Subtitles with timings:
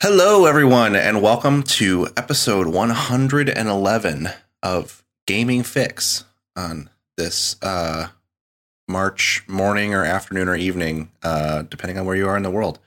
[0.00, 4.28] Hello, everyone, and welcome to episode 111
[4.62, 8.08] of Gaming Fyx on this uh,
[8.86, 12.78] March morning or afternoon or evening, uh, depending on where you are in the world.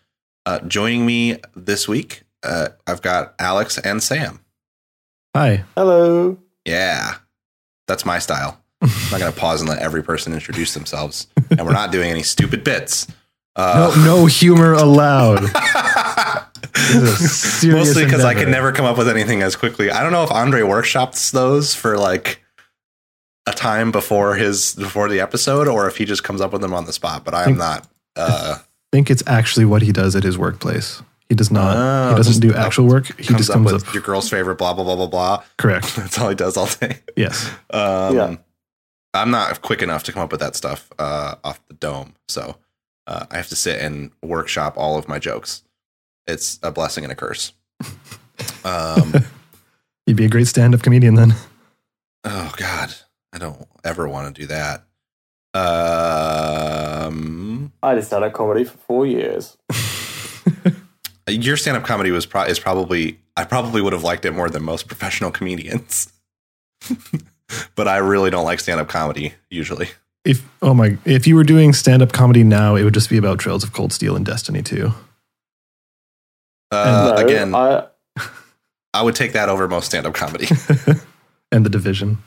[0.46, 4.40] Uh, joining me this week, uh, I've got Alex and Sam.
[5.36, 5.66] Hi.
[5.76, 6.38] Hello.
[6.66, 7.16] Yeah,
[7.88, 8.58] that's my style.
[8.82, 12.10] I'm not going to pause and let every person introduce themselves, and we're not doing
[12.10, 13.06] any stupid bits.
[13.56, 15.44] Uh, No, no humor allowed.
[15.52, 16.61] This is a serious
[16.96, 18.34] Mostly because I endeavor.
[18.40, 19.92] could never come up with anything as quickly.
[19.92, 22.42] I don't know if Andre workshops those for like
[23.48, 26.74] a time before his before the episode, or if he just comes up with them
[26.74, 27.24] on the spot.
[27.26, 27.88] But I am think- not.
[28.16, 28.58] Uh,
[28.92, 31.02] think it's actually what he does at his workplace.
[31.30, 31.78] He does not.
[31.78, 33.06] Oh, he doesn't do actual work.
[33.18, 33.94] He comes just up comes with up.
[33.94, 35.44] your girl's favorite, blah blah blah blah blah.
[35.58, 35.96] Correct.
[35.96, 37.00] That's all he does all day.
[37.16, 37.50] Yes.
[37.70, 38.36] Um, Yeah.
[39.14, 42.56] I'm not quick enough to come up with that stuff uh, off the dome, so
[43.08, 45.64] uh, I have to sit and workshop all of my jokes.
[46.28, 47.54] It's a blessing and a curse.
[48.64, 49.14] Um,
[50.08, 51.34] You'd be a great stand-up comedian then.
[52.24, 52.94] Oh God,
[53.34, 54.84] I don't ever want to do that.
[57.04, 59.58] Um, I did stand up comedy for four years.
[61.28, 64.64] your stand-up comedy was pro- is probably I probably would have liked it more than
[64.64, 66.12] most professional comedians,
[67.76, 69.90] but I really don't like stand-up comedy usually.
[70.24, 73.40] If oh my, if you were doing stand-up comedy now, it would just be about
[73.40, 74.92] Trails of Cold Steel and Destiny 2.
[76.72, 77.88] Uh, no, again, I,
[78.94, 80.48] I, would take that over most stand-up comedy.
[81.52, 82.20] and the Division.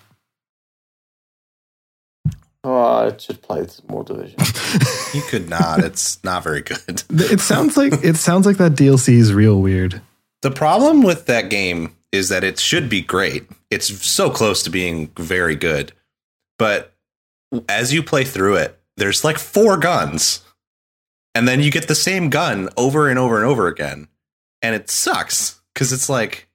[2.63, 4.39] oh, I should play some more Division.
[5.15, 7.03] you could not; it's not very good.
[7.11, 10.03] it sounds like it sounds like that DLC is real weird.
[10.43, 13.47] The problem with that game is that it should be great.
[13.71, 15.93] It's so close to being very good.
[16.59, 16.95] But
[17.69, 20.43] as you play through it, there's like four guns.
[21.35, 24.07] And then you get the same gun over and over and over again.
[24.65, 26.49] And it sucks because it's like,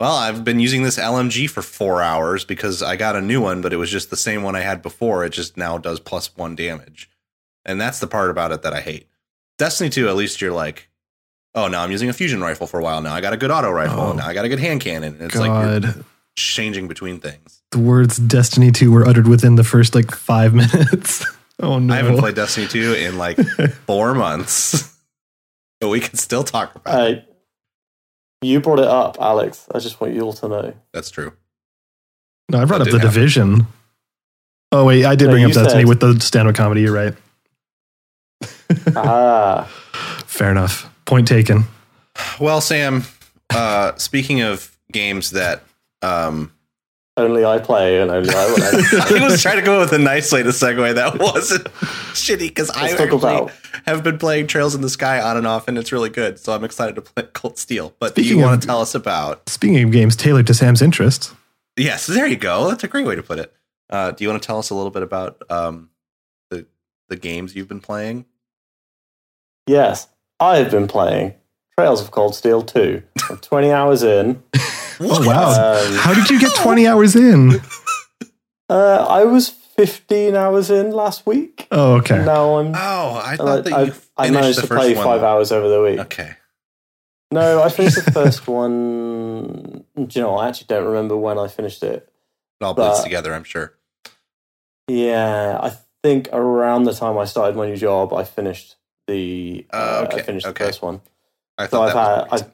[0.00, 3.62] well, I've been using this LMG for four hours because I got a new one,
[3.62, 5.24] but it was just the same one I had before.
[5.24, 7.08] It just now does plus one damage.
[7.64, 9.08] And that's the part about it that I hate.
[9.56, 10.88] Destiny 2, at least you're like,
[11.54, 13.00] oh, now I'm using a fusion rifle for a while.
[13.02, 14.00] Now I got a good auto rifle.
[14.00, 14.12] Oh.
[14.14, 15.14] Now I got a good hand cannon.
[15.14, 16.04] And it's like you're
[16.36, 17.62] changing between things.
[17.70, 21.24] the words Destiny 2 were uttered within the first like five minutes.
[21.60, 21.94] oh no!
[21.94, 23.38] I haven't played Destiny 2 in like
[23.86, 24.96] four months,
[25.80, 27.27] but we can still talk about it.
[28.40, 29.66] Hey, you brought it up, Alex.
[29.74, 30.74] I just want you all to know.
[30.92, 31.32] That's true.
[32.50, 33.12] No, I brought That up the happen.
[33.14, 33.66] division.
[34.70, 36.82] Oh wait, I did No, bring up you Destiny said- with the stand-up comedy.
[36.82, 37.14] You're right.
[38.96, 39.64] ah,
[40.26, 40.88] Fair enough.
[41.04, 41.64] Point taken.
[42.40, 43.04] Well, Sam,
[43.50, 45.62] uh, speaking of games that
[46.02, 46.52] um,
[47.18, 49.22] only I play and only I will.
[49.24, 51.64] I was trying to come up with a nice way to segue that wasn't
[52.14, 53.52] shitty because I talk actually about-
[53.86, 56.38] have been playing Trails in the Sky on and off, and it's really good.
[56.38, 57.94] So I'm excited to play Cold Steel.
[57.98, 59.48] But do you want to tell us about?
[59.48, 61.34] Speaking of games tailored to Sam's interests,
[61.76, 62.68] Yes, there you go.
[62.68, 63.52] That's a great way to put it.
[63.88, 65.90] Uh, do you want to tell us a little bit about um,
[66.50, 66.66] the
[67.08, 68.24] the games you've been playing?
[69.66, 70.08] yes,
[70.40, 71.34] I have been playing
[71.78, 73.02] Trails of Cold Steel 2.
[73.30, 74.42] I'm 20 hours in.
[75.00, 75.50] Oh wow,
[75.86, 77.60] Um, how did you get 20 hours in?
[78.70, 81.66] Uh, I was 15 hours in last week.
[81.70, 82.16] Oh okay.
[82.16, 82.74] And now I'm.
[82.74, 85.04] Oh, I I, thought that you I, finished I managed the to first play one.
[85.06, 85.98] five hours over the week.
[86.00, 86.32] Okay.
[87.30, 89.84] No, I finished the first one.
[89.96, 90.36] Do you know?
[90.36, 92.12] I actually don't remember when I finished it.
[92.60, 93.72] It all bleeds But- together, I'm sure.
[94.86, 95.72] Yeah, I
[96.02, 98.76] think around the time I started my new job, I finished
[99.06, 99.66] the.
[99.72, 100.64] Uh, uh, okay, I finished okay.
[100.64, 101.00] the first one.
[101.56, 102.52] I So thought I've that had.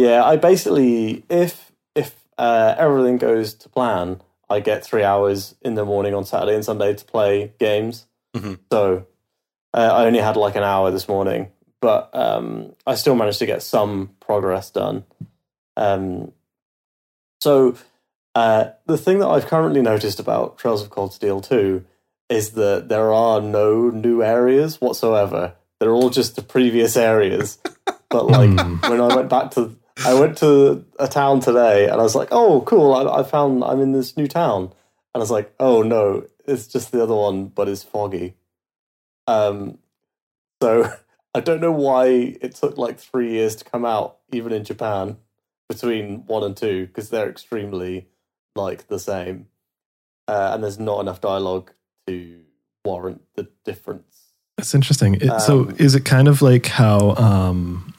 [0.00, 5.04] Was I, yeah, I basically if if uh, everything goes to plan, I get three
[5.04, 8.06] hours in the morning on Saturday and Sunday to play games.
[8.36, 8.58] Mhm.
[8.72, 9.06] So
[9.74, 11.48] uh, I only had like an hour this morning,
[11.80, 15.04] but um, I still managed to get some progress done.
[15.76, 16.32] Um,
[17.40, 17.76] so
[18.34, 21.84] uh, the thing that I've currently noticed about Trails of Cold Steel 2
[22.28, 25.54] is that there are no new areas whatsoever.
[25.80, 27.58] They're all just the previous areas.
[28.10, 28.74] But like Hmm.
[28.90, 32.28] when I went back to, I went to a town today, and I was like,
[32.30, 32.94] "Oh, cool!
[32.94, 34.72] I, I found I'm in this new town." And
[35.14, 38.34] I was like, "Oh no, it's just the other one, but it's foggy."
[39.26, 39.78] Um,
[40.62, 40.90] so
[41.34, 45.18] I don't know why it took like three years to come out, even in Japan,
[45.68, 48.08] between one and two, because they're extremely
[48.56, 49.46] like the same,
[50.28, 51.72] uh, and there's not enough dialogue
[52.06, 52.40] to
[52.84, 54.32] warrant the difference.
[54.56, 55.14] That's interesting.
[55.16, 57.94] It, so Um, is it kind of like how um,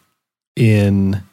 [0.56, 1.24] in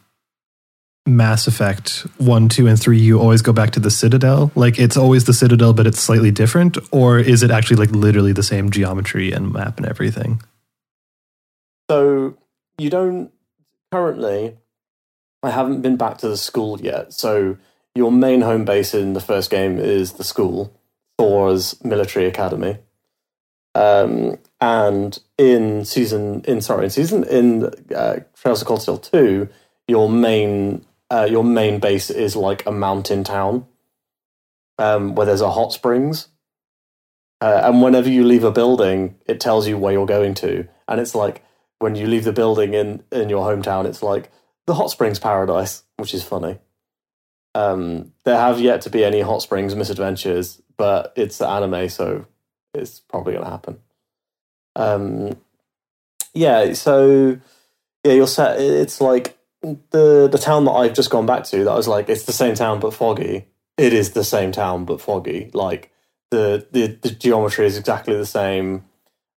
[1.16, 4.50] Mass Effect 1, 2, and 3, you always go back to the Citadel?
[4.54, 6.78] Like it's always the Citadel, but it's slightly different?
[6.92, 10.42] Or is it actually like literally the same geometry and map and everything?
[11.90, 12.36] So
[12.78, 13.32] you don't
[13.90, 14.56] currently
[15.42, 17.12] I haven't been back to the school yet.
[17.12, 17.56] So
[17.94, 20.72] your main home base in the first game is the school,
[21.16, 22.78] Thor's military academy.
[23.74, 29.48] Um, and in season, in sorry, in season in uh, Trails of Cold Steel two,
[29.86, 33.66] your main uh, your main base is like a mountain town,
[34.78, 36.28] um, where there's a hot springs.
[37.40, 41.00] Uh, and whenever you leave a building, it tells you where you're going to, and
[41.00, 41.44] it's like
[41.78, 44.30] when you leave the building in in your hometown, it's like
[44.66, 46.58] the hot springs paradise, which is funny.
[47.54, 52.26] Um, there have yet to be any hot springs misadventures, but it's the anime, so
[52.74, 53.78] it's probably going to happen.
[54.76, 55.36] Um,
[56.34, 57.38] yeah, so
[58.04, 58.60] yeah, you're set.
[58.60, 61.64] It's like the the town that I've just gone back to.
[61.64, 63.46] That was like it's the same town but foggy.
[63.76, 65.50] It is the same town but foggy.
[65.54, 65.92] Like
[66.30, 68.84] the the, the geometry is exactly the same.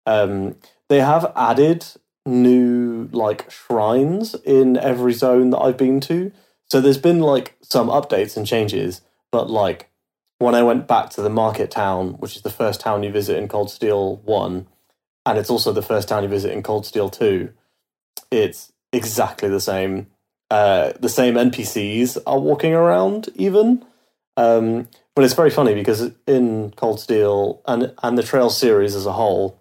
[0.05, 0.55] Um,
[0.87, 1.85] they have added
[2.25, 6.31] new like shrines in every zone that I've been to.
[6.69, 9.01] So there's been like some updates and changes,
[9.31, 9.89] but like
[10.37, 13.37] when I went back to the market town, which is the first town you visit
[13.37, 14.67] in Cold Steel 1,
[15.25, 17.51] and it's also the first town you visit in Cold Steel 2,
[18.31, 20.07] it's exactly the same.
[20.51, 23.85] Uh, the same NPCs are walking around, even.
[24.35, 29.05] Um, but it's very funny because in Cold Steel and, and the Trail series as
[29.05, 29.59] a whole,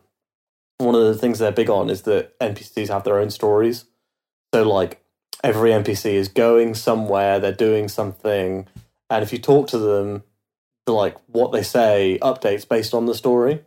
[0.79, 3.85] one of the things they're big on is that NPCs have their own stories.
[4.55, 5.03] So, like,
[5.43, 8.67] every NPC is going somewhere, they're doing something,
[9.11, 10.23] and if you talk to them,
[10.87, 13.65] like what they say updates based on the story,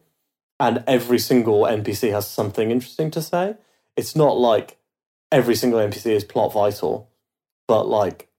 [0.60, 3.56] and every single NPC has something interesting to say.
[3.98, 4.78] It's not like
[5.32, 7.10] every single NPC is plot vital,
[7.68, 8.30] but like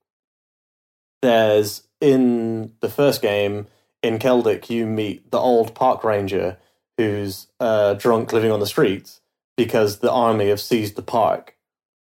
[1.20, 3.66] there's in the first game
[4.02, 6.58] in Celdic, you meet the old park ranger
[6.98, 9.20] who's uh, drunk living on the streets
[9.56, 11.56] because the army have seized the park.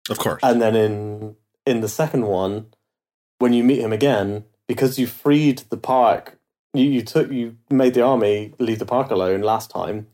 [0.09, 0.41] Of course.
[0.43, 1.37] And then in
[1.67, 2.67] in the second one,
[3.39, 6.39] when you meet him again, because you freed the park
[6.75, 10.07] you, you took you made the army leave the park alone last time.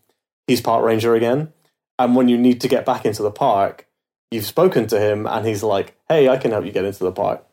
[0.47, 1.53] He's park ranger again,
[1.99, 3.87] and when you need to get back into the park,
[4.31, 7.13] you've spoken to him, and he's like, "Hey, I can help you get into the
[7.13, 7.45] park."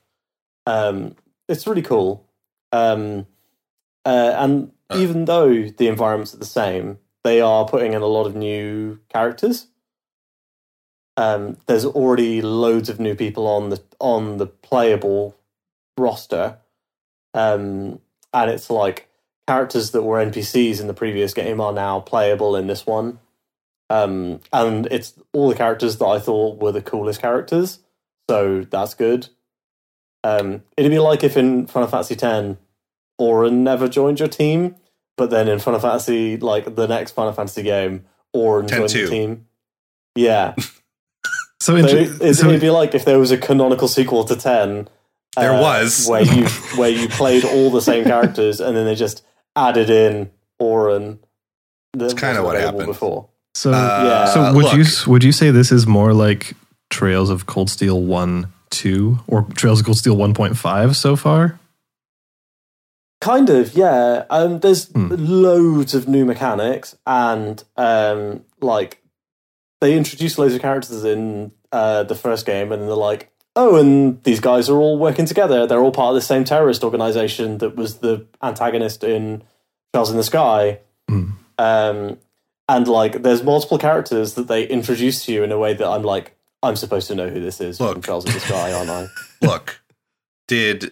[0.66, 1.16] Um,
[1.48, 2.26] it's really cool,
[2.72, 3.28] um,
[4.06, 4.98] uh, and Uh.
[4.98, 9.00] even though the environments are the same, they are putting in a lot of new
[9.10, 9.68] characters.
[11.18, 15.36] Um, there's already loads of new people on the on the playable
[15.98, 16.58] roster.
[17.34, 18.02] Um,
[18.34, 19.10] and it's like
[19.48, 23.20] characters that were NPCs in the previous game are now playable in this one.
[23.90, 27.80] Um, and it's all the characters that I thought were the coolest characters,
[28.30, 29.30] so that's good.
[30.24, 32.58] Um, it'd be like if in Final Fantasy X,
[33.20, 34.76] Auron never joined your team,
[35.18, 38.92] but then in Final Fantasy, like the next Final Fantasy game, Auron joined 10-2.
[38.92, 39.46] the team.
[40.16, 40.56] Yeah,
[41.66, 44.36] So, so it, it'd, so- it'd be like if there was a canonical sequel to
[44.36, 44.88] Ten.
[45.36, 46.08] There uh, was.
[46.08, 46.46] where you
[46.78, 50.30] where you played all the same characters and then they just added in
[50.62, 51.20] Auron.
[51.94, 52.86] That's kinda what happened.
[52.86, 53.30] before.
[53.56, 56.54] So, Uh, so would you would you say this is more like
[56.90, 61.16] Trails of Cold Steel one, two, or Trails of Cold Steel one point five so
[61.16, 61.58] far?
[63.22, 64.26] Kind of, yeah.
[64.30, 65.08] Um, there's Hmm.
[65.18, 69.02] loads of new mechanics, and um, like
[69.82, 74.22] they introduced loads of characters in uh, the first game, and they're like, oh, and
[74.24, 75.66] these guys are all working together.
[75.66, 79.44] They're all part of the same terrorist organization that was the antagonist in
[79.94, 80.80] Trails in the Sky.
[81.10, 81.30] Hmm.
[81.58, 82.18] Um,
[82.68, 86.04] and like, there's multiple characters that they introduce to you in a way that I'm
[86.04, 88.04] like, I'm supposed to know who this is from Look.
[88.04, 89.08] Trails in the Sky, aren't I?
[89.42, 89.80] Look,
[90.48, 90.92] did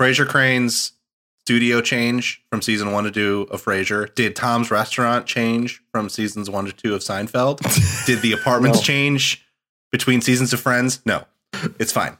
[0.00, 0.92] Frasier Crane's
[1.40, 4.14] studio change from season one to two of Frasier?
[4.14, 7.58] Did Tom's restaurant change from seasons one to two of Seinfeld?
[8.06, 8.82] Did the apartments No.
[8.84, 9.44] change
[9.90, 11.00] between seasons of Friends?
[11.06, 11.24] No,
[11.80, 12.16] it's fine.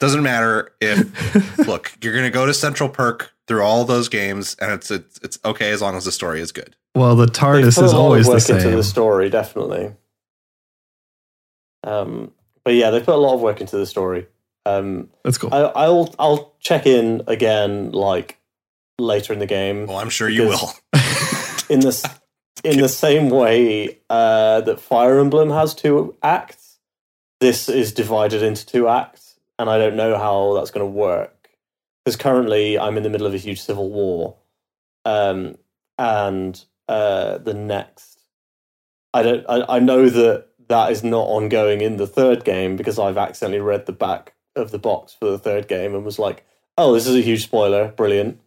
[0.00, 4.70] Doesn't matter if look, you're gonna go to Central Perk through all those games, and
[4.72, 6.76] it's it's, it's okay as long as the story is good.
[6.94, 8.76] Well, the They've TARDIS put is a lot always of the work into same.
[8.76, 9.92] the story, definitely.
[11.84, 12.32] Um,
[12.64, 14.26] but yeah, they put a lot of work into the story.
[14.66, 15.52] Um, That's cool.
[15.54, 18.38] I, I'll I'll check in again, like
[18.98, 20.72] later in the game, Well, I'm sure you will.
[21.70, 22.04] in this
[22.64, 26.78] in the same way uh, that Fire Emblem has two acts.
[27.40, 31.48] This is divided into two acts, and I don't know how that's going to work
[32.04, 34.36] because currently I'm in the middle of a huge civil war,
[35.04, 35.56] um,
[35.96, 38.18] and uh, the next,
[39.14, 42.98] I don't, I, I know that that is not ongoing in the third game because
[42.98, 46.44] I've accidentally read the back of the box for the third game and was like,
[46.76, 48.40] oh, this is a huge spoiler, brilliant.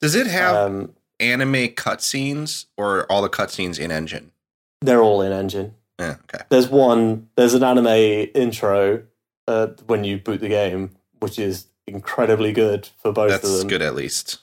[0.00, 4.32] Does it have Um, anime cutscenes or all the cutscenes in engine?
[4.80, 5.74] they're all in engine.
[5.98, 6.44] Yeah, okay.
[6.50, 9.02] there's one there's an anime intro
[9.48, 13.82] uh, when you boot the game which is incredibly good for both of That's good
[13.82, 14.38] at least.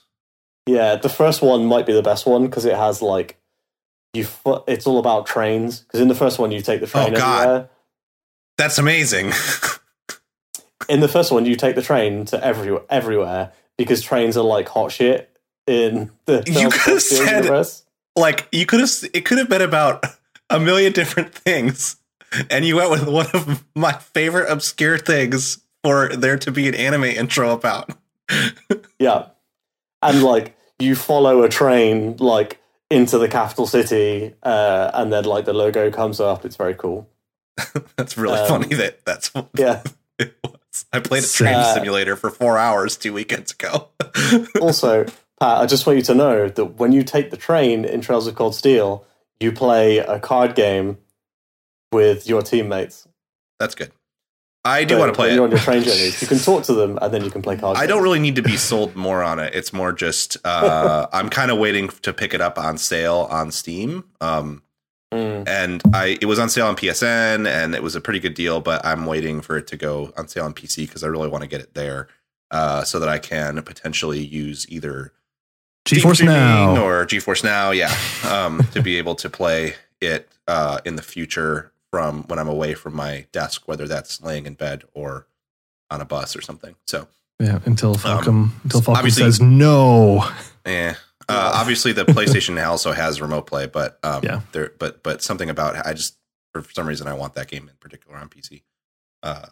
[0.66, 3.38] Yeah, the first one might be the best one because it has like
[4.16, 4.24] you.
[4.24, 7.16] Fu- it's all about trains because in the first one you take the train Oh,
[7.16, 7.42] God.
[7.42, 7.68] everywhere.
[8.58, 9.32] That's amazing.
[10.88, 14.68] In the first one, you take the train to every everywhere because trains are like
[14.68, 15.30] hot shit
[15.66, 16.44] in the.
[16.46, 17.84] You could've said- universe.
[18.14, 20.04] like you could have it could have been about
[20.50, 21.96] a million different things
[22.50, 26.74] and you went with one of my favorite obscure things for there to be an
[26.76, 27.90] anime intro about
[29.00, 29.26] Yeah,
[30.02, 35.44] and like you follow a train like into the capital city, uh, and then like
[35.44, 36.44] the logo comes up.
[36.44, 37.08] It's very cool.
[37.96, 39.82] that's really Um, funny that that's what Yeah.
[40.18, 43.88] it was i played a train Uh, simulator for four hours two weekends ago
[44.60, 45.04] also,
[45.40, 48.26] Pat, I just want you to know that when you take the train in Trails
[48.26, 49.04] of Cold Steel,
[49.40, 50.98] you play a card game
[51.92, 53.08] with your teammates.
[53.58, 53.90] that's good
[54.66, 56.20] i do want to play when You're on it your train journeys.
[56.22, 57.78] You can talk to them, and then you can play cards.
[57.80, 59.54] I don't really need to be sold more on it.
[59.54, 63.50] It's more just uh, I'm kind of waiting to pick it up on sale on
[63.50, 64.04] Steam.
[64.20, 64.62] Um,
[65.14, 65.46] Mm.
[65.46, 68.60] and I it was on sale on PSN and it was a pretty good deal,
[68.60, 71.42] but I'm waiting for it to go on sale on PC because I really want
[71.42, 72.08] to get it there
[72.50, 75.12] uh, so that I can potentially use either
[75.86, 76.84] Steam GeForce streaming Now.
[76.84, 77.94] or GeForce Now, yeah,
[78.28, 82.74] um, to be able to play it uh, in the future from when I'm away
[82.74, 85.26] from my desk, whether that's laying in bed or
[85.90, 86.74] on a bus or something.
[86.86, 90.28] So, yeah, until Falcom until Falcom Um, obviously- says no.
[90.64, 90.94] eh.
[91.28, 94.40] Uh, obviously, the PlayStation also has remote play, but um, Yeah.
[94.52, 96.16] there, but but something about I just
[96.52, 98.62] for some reason I want that game in particular on PC.
[99.24, 99.46] Uh,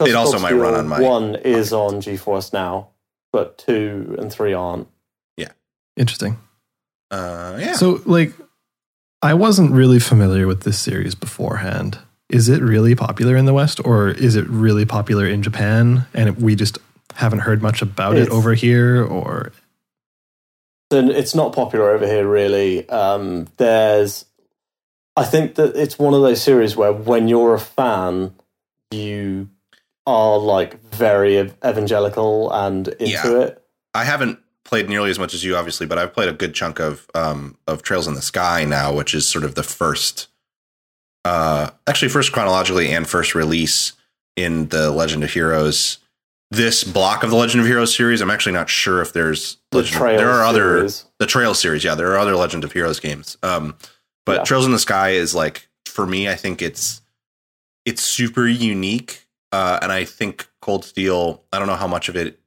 [0.00, 2.90] It also might run on my- One is on GeForce now,
[3.32, 4.88] but two and three aren't.
[5.36, 5.50] Yeah,
[5.96, 6.38] interesting.
[7.10, 7.74] uh, yeah.
[7.74, 8.32] So, like,
[9.22, 11.98] I wasn't really familiar with this series beforehand.
[12.28, 16.36] Is it really popular in the West, or is it really popular in Japan, and
[16.38, 16.78] we just
[17.14, 19.04] haven't heard much about it over here?
[19.04, 19.52] Or
[20.90, 24.26] then it's not popular over here really um, there's
[25.16, 28.34] i think that it's one of those series where when you're a fan
[28.90, 29.48] you
[30.06, 33.40] are like very evangelical and into Yeah.
[33.40, 33.64] it
[33.94, 34.38] I haven't
[34.72, 37.58] played nearly as much as you, obviously, but I've played a good chunk of um,
[37.66, 40.28] of Trails in the Sky now, which is sort of the first,
[41.26, 43.92] uh, actually first chronologically and first release
[44.34, 45.98] in the Legend of Heroes.
[46.50, 49.78] This block of the Legend of Heroes series, I'm actually not sure if there's the
[49.78, 51.04] Legend- trail there are other series.
[51.18, 51.84] the Trail series.
[51.84, 53.36] Yeah, there are other Legend of Heroes games.
[53.42, 53.76] Um,
[54.24, 54.44] but Yeah.
[54.44, 56.30] Trails in the Sky is like for me.
[56.30, 57.02] I think it's
[57.84, 61.42] it's super unique, uh, and I think Cold Steel.
[61.52, 62.38] I don't know how much of it.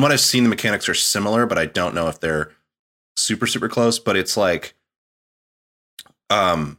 [0.00, 2.52] From what I've seen, the mechanics are similar, but I don't know if they're
[3.18, 3.98] super super close.
[3.98, 4.72] But it's like,
[6.30, 6.78] um,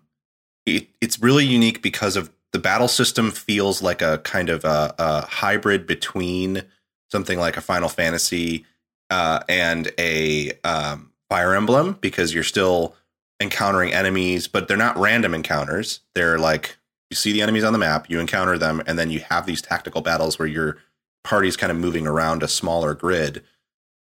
[0.65, 4.95] it, it's really unique because of the battle system feels like a kind of a,
[4.97, 6.63] a hybrid between
[7.11, 8.65] something like a Final Fantasy
[9.11, 12.95] uh, and a um, Fire Emblem because you're still
[13.39, 15.99] encountering enemies, but they're not random encounters.
[16.15, 16.75] They're like
[17.11, 19.61] you see the enemies on the map, you encounter them, and then you have these
[19.61, 20.79] tactical battles where your
[21.23, 23.43] party's kind of moving around a smaller grid.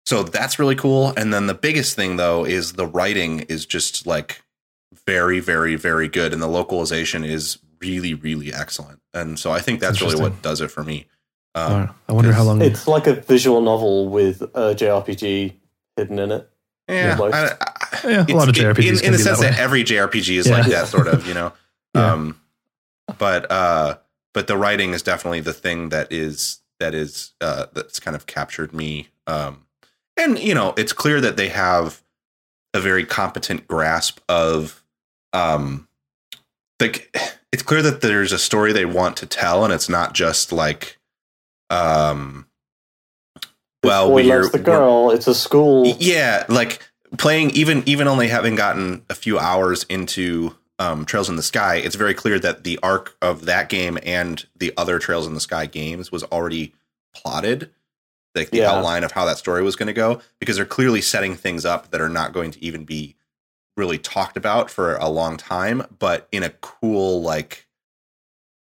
[0.05, 1.13] So that's really cool.
[1.15, 4.41] And then the biggest thing though is the writing is just like
[5.05, 8.99] very, very, very good, and the localization is really, really excellent.
[9.13, 11.07] And so I think that's really what does it for me.
[11.55, 11.89] I Um, don't.
[12.09, 12.61] I wonder how long.
[12.61, 15.53] it's like a visual novel with a jrpg
[15.97, 16.49] hidden in it
[16.89, 19.59] yeah, I- I- Yeah, a lot of in- JRPGs in, in the sense that that,
[19.59, 20.57] every JRPG is Yeah.
[20.57, 21.53] like that, sort of, you know.
[21.95, 22.11] Yeah.
[22.13, 22.41] Um,
[23.19, 23.97] but uh,
[24.33, 28.25] but the writing is definitely the thing that is that is uh, that's kind of
[28.25, 29.07] captured me.
[29.25, 29.65] Um,
[30.19, 32.03] and you know, it's clear that they have
[32.73, 34.83] a very competent grasp of
[35.31, 35.87] um,
[36.81, 37.15] like
[37.53, 40.99] it's clear that there's a story they want to tell, and it's not just like
[41.69, 42.47] um.
[43.81, 46.81] Well, boy we're, loves the girl it's a school yeah, like
[47.17, 51.75] playing even even only having gotten a few hours into um, Trails in the Sky,
[51.75, 55.39] it's very clear that the arc of that game and the other Trails in the
[55.39, 56.73] Sky games was already
[57.15, 57.69] plotted,
[58.35, 58.71] like the Yeah.
[58.71, 61.91] outline of how that story was going to go, because they're clearly setting things up
[61.91, 63.15] that are not going to even be
[63.77, 67.67] really talked about for a long time, but in a cool, like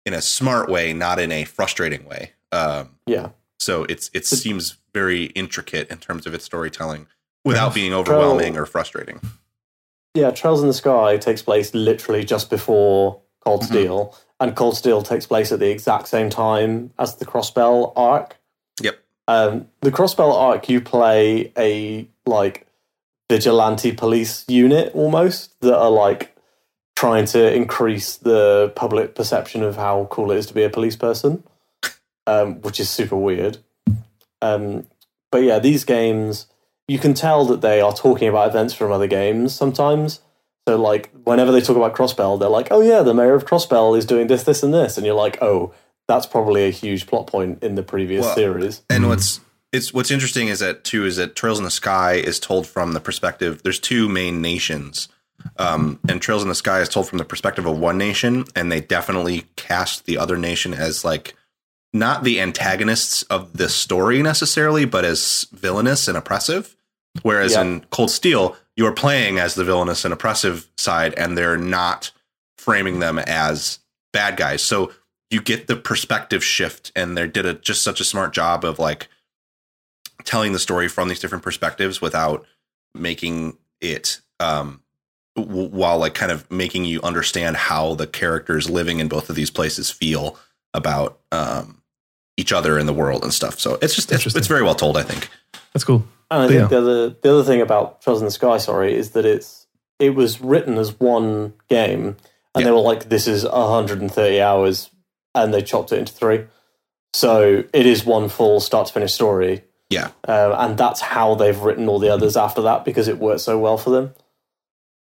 [0.06, 2.32] in a smart way, not in a frustrating way.
[2.52, 7.08] Um, yeah so it's it seems very intricate in terms of its storytelling
[7.44, 9.20] without being overwhelming or frustrating.
[10.14, 13.66] Yeah, Trails in the Sky takes place literally just before Cold Mhm.
[13.68, 18.38] Steel, and Cold Steel takes place at the exact same time as the Crossbell arc.
[18.82, 18.96] Yep.
[19.28, 22.66] Um, the Crossbell arc, you play a like
[23.30, 26.36] vigilante police unit almost that are like
[26.96, 30.96] trying to increase the public perception of how cool it is to be a police
[30.96, 31.44] person.
[32.30, 33.58] um, which is super weird.
[34.42, 34.86] Um,
[35.32, 36.48] but yeah, these games
[36.88, 40.22] you can tell that they are talking about events from other games sometimes.
[40.67, 43.98] So like whenever they talk about Crossbell, they're like, "Oh yeah, the mayor of Crossbell
[43.98, 45.74] is doing this, this, and this," and you're like, "Oh,
[46.08, 49.39] that's probably a huge plot point in the previous Well, series." And what's
[49.72, 52.94] it's what's interesting is that too is that Trails in the Sky is told from
[52.94, 53.63] the perspective.
[53.63, 55.08] There's two main nations,
[55.58, 58.72] um, and Trails in the Sky is told from the perspective of one nation, and
[58.72, 61.34] they definitely cast the other nation as like
[61.94, 66.77] not the antagonists of the story necessarily, but as villainous and oppressive.
[67.24, 67.62] Whereas Yeah.
[67.62, 72.12] in Cold Steel, you are playing as the villainous and oppressive side, and they're not
[72.58, 73.80] framing them as
[74.14, 74.62] bad guys.
[74.62, 74.92] So
[75.30, 78.80] you get the perspective shift, and they did a just such a smart job of
[78.80, 79.08] like
[80.24, 82.46] telling the story from these different perspectives without
[82.96, 84.82] making it um
[85.36, 89.36] w- while like kind of making you understand how the characters living in both of
[89.36, 90.38] these places feel
[90.74, 91.82] about um
[92.38, 94.98] each other in the world and stuff so it's just it's, it's very well told
[94.98, 95.30] i think
[95.74, 96.04] That's cool.
[96.30, 96.68] And I But think yeah.
[96.68, 99.68] the other the other thing about Trails in the Sky, sorry, is that it's
[100.00, 102.18] it was written as one game,
[102.54, 104.90] and they were like, "This is 130 hours,"
[105.34, 106.46] and they chopped it into three.
[107.14, 111.58] So it is one full start to finish story, yeah um, and that's how they've
[111.60, 114.14] written all the others after that because it worked so well for them.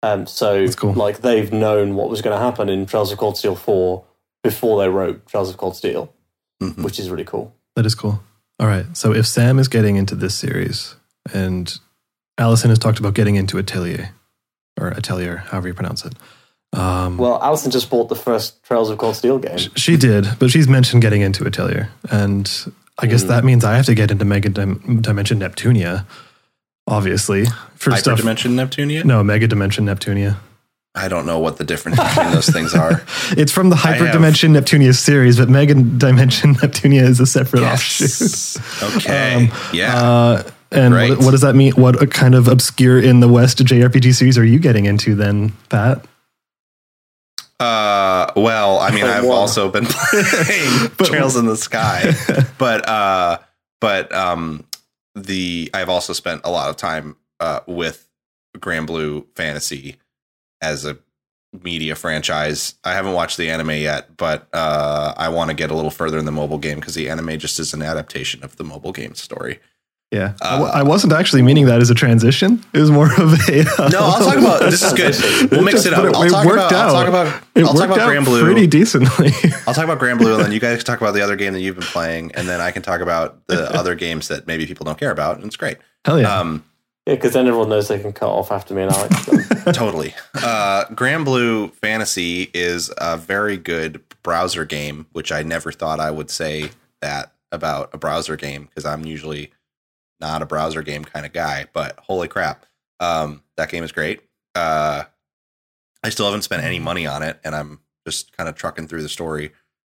[0.02, 0.94] Um, so cool.
[0.94, 4.02] like they've known what was going to happen in Trails of Cold Steel 4
[4.42, 6.10] before they wrote Trails of Cold Steel,
[6.62, 6.82] Mhm.
[6.82, 7.54] which is really cool.
[7.76, 8.20] That is cool.
[8.58, 8.86] All right.
[8.96, 10.96] So if Sam is getting into this series
[11.32, 11.72] and
[12.38, 14.10] Allison has talked about getting into Atelier
[14.80, 16.14] or Atelier, however you pronounce it.
[16.72, 19.58] Um, Well, Allison just bought the first Trails of Cold Steel game.
[19.76, 21.90] she did, but she's mentioned getting into Atelier.
[22.10, 22.50] And
[22.98, 23.28] I guess Hmm.
[23.28, 26.04] that means I have to get into Mega Dim- Dimension Neptunia,
[26.86, 27.46] obviously.
[27.76, 28.20] For stuff.
[28.20, 30.36] hyperdimension neptunia No, Mega Dimension Neptunia.
[30.94, 33.02] i don't know what the difference between those things are
[33.38, 37.62] It's from the Hyper have- Hyperdimension Neptunia series, but Mega Dimension Neptunia is a separate
[37.62, 38.10] offshoot.
[38.10, 38.58] Yes.
[38.96, 41.10] okay yeah Uh, and Right.
[41.10, 41.72] what, what does that mean?
[41.72, 46.04] What kind of obscure in the West JRPG series are you getting into then, Pat?
[47.58, 49.36] Uh, well, I mean, Like I've one.
[49.36, 52.12] also been playing But- Trails in the Sky,
[52.58, 53.38] but uh,
[53.80, 54.64] but um,
[55.14, 58.08] the I've also spent a lot of time uh with
[58.56, 59.96] Granblue Fantasy
[60.62, 60.96] as a
[61.62, 62.74] media franchise.
[62.84, 66.18] I haven't watched the anime yet, but uh, I want to get a little further
[66.18, 69.14] in the mobile game because the anime just is an adaptation of the mobile game
[69.14, 69.58] story.
[70.12, 72.64] Yeah, I Uh, w- I wasn't actually meaning that as a transition.
[72.72, 73.60] It was more of a.
[73.78, 75.14] uh, No, I'll talk about this is good.
[75.52, 76.04] We'll mix it up.
[76.04, 76.72] It- I'll talk worked about.
[76.72, 77.08] I'll talk out.
[77.08, 77.42] about.
[77.54, 78.42] It I'll talk worked about out Granblue.
[78.42, 79.30] pretty decently.
[79.68, 81.60] I'll talk about Granblue, and then you guys can talk about the other game that
[81.60, 84.84] you've been playing, and then I can talk about the other games that maybe people
[84.84, 85.78] don't care about, and it's great.
[86.04, 86.38] Hell yeah!
[86.40, 86.64] Um,
[87.06, 89.26] Yeah, because then everyone knows they can cut off after me and Alex.
[89.78, 90.12] totally.
[90.34, 96.30] Uh, Granblue Fantasy is a very good browser game, which I never thought I would
[96.30, 96.70] say
[97.00, 99.52] that about a browser game because I'm usually
[100.20, 101.66] not a browser game kind of guy.
[101.72, 102.66] But holy crap,
[102.98, 104.20] um, that game is great.
[104.54, 105.04] Uh,
[106.02, 109.02] I still haven't spent any money on it, and I'm just kind of trucking through
[109.02, 109.52] the story.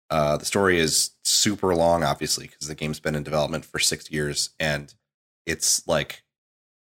[0.09, 4.09] Uh, the story is super long, obviously, because the game's been in development for six
[4.09, 4.93] years, and
[5.45, 6.23] it's like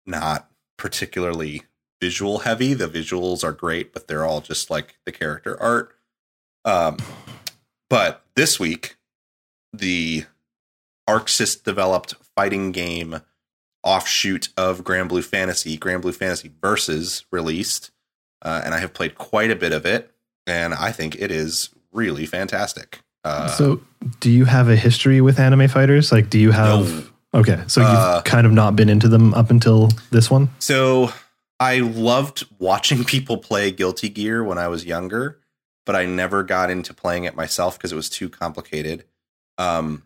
[0.06, 1.62] not particularly
[2.00, 2.74] visual heavy.
[2.74, 5.94] The visuals are great, but they're all just like the character art.
[6.64, 6.96] Um,
[7.88, 8.96] but this week,
[9.72, 10.24] the
[11.08, 13.20] ArcSys developed fighting game
[13.84, 17.90] offshoot of Granblue Fantasy, Granblue Fantasy Versus, released,
[18.42, 20.10] uh, and I have played quite a bit of it,
[20.46, 23.00] and I think it is really fantastic.
[23.24, 23.80] Uh, so,
[24.20, 26.10] do you have a history with anime fighters?
[26.12, 26.88] Like, do you have?
[27.34, 27.40] No.
[27.40, 30.50] Okay, so you've Uh, kind of not been into them up until this one.
[30.58, 31.12] So
[31.58, 35.38] I loved watching people play Guilty Gear when I was younger,
[35.86, 39.04] but I never got into playing it myself because it was too complicated.
[39.56, 40.02] Um,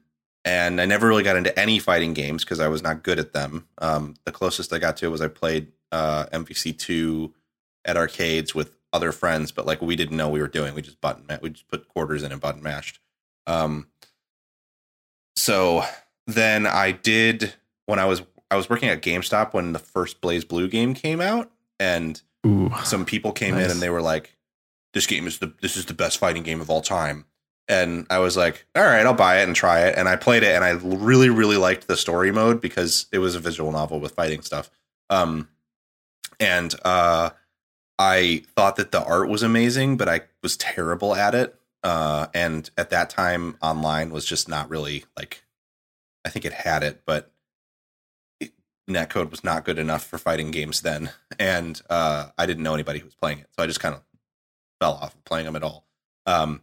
[0.46, 3.34] and I never really got into any fighting games because I was not good at
[3.34, 3.66] them.
[3.78, 7.32] Um, the closest I got to was I played uh, MVC2
[7.84, 10.72] at arcades with other friends, but like we didn't know we were doing.
[10.74, 13.00] We just button we just put quarters in and button mashed.
[13.46, 13.88] Um,
[15.34, 15.82] so
[16.26, 17.54] then I did
[17.86, 21.50] when I was I was working at GameStop when the first BlazBlue game came out,
[21.80, 23.64] and Ooh, some people came Nice.
[23.66, 24.36] in and they were like,
[24.94, 27.24] "This game is the this is the best fighting game of all time."
[27.68, 30.42] And I was like, "All right, I'll buy it and try it." And I played
[30.42, 34.00] it, and I really really liked the story mode because it was a visual novel
[34.00, 34.70] with fighting stuff.
[35.10, 35.48] Um,
[36.38, 37.30] and uh,
[37.98, 41.58] I thought that the art was amazing, but I was terrible at it.
[41.82, 45.42] Uh, and at that time, online was just not really like.
[46.24, 47.30] I think it had it, but
[48.88, 52.98] netcode was not good enough for fighting games then, and uh, I didn't know anybody
[52.98, 54.02] who was playing it, so I just kind of
[54.80, 55.86] fell off of playing them at all.
[56.26, 56.60] Um,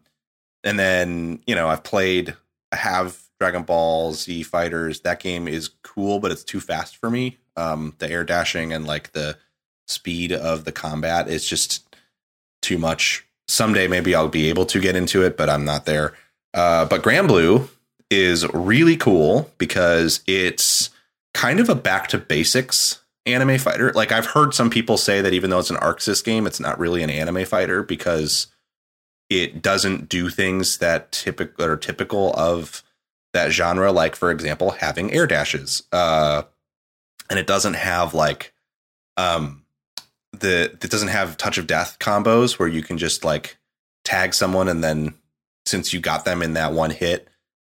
[0.64, 2.36] and then you know I've played,
[2.72, 5.02] I have Dragon Ball Z Fighters.
[5.02, 7.38] That game is cool, but it's too fast for me.
[7.56, 9.38] Um, the air dashing and like the
[9.88, 11.96] speed of the combat is just
[12.62, 13.26] too much.
[13.48, 16.14] Someday maybe I'll be able to get into it, but I'm not there.
[16.54, 17.68] Uh, but Granblue
[18.10, 20.90] is really cool because it's
[21.34, 23.92] kind of a back to basics anime fighter.
[23.94, 26.80] Like I've heard some people say that even though it's an ArcSys game, it's not
[26.80, 28.48] really an anime fighter because
[29.42, 32.84] it doesn't do things that typical are typical of
[33.34, 33.92] that genre.
[33.92, 36.44] Like for example, having air dashes, uh,
[37.30, 38.54] and it doesn't have like
[39.18, 39.64] um
[40.32, 43.58] the it doesn't have touch of death combos where you can just like
[44.04, 45.14] tag someone and then
[45.66, 47.30] since you got them in that one hit,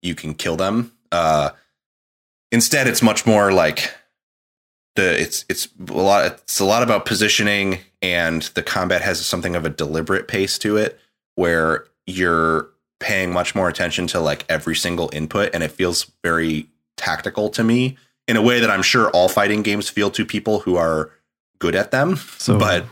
[0.03, 0.93] you can kill them.
[1.13, 1.51] Uh,
[2.51, 3.95] instead, it's much more like
[4.97, 9.55] the it's it's a lot it's a lot about positioning and the combat has something
[9.55, 10.99] of a deliberate pace to it
[11.37, 12.69] where you're
[12.99, 17.63] paying much more attention to like every single input and it feels very tactical to
[17.63, 17.97] me
[18.27, 21.13] in a way that I'm sure all fighting games feel to people who are
[21.59, 22.17] good at them.
[22.17, 22.87] So, but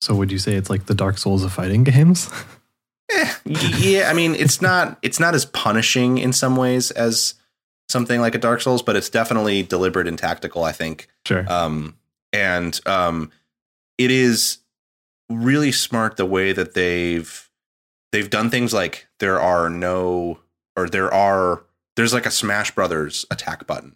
[0.00, 2.30] so would you say it's like the Dark Souls of fighting games?
[3.10, 7.34] eh, yeah, I mean, it's not it's not as punishing in some ways as
[7.88, 10.64] something like a Dark Souls, but it's definitely deliberate and tactical.
[10.64, 11.08] I think.
[11.24, 11.50] Sure.
[11.50, 11.96] Um,
[12.32, 13.30] and um,
[13.96, 14.58] it is
[15.30, 17.45] really smart the way that they've
[18.16, 20.38] they've done things like there are no
[20.74, 21.64] or there are
[21.96, 23.94] there's like a Smash Brothers attack button.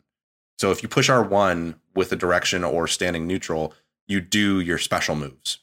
[0.58, 3.72] So if you push R1 with a direction or standing neutral,
[4.06, 5.60] you do your special moves.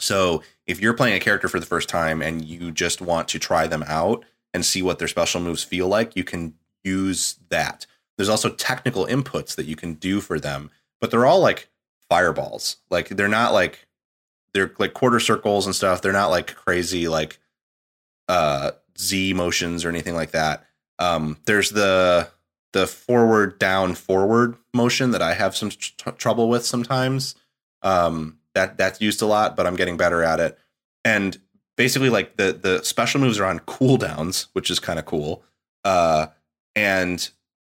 [0.00, 3.38] So if you're playing a character for the first time and you just want to
[3.38, 7.84] try them out and see what their special moves feel like, you can use that.
[8.16, 11.68] There's also technical inputs that you can do for them, but they're all like
[12.08, 12.78] fireballs.
[12.88, 13.86] Like they're not like
[14.54, 16.00] they're like quarter circles and stuff.
[16.00, 17.38] They're not like crazy like
[18.28, 20.64] uh Z motions or anything like that.
[20.98, 22.28] Um there's the
[22.72, 27.34] the forward down forward motion that I have some tr- trouble with sometimes.
[27.82, 30.58] Um that that's used a lot, but I'm getting better at it.
[31.04, 31.38] And
[31.76, 35.44] basically, like the the special moves are on cooldowns, which is kind of cool.
[35.84, 36.26] Uh,
[36.74, 37.30] and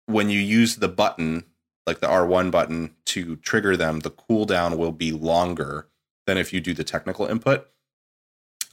[0.06, 1.44] when you use the button,
[1.86, 5.88] like the R1 button, to trigger them, the cooldown will be longer
[6.26, 7.68] than if you do the technical input.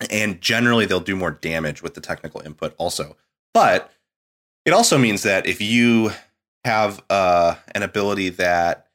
[0.10, 3.18] And generally, they'll do more damage with the technical input, also.
[3.54, 3.92] But
[4.66, 6.12] it also means that if you
[6.66, 8.88] have uh, an ability that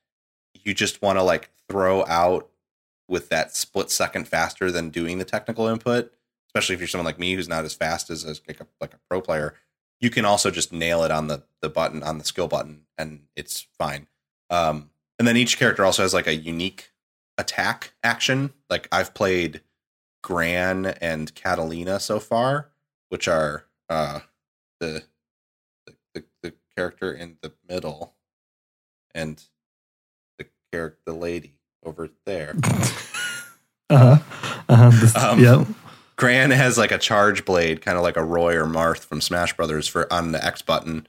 [0.54, 2.48] you just want to like throw out
[3.08, 6.12] with that split second faster than doing the technical input,
[6.48, 8.98] especially if you're someone like me who's not as fast as, like, a, like a
[9.08, 9.54] pro player,
[10.00, 13.22] you can also just nail it on the the button on the skill button and
[13.36, 14.08] it's fine.
[14.50, 16.90] Um, and then each character also has like a unique
[17.38, 18.52] attack action.
[18.68, 19.62] Like I've played
[20.22, 22.70] Gran and Catalina so far,
[23.08, 24.20] which are uh,
[24.80, 25.02] the,
[26.14, 28.14] the the character in the middle
[29.14, 29.42] and
[30.38, 32.54] the character the lady over there.
[32.64, 32.86] uh
[33.90, 34.16] huh.
[34.68, 35.08] Uh-huh.
[35.30, 35.64] Um, yeah.
[36.16, 39.56] Gran has like a charge blade, kind of like a Roy or Marth from Smash
[39.56, 41.06] Brothers for on the X button.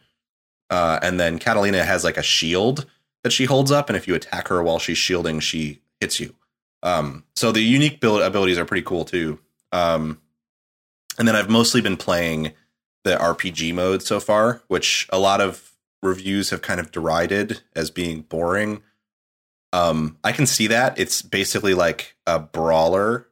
[0.70, 2.86] Uh, and then Catalina has like a shield
[3.24, 6.36] that she holds up, and if you attack her while she's shielding, she hits you.
[6.84, 9.40] Um, so the unique build abilities are pretty cool too.
[9.72, 10.20] Um,
[11.18, 12.54] and then I've mostly been playing
[13.04, 17.90] the RPG mode so far, which a lot of reviews have kind of derided as
[17.90, 18.84] being boring.
[19.72, 23.28] Um, I can see that it's basically like a brawler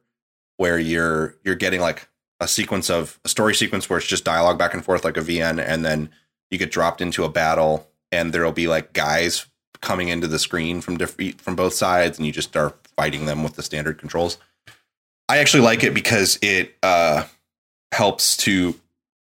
[0.56, 2.08] where you're you're getting like
[2.40, 5.20] a sequence of a story sequence where it's just dialogue back and forth like a
[5.20, 6.10] VN, and then
[6.50, 9.46] you get dropped into a battle, and there'll be like guys
[9.80, 13.42] coming into the screen from different from both sides, and you just start fighting them
[13.42, 14.38] with the standard controls.
[15.28, 17.24] I actually like it because it uh,
[17.92, 18.74] helps to.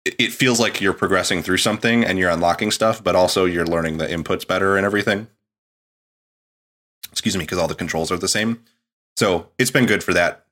[0.05, 3.99] It feels like you're progressing through something and you're unlocking stuff, but also you're learning
[3.99, 5.27] the inputs better and everything.
[7.11, 8.63] Excuse me, because all the controls are the same.
[9.15, 10.45] So it's been good for that.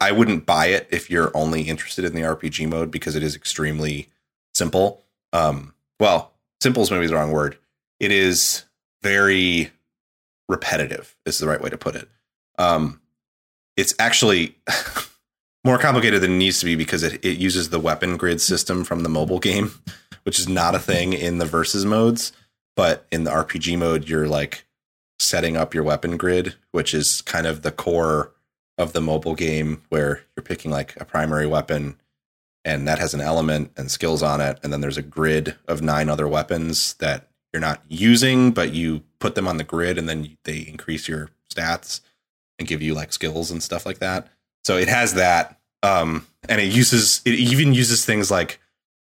[0.00, 3.34] I wouldn't buy it if you're only interested in the RPG mode because it is
[3.34, 4.08] extremely
[4.54, 5.02] simple.
[5.32, 7.58] Um, well, simple is maybe the wrong word.
[7.98, 8.64] It is
[9.02, 9.70] very
[10.48, 11.16] repetitive.
[11.26, 12.08] Is the right way to put it.
[12.62, 13.00] Um,
[13.76, 14.56] it's actually
[15.64, 18.84] more complicated than it needs to be because it, it uses the weapon grid system
[18.84, 19.72] from the mobile game,
[20.22, 22.32] which is not a thing in the versus modes.
[22.74, 24.64] But in the RPG mode, you're like
[25.18, 28.32] setting up your weapon grid, which is kind of the core
[28.78, 31.96] of the mobile game where you're picking like a primary weapon
[32.64, 34.58] and that has an element and skills on it.
[34.62, 39.02] And then there's a grid of nine other weapons that you're not using, but you
[39.18, 42.00] put them on the grid and then they increase your stats
[42.58, 44.28] and give you like skills and stuff like that.
[44.64, 45.58] So it has that.
[45.82, 48.60] Um, and it uses, it even uses things like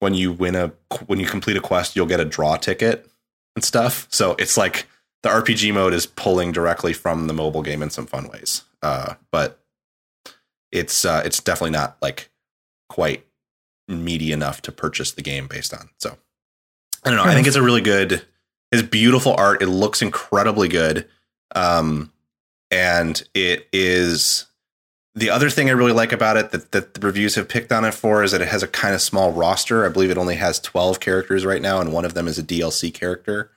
[0.01, 0.73] when you win a
[1.07, 3.09] when you complete a quest, you'll get a draw ticket
[3.55, 4.09] and stuff.
[4.11, 4.89] So it's like
[5.23, 8.65] the RPG mode is pulling directly from the mobile game in some fun ways.
[8.83, 9.61] Uh, but
[10.73, 12.31] it's uh, it's definitely not like
[12.89, 13.27] quite
[13.89, 15.91] meaty enough to purchase the game based on.
[15.99, 16.17] So
[17.05, 17.25] I don't know.
[17.25, 18.23] I think it's a really good.
[18.73, 19.63] It's beautiful art.
[19.63, 21.09] It looks incredibly good.
[21.55, 22.13] Um,
[22.71, 24.47] and it is
[25.15, 27.85] the other thing I really like about it that, that the reviews have picked on
[27.85, 29.85] it for is that it has a kind of small roster.
[29.85, 32.43] I believe it only has 12 characters right now, and one of them is a
[32.43, 33.51] DLC character.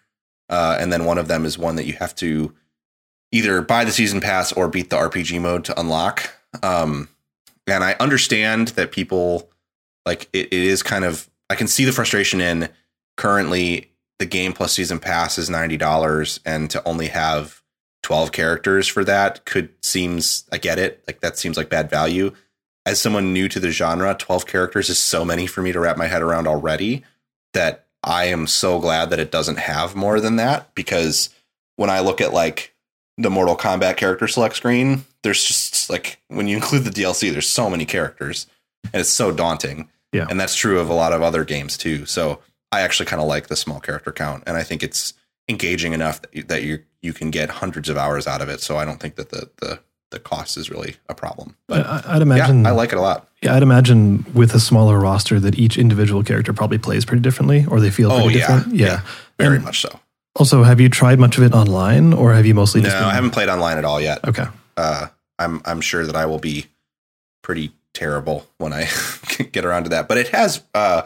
[0.50, 2.54] Uh, and then one of them is one that you have to
[3.32, 6.32] either buy the season pass or beat the RPG mode to unlock.
[6.62, 7.10] Um,
[7.66, 9.50] and I understand that people
[10.06, 12.70] like it, it is kind of, I can see the frustration in
[13.16, 17.63] currently the game plus season pass is $90 and to only have
[18.04, 21.04] 12 characters for that could seems I get it.
[21.08, 22.34] Like that seems like bad value.
[22.86, 25.98] As someone new to the genre, 12 characters is so many for me to wrap
[25.98, 27.04] my head around already
[27.54, 31.30] that I am so glad that it doesn't have more than that because
[31.78, 32.76] when I look at like
[33.18, 37.50] the Mortal Kombat character select screen, there's just like when you include the DLC, there's
[37.50, 38.48] so many characters
[38.92, 39.90] and it's so daunting.
[40.12, 40.28] Yeah.
[40.30, 42.06] And that's true of a lot of other games too.
[42.06, 45.14] So I actually kind of like the small character count and I think it's
[45.48, 48.62] engaging enough that you, that you you can get hundreds of hours out of it.
[48.62, 51.56] So I don't think that the the the cost is really a problem.
[51.68, 53.28] But I, would imagine yeah, I like it a lot.
[53.42, 57.66] Yeah, I'd imagine with a smaller roster that each individual character probably plays pretty differently,
[57.70, 58.76] or they feel pretty oh, yeah, different.
[58.76, 59.02] Yeah, yeah
[59.38, 60.00] very and much so.
[60.36, 62.82] Also, have you tried much of it online, or have you mostly?
[62.82, 63.06] No, just been...
[63.06, 64.28] I haven't played online at all yet.
[64.28, 64.46] Okay.
[64.78, 66.68] Uh, I'm I'm sure that I will be
[67.42, 68.88] pretty terrible when I
[69.52, 70.08] get around to that.
[70.08, 71.04] But it has uh,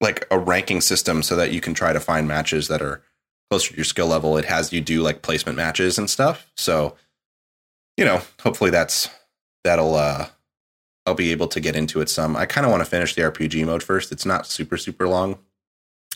[0.00, 3.02] like a ranking system so that you can try to find matches that are
[3.50, 4.36] closer to your skill level.
[4.36, 6.50] It has you do like placement matches and stuff.
[6.56, 6.96] So,
[7.96, 9.08] you know, hopefully that's
[9.64, 10.28] that'll uh
[11.04, 12.36] I'll be able to get into it some.
[12.36, 14.10] I kind of want to finish the RPG mode first.
[14.12, 15.38] It's not super super long.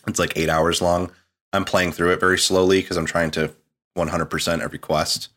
[0.07, 1.13] It's like 8 hours long.
[1.53, 3.53] I'm playing through it very slowly because I'm trying to
[3.97, 5.29] 100% every quest.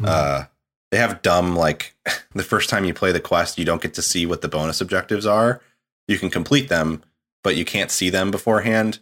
[0.00, 0.06] Mm-hmm.
[0.08, 0.44] Uh
[0.90, 1.94] they have dumb like
[2.34, 4.80] the first time you play the quest, you don't get to see what the bonus
[4.80, 5.60] objectives are.
[6.08, 7.02] You can complete them,
[7.42, 9.00] but you can't see them beforehand.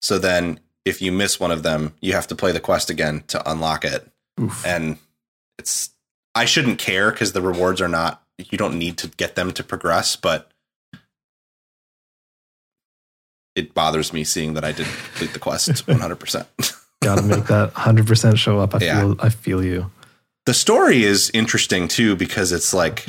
[0.00, 3.24] So then if you miss one of them, you have to play the quest again
[3.26, 4.08] to unlock it.
[4.40, 4.64] Oof.
[4.64, 4.96] And
[5.58, 5.90] it's
[6.34, 9.64] I shouldn't care because the rewards are not you don't need to get them to
[9.64, 10.50] progress, but
[13.54, 16.46] it bothers me seeing that I didn't complete the quest 100%.
[17.02, 18.74] Got to make that 100% show up.
[18.74, 19.00] I yeah.
[19.00, 19.90] feel I feel you.
[20.44, 23.06] The story is interesting too because it's like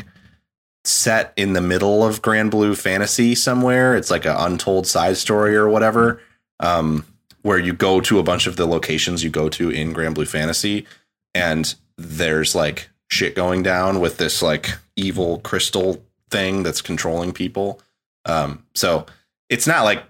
[0.84, 3.96] set in the middle of Granblue Fantasy somewhere.
[3.96, 6.22] It's like an untold side story or whatever.
[6.60, 7.06] Um,
[7.48, 10.86] where you go to a bunch of the locations you go to in Granblue Fantasy,
[11.34, 17.80] and there's like shit going down with this like evil crystal thing that's controlling people.
[18.26, 19.06] Um, so
[19.48, 20.04] it's not like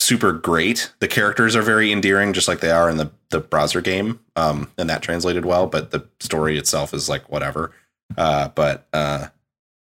[0.00, 0.92] super great.
[0.98, 4.68] The characters are very endearing, just like they are in the the browser game, um,
[4.76, 5.68] and that translated well.
[5.68, 7.70] But the story itself is like whatever.
[8.16, 9.28] Uh, but uh,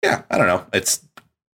[0.03, 0.65] yeah, I don't know.
[0.73, 0.99] It's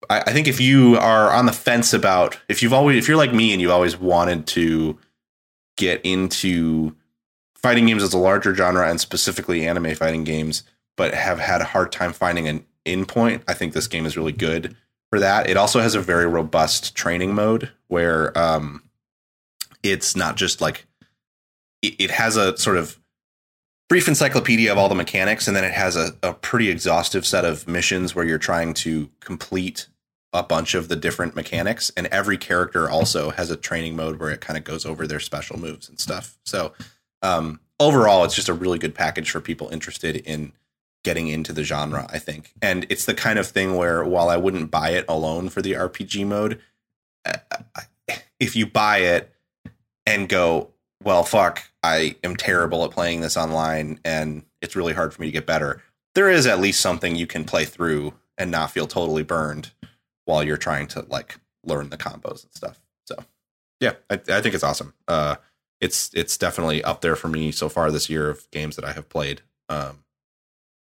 [0.09, 3.15] I, I think if you are on the fence about if you've always if you're
[3.15, 4.97] like me and you've always wanted to
[5.77, 6.95] get into
[7.55, 10.63] fighting games as a larger genre and specifically anime fighting games,
[10.95, 14.31] but have had a hard time finding an endpoint, I think this game is really
[14.31, 14.75] good
[15.09, 15.49] for that.
[15.49, 18.83] It also has a very robust training mode where um,
[19.83, 20.85] it's not just like
[21.81, 22.99] it, it, has a sort of
[23.89, 27.45] brief encyclopedia of all the mechanics, and then it has a, a pretty exhaustive set
[27.45, 29.87] of missions where you're trying to complete
[30.35, 34.31] a bunch of the different mechanics, and every character also has a training mode where
[34.31, 36.37] it kind of goes over their special moves and stuff.
[36.43, 36.73] So
[37.21, 40.51] um, overall, it's just a really good package for people interested in
[41.03, 42.05] getting into the genre.
[42.09, 45.49] I think, and it's the kind of thing where while I wouldn't buy it alone
[45.49, 46.59] for the RPG mode,
[47.25, 47.37] uh,
[48.39, 49.33] if you buy it
[50.05, 50.71] and go,
[51.01, 55.27] well, fuck, I am terrible at playing this online, and it's really hard for me
[55.27, 55.81] to get better.
[56.13, 59.71] There is at least something you can play through and not feel totally burned
[60.25, 62.79] while you're trying to like learn the combos and stuff.
[63.05, 63.15] So
[63.79, 64.93] yeah, I, I think it's awesome.
[65.07, 65.35] Uh,
[65.81, 68.93] it's it's definitely up there for me so far this year of games that I
[68.93, 69.41] have played.
[69.69, 70.03] Um,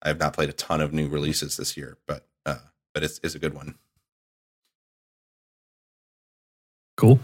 [0.02, 2.58] I have not played a ton of new releases this year, but uh,
[2.92, 3.76] but it's it's a good one.
[6.96, 7.18] Cool.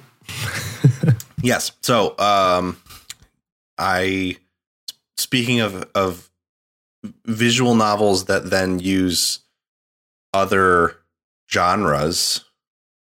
[1.43, 1.73] yes.
[1.83, 2.77] So um,
[3.79, 4.37] I
[5.17, 6.31] speaking of of
[7.25, 9.41] visual novels that then use
[10.35, 10.97] other
[11.53, 12.45] genres,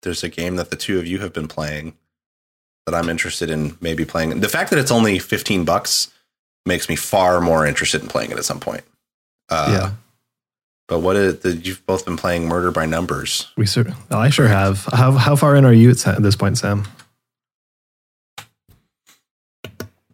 [0.03, 1.93] there's a game that the two of you have been playing
[2.85, 4.39] that I'm interested in maybe playing.
[4.39, 6.11] The fact that it's only 15 bucks
[6.65, 8.83] makes me far more interested in playing it at some point.
[9.49, 9.91] Uh, yeah.
[10.87, 13.51] But what is the, you've both been playing Murder by Numbers?
[13.55, 14.85] We sure, I sure have.
[14.91, 16.85] How how far in are you at, at this point, Sam?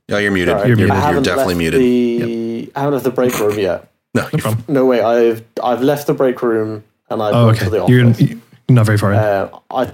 [0.10, 0.56] Oh, you're muted.
[0.56, 1.13] Sorry, You're You're, muted.
[1.13, 1.82] You're definitely muted.
[1.82, 3.92] The, I haven't left the break room yet.
[4.13, 4.66] No, No you're problem.
[4.68, 5.02] No, wait.
[5.02, 7.65] I've I've left the break room and I've Oh, okay.
[7.65, 8.22] to the You're, office.
[8.22, 8.39] you're
[8.70, 9.20] not very far in.
[9.20, 9.91] uh, I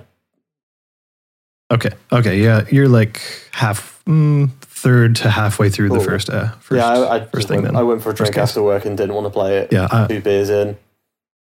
[1.72, 1.92] okay.
[2.12, 2.40] Okay.
[2.44, 3.22] Yeah, you're like
[3.52, 6.30] half, mm, third to halfway through the first.
[6.30, 7.76] Uh, first yeah, I, I, first thing went, then.
[7.76, 9.72] I went for a drink after work and didn't want to play it.
[9.72, 9.88] yeah.
[9.92, 10.78] I, Two beers in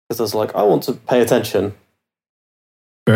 [0.08, 1.74] because I was like, I want to pay attention.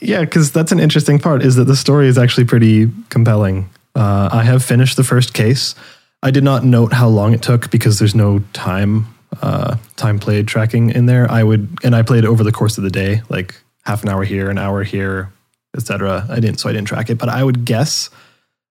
[0.00, 3.70] Yeah, because that's an interesting part is that the story is actually pretty compelling.
[3.94, 5.74] Uh, I have finished the first case.
[6.22, 9.06] I did not note how long it took because there's no time
[9.42, 11.30] uh, time played tracking in there.
[11.30, 14.24] I would and I played over the course of the day, like half an hour
[14.24, 15.32] here, an hour here,
[15.76, 16.26] etc.
[16.30, 18.10] I didn't, so I didn't track it, but I would guess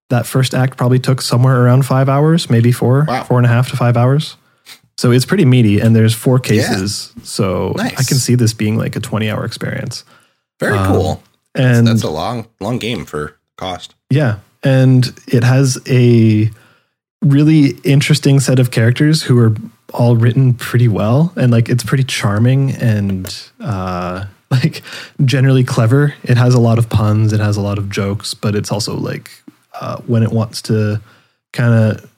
[0.10, 3.24] that first act probably took somewhere around five hours, maybe four, Wow.
[3.24, 4.36] four and a half to five hours.
[4.98, 7.12] So it's pretty meaty, and there's four cases.
[7.24, 7.94] So Nice.
[8.00, 10.04] I can see this being like a 20 hour experience.
[10.60, 11.24] Very Um, cool.
[11.56, 13.96] And That's a long, long game for cost.
[14.10, 16.52] yeah, and it has a
[17.24, 19.54] really interesting set of characters who are
[19.94, 24.82] all written pretty well, and like it's pretty charming and uh, like
[25.24, 26.14] generally clever.
[26.24, 28.96] It has a lot of puns, it has a lot of jokes, but it's also
[28.96, 29.32] like
[29.80, 31.02] uh, when it wants to
[31.52, 32.10] kind of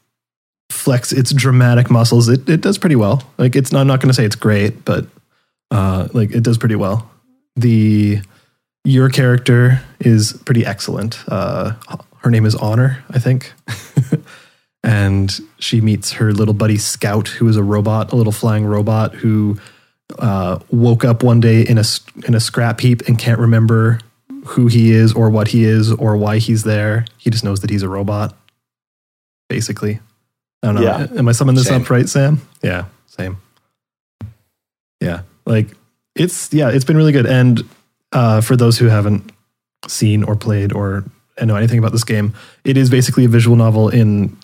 [0.69, 3.23] flex its dramatic muscles, it it does pretty well.
[3.37, 5.05] Like it's not, I'm not going to say it's great, but
[5.71, 7.09] uh, like it does pretty well.
[7.55, 8.19] The
[8.83, 11.17] your character is pretty excellent.
[11.27, 11.73] Uh,
[12.19, 13.51] her name is Honor, I think.
[14.85, 19.15] and she meets her little buddy Scout, who is a robot, a little flying robot
[19.15, 19.57] who
[20.19, 21.83] uh, woke up one day in a
[22.27, 23.99] in a scrap heap and can't remember
[24.45, 27.05] who he is or what he is or why he's there.
[27.17, 28.37] He just knows that he's a robot,
[29.49, 29.99] basically.
[30.61, 30.81] I don't know.
[30.81, 31.07] Yeah.
[31.17, 31.81] Am I summing this Same.
[31.81, 32.41] up right, Sam?
[32.61, 33.37] Yeah, same.
[35.01, 35.69] Yeah, like
[36.15, 37.25] it's yeah, it's been really good.
[37.25, 37.67] And
[38.11, 39.31] uh, for those who haven't
[39.87, 41.03] seen or played or
[41.41, 44.37] know anything about this game, it is basically a visual novel in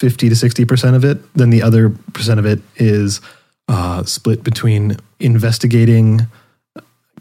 [0.00, 1.18] 50 to 60% of it.
[1.34, 3.20] Then the other percent of it is
[3.68, 6.26] uh, split between investigating,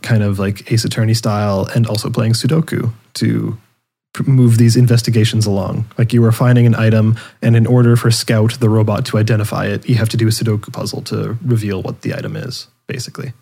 [0.01, 3.57] kind of like Ace Attorney style, and also playing Sudoku to
[4.25, 5.85] move these investigations along.
[5.97, 9.65] Like you are finding an item, and in order for Scout, the robot, to identify
[9.67, 13.33] it, you have to do a Sudoku puzzle to reveal what the item is, basically.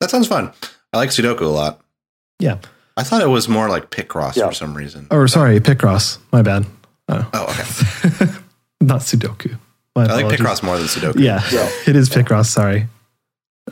[0.00, 0.52] That sounds fun.
[0.92, 1.80] I like Sudoku a lot.
[2.38, 2.58] Yeah.
[2.96, 4.46] I thought it was more like Picross Yeah.
[4.48, 5.06] for some reason.
[5.10, 6.18] Or sorry, Picross.
[6.32, 6.66] My bad.
[7.08, 7.28] Oh.
[7.32, 8.32] Oh, okay.
[8.80, 9.58] Not Sudoku.
[9.94, 10.40] My I like apologies.
[10.46, 11.20] Picross more than Sudoku.
[11.20, 11.68] Yeah, Yeah.
[11.86, 12.46] it is Picross.
[12.46, 12.86] Sorry.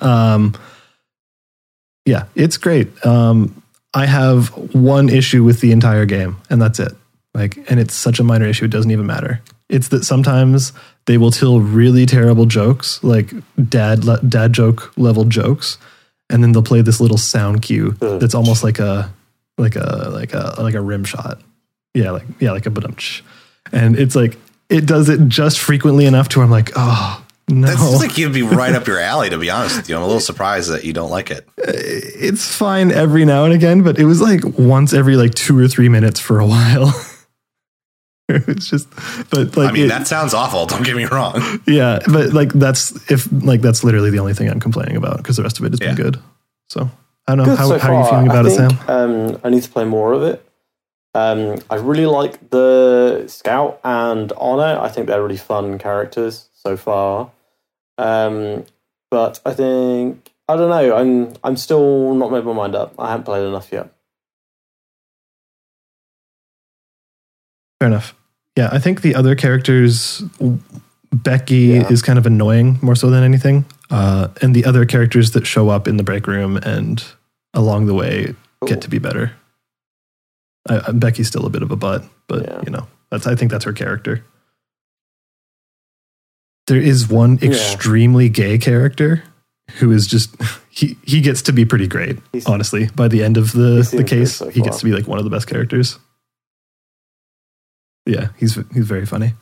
[0.01, 0.55] Um,
[2.07, 2.89] yeah, it's great.
[3.07, 3.63] Um,
[3.95, 6.93] I have one issue with the entire game, and that's it.
[7.35, 9.41] Like, and it's such a minor issue; it doesn't even matter.
[9.69, 10.73] It's that sometimes
[11.07, 13.33] they will tell really terrible jokes, like
[13.69, 15.79] dad le- dad joke level jokes,
[16.31, 19.13] and then they'll play this little sound cue that's almost like a
[19.59, 21.41] like a like a like a rim shot.
[21.95, 23.23] Yeah, like yeah, like a badumch.
[23.73, 24.37] And it's like
[24.69, 27.69] it does it just frequently enough to where I'm like, oh no.
[27.69, 29.97] That seems like you'd be right up your alley, to be honest with you.
[29.97, 31.49] I'm a little surprised that you don't like it.
[31.59, 35.69] it's fine every now and again, but it was like once every like two or
[35.69, 36.93] three minutes for a while.
[38.29, 38.89] it's just,
[39.31, 40.67] but like, I mean, it- that sounds awful.
[40.67, 41.61] Don't get me wrong.
[41.67, 45.37] yeah, but like that's if like that's literally the only thing I'm complaining about because
[45.37, 45.89] the rest of it has Yeah.
[45.95, 46.19] been good.
[46.69, 46.91] So
[47.27, 48.79] I don't know Good how, so how are you feeling about I it, Sam?
[48.89, 50.45] Um, I need to play more of it.
[51.15, 54.81] Um, I really like the Scout and Honor.
[54.81, 57.31] I think they're really fun characters so far.
[57.99, 58.65] Um,
[59.11, 60.97] but I think I don't know.
[60.97, 62.95] I'm I'm still not made my mind up.
[62.99, 63.91] I haven't played enough yet.
[67.85, 68.15] Fair enough.
[68.57, 70.23] Yeah, I think the other characters,
[71.13, 71.89] Becky Yeah.
[71.91, 75.69] is kind of annoying more so than anything, uh, and the other characters that show
[75.69, 77.05] up in the break room and
[77.53, 78.77] along the way get Cool.
[78.79, 79.33] to be better.
[80.67, 82.63] I, I- Becky's still a bit of a butt, but Yeah.
[82.65, 84.25] you know that's I think that's her character.
[86.67, 87.51] There is one Yeah.
[87.51, 89.25] extremely gay character
[89.79, 90.35] who is just
[90.71, 92.17] he he gets to be pretty great.
[92.33, 95.19] He's- honestly, by the end of the the case, he gets to be like one
[95.19, 95.99] of the best characters.
[98.07, 99.35] Yeah, he's he's very funny.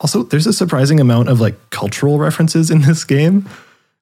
[0.00, 3.48] Also, there's a surprising amount of like cultural references in this game,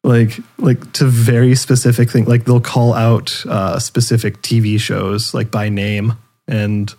[0.05, 2.27] like like to very specific things.
[2.29, 6.15] Like they'll call out uh, specific TV shows like by name
[6.49, 6.95] and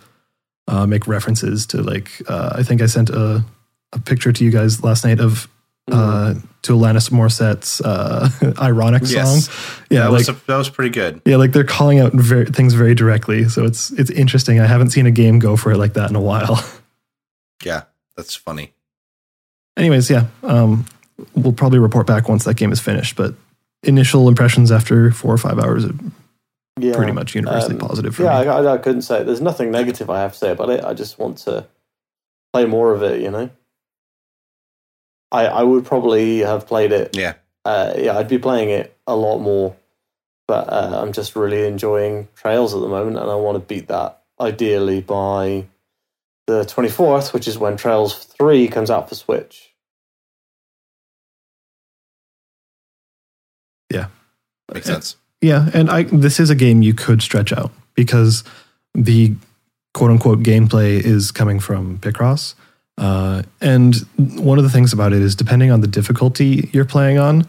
[0.68, 3.44] uh, make references to like uh, I think I sent a
[3.92, 5.48] a picture to you guys last night of
[5.90, 8.28] uh, to Alanis Morissette's uh,
[8.62, 9.46] ironic Yes.
[9.46, 9.84] song.
[9.90, 11.20] Yeah, that, like was, that was pretty good.
[11.26, 13.48] yeah, like they're calling out very, things very directly.
[13.48, 14.60] So it's it's interesting.
[14.60, 16.64] I haven't seen a game go for it like that in a while.
[17.64, 17.84] Yeah,
[18.16, 18.72] that's funny.
[19.76, 20.86] Anyways, yeah, um,
[21.34, 23.16] we'll probably report back once that game is finished.
[23.16, 23.34] But
[23.82, 25.94] initial impressions after four or five hours are
[26.78, 28.48] Yeah, pretty much universally um, positive for yeah, me.
[28.48, 29.22] I, I, I couldn't say.
[29.24, 30.84] There's nothing negative I have to say about it.
[30.84, 31.66] I just want to
[32.52, 33.20] play more of it.
[33.20, 33.50] You know,
[35.30, 37.16] I I would probably have played it.
[37.16, 37.34] Yeah.
[37.64, 39.76] Uh, yeah, I'd be playing it a lot more,
[40.48, 43.88] but uh, I'm just really enjoying Trails at the moment, and I want to beat
[43.88, 45.66] that ideally by
[46.46, 49.72] the 24th, which is when Trails 3 comes out for Switch.
[53.90, 54.06] Yeah.
[54.72, 55.16] Makes sense.
[55.40, 58.44] Yeah, and I this is a game you could stretch out because
[58.94, 59.34] the
[59.92, 62.54] quote unquote gameplay is coming from Picross.
[62.96, 67.18] Uh, and one of the things about it is depending on the difficulty you're playing
[67.18, 67.46] on,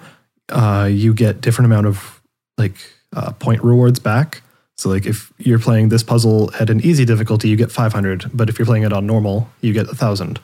[0.50, 2.22] uh, you get different amount of
[2.58, 2.76] like
[3.16, 4.42] uh, point rewards back.
[4.84, 8.50] So like if you're playing this puzzle at an easy difficulty, you get 500, but
[8.50, 10.42] if you're playing it on normal, you get 1000.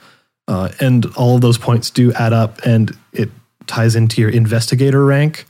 [0.48, 3.30] Uh, and all of those points do add up and it
[3.68, 5.46] ties into your investigator rank.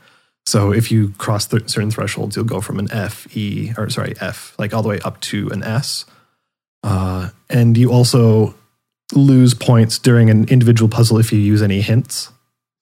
[0.48, 4.16] So if you cross th- certain thresholds, you'll go from an F, E, or sorry,
[4.20, 6.06] F, like all the way up to an S.
[6.82, 8.56] Uh, and you also
[9.14, 12.32] lose points during an individual puzzle if you use any hints.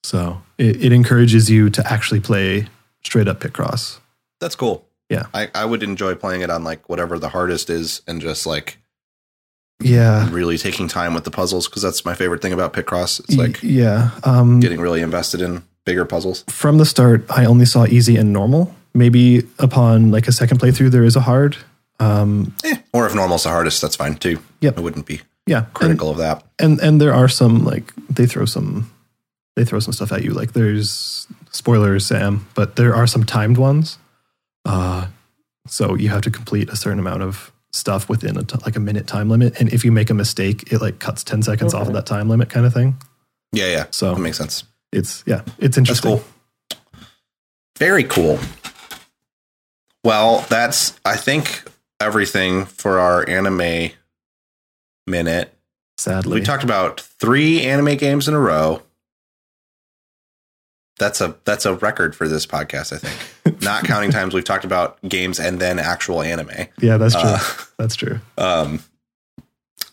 [0.04, 2.70] So it, it encourages you to actually play
[3.04, 4.00] straight up Picross.
[4.40, 4.87] That's cool.
[5.10, 5.28] Yeah.
[5.34, 8.78] I, I would enjoy playing it on like whatever the hardest is and just like
[9.82, 10.30] Yeah.
[10.32, 13.20] really taking time with the puzzles because that's my favorite thing about Picross.
[13.22, 14.12] It's Y- like yeah.
[14.24, 16.44] Um, getting really invested in bigger puzzles.
[16.50, 18.74] from the start, I only saw easy and normal.
[18.94, 21.56] Maybe upon like a second playthrough, there is a hard.
[22.00, 24.40] Um, Eh, or if normal's the hardest, that's fine too.
[24.62, 24.78] Yep.
[24.78, 25.60] I wouldn't be yeah.
[25.66, 26.44] And- critical of that.
[26.60, 28.92] and and there are some like they throw some
[29.56, 33.58] they throw some stuff at you like there's spoilers sam but there are some timed
[33.58, 33.98] ones
[34.68, 35.08] uh
[35.68, 38.80] so you have to complete a certain amount of stuff within a t- like a
[38.80, 41.88] minute time limit and if you make a mistake it like cuts 10 seconds off
[41.88, 42.96] of that time limit kind of thing
[43.52, 43.86] Yeah, yeah.
[43.92, 44.64] so That makes sense.
[44.92, 46.24] it's yeah it's That's interesting cool.
[47.78, 48.40] Very cool.
[50.04, 51.64] Well, that's I think
[52.00, 53.92] everything for our anime
[55.06, 55.54] minute.
[55.98, 58.82] sadly We talked about three anime games in a row.
[61.00, 63.62] That's a that's a record for this podcast, I think.
[63.62, 66.68] Not counting times we've talked about games and then actual anime.
[66.80, 67.40] yeah that's true Uh,
[67.78, 68.84] that's true Um,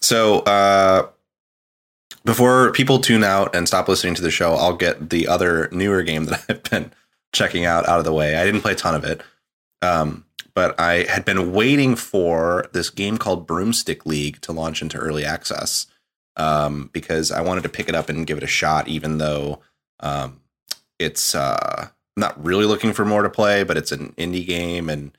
[0.01, 1.09] so uh,
[2.25, 6.03] before people tune out and stop listening to the show, I'll get the other newer
[6.03, 6.93] game that I've been
[7.33, 8.37] checking out out of the way.
[8.37, 9.23] I didn't play a ton of it,
[9.83, 10.25] um,
[10.55, 15.25] but I had been waiting for this game called Broomstick League to launch into early
[15.25, 15.87] access
[16.37, 19.61] um, because I wanted to pick it up and give it a shot, even though
[20.01, 20.41] um,
[20.99, 25.17] it's uh, not really looking for more to play, but it's an indie game and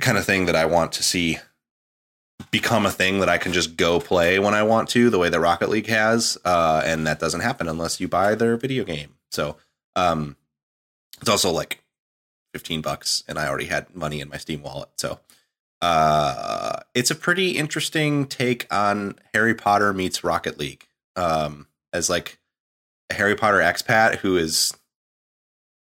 [0.00, 1.38] kind of thing that I want to see
[2.50, 5.28] become a thing that I can just go play when I want to, the way
[5.28, 9.14] that Rocket League has, uh, and that doesn't happen unless you buy their video game.
[9.30, 9.56] So
[9.94, 10.36] um,
[11.20, 11.82] it's also like
[12.52, 14.88] fifteen bucks, and I already had money in my Steam wallet.
[14.96, 15.20] So
[15.80, 22.38] uh, it's a pretty interesting take on Harry Potter meets Rocket League, um, as like
[23.14, 24.72] Harry Potter expat who is.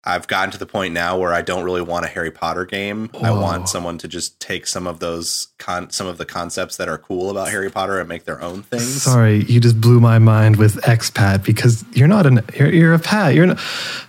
[0.04, 3.10] I've gotten to the point now where I don't really want a Harry Potter game.
[3.20, 3.40] I Oh.
[3.40, 6.96] want someone to just take some of those con- some of the concepts that are
[6.96, 9.02] cool about Harry Potter and make their own things.
[9.02, 12.98] sorry you just blew my mind with expat because you're not an you're, you're a
[12.98, 13.58] pat you're not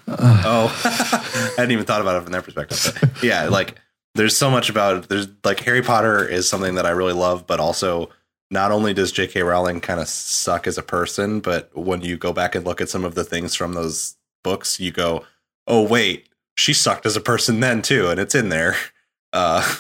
[0.08, 2.98] uh, Oh, I hadn't even thought about it from that perspective.
[3.02, 3.76] But yeah, like
[4.16, 7.60] there's so much about there's like Harry Potter is something that I really love, but
[7.60, 8.10] also
[8.52, 9.44] not only does J.K.
[9.44, 12.90] Rowling kind of suck as a person, but when you go back and look at
[12.90, 15.26] some of the things from those books, you go,
[15.68, 18.76] "Oh wait, she sucked as a person then too," and it's in there.
[19.32, 19.76] Uh,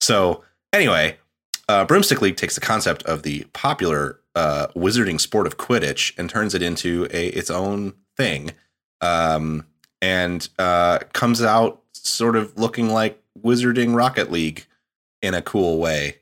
[0.00, 0.42] so
[0.72, 1.18] anyway,
[1.68, 6.30] uh, Broomstick League takes the concept of the popular uh, wizarding sport of Quidditch and
[6.30, 8.52] turns it into a its own thing,
[9.02, 9.66] um,
[10.00, 14.64] and uh, comes out sort of looking like Wizarding Rocket League
[15.20, 16.16] in a cool way.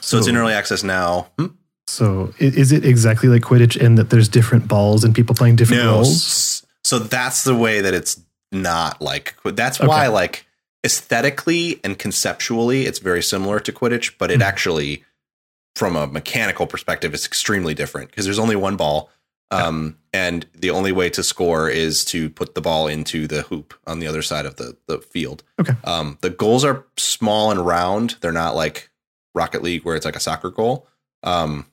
[0.00, 1.28] So it's in early access now.
[1.38, 1.46] Hmm?
[1.88, 5.82] So is it exactly like Quidditch in that there's different balls and people playing different
[5.84, 6.66] No, roles?
[6.84, 8.20] so that's the way that it's
[8.52, 9.36] not like.
[9.44, 9.86] That's Okay.
[9.86, 10.46] why, like
[10.84, 14.44] aesthetically and conceptually, it's very similar to Quidditch, but it Mhm.
[14.44, 15.04] actually,
[15.74, 19.10] from a mechanical perspective, is extremely different because there's only one ball,
[19.50, 23.74] um, and the only way to score is to put the ball into the hoop
[23.86, 25.42] on the other side of the the field.
[25.60, 25.74] Okay.
[25.84, 28.16] Um, the goals are small and round.
[28.20, 28.90] They're not like
[29.36, 30.88] Rocket League where it's like a soccer goal.
[31.22, 31.66] Um,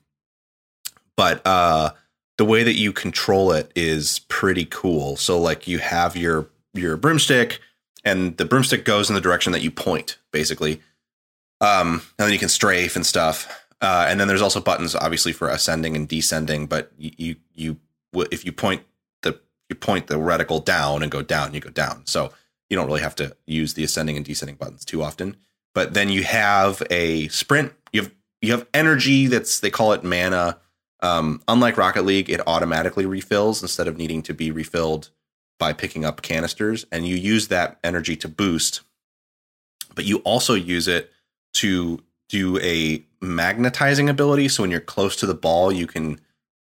[1.16, 1.90] but uh,
[2.36, 5.16] the way that you control it is pretty cool.
[5.16, 7.60] So like you have your your broomstick,
[8.04, 10.80] and the broomstick goes in the direction that you point, basically.
[11.60, 13.66] Um, and then you can strafe and stuff.
[13.80, 16.66] Uh, and then there's also buttons, obviously, for ascending and descending.
[16.66, 17.76] But you, you, you
[18.30, 18.82] if you point
[19.22, 19.38] the
[19.68, 22.06] you point the reticle down and go down, you go down.
[22.06, 22.32] So
[22.68, 25.36] you don't really have to use the ascending and descending buttons too often.
[25.74, 27.72] But then you have a sprint.
[27.92, 30.58] You have you have energy that's they call it mana.
[31.00, 35.10] Um, unlike Rocket League, it automatically refills instead of needing to be refilled
[35.58, 38.80] by picking up canisters, and you use that energy to boost.
[39.94, 41.12] But you also use it
[41.54, 44.48] to do a magnetizing ability.
[44.48, 46.20] So when you're close to the ball, you can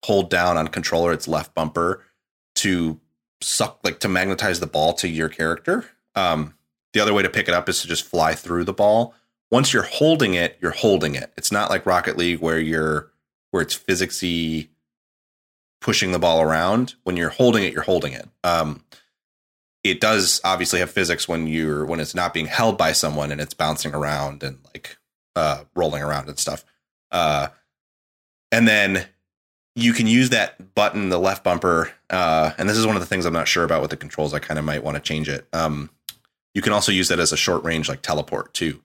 [0.03, 2.03] hold down on controller its left bumper
[2.55, 2.99] to
[3.41, 5.85] suck like to magnetize the ball to your character.
[6.15, 6.55] Um,
[6.93, 9.13] the other way to pick it up is to just fly through the ball.
[9.51, 11.31] Once you're holding it, you're holding it.
[11.37, 13.11] It's not like Rocket League where you're
[13.51, 14.69] where it's physicsy
[15.81, 16.95] pushing the ball around.
[17.03, 18.27] When you're holding it, you're holding it.
[18.43, 18.83] Um,
[19.83, 23.41] it does obviously have physics when you're when it's not being held by someone and
[23.41, 24.97] it's bouncing around and like
[25.35, 26.63] uh, rolling around and stuff.
[27.11, 27.49] Uh,
[28.51, 29.05] and then
[29.75, 31.91] you can use that button, the left bumper.
[32.09, 34.33] Uh, and this is one of the things I'm not sure about with the controls.
[34.33, 35.47] I kind of might want to change it.
[35.51, 35.89] Um,
[36.53, 38.81] you can also use that as a short range, like teleport too.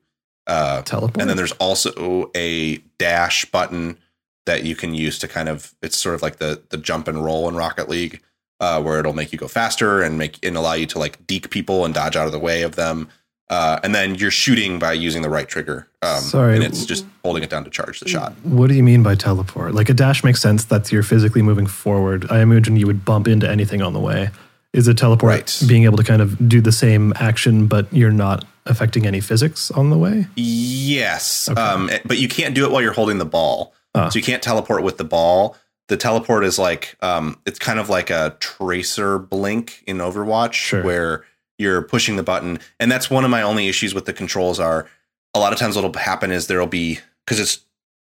[0.46, 1.20] Uh, Teleport.
[1.20, 3.98] and then there's also a dash button
[4.46, 7.22] that you can use to kind of it's sort of like the the jump and
[7.22, 8.22] roll in Rocket League,
[8.60, 11.50] uh, where it'll make you go faster and make and allow you to like deke
[11.50, 13.08] people and dodge out of the way of them.
[13.50, 15.86] Uh, and then you're shooting by using the right trigger.
[16.02, 16.54] Um, Sorry.
[16.54, 18.34] and it's just holding it down to charge the shot.
[18.42, 19.74] What do you mean by teleport?
[19.74, 22.26] Like a dash makes sense that you're physically moving forward.
[22.30, 24.28] I imagine you would bump into anything on the way.
[24.74, 25.62] Is a teleport Right.
[25.66, 29.70] being able to kind of do the same action, but you're not affecting any physics
[29.70, 30.26] on the way?
[30.36, 31.60] Yes, Okay.
[31.60, 33.72] um, but you can't do it while you're holding the ball.
[33.94, 34.10] Ah.
[34.10, 35.56] So you can't teleport with the ball.
[35.88, 40.82] The teleport is like um, it's kind of like a tracer blink in Overwatch, Sure.
[40.82, 41.24] where
[41.58, 44.60] you're pushing the button, and that's one of my only issues with the controls.
[44.60, 44.86] Are
[45.32, 47.60] a lot of times what'll happen is there'll be because it's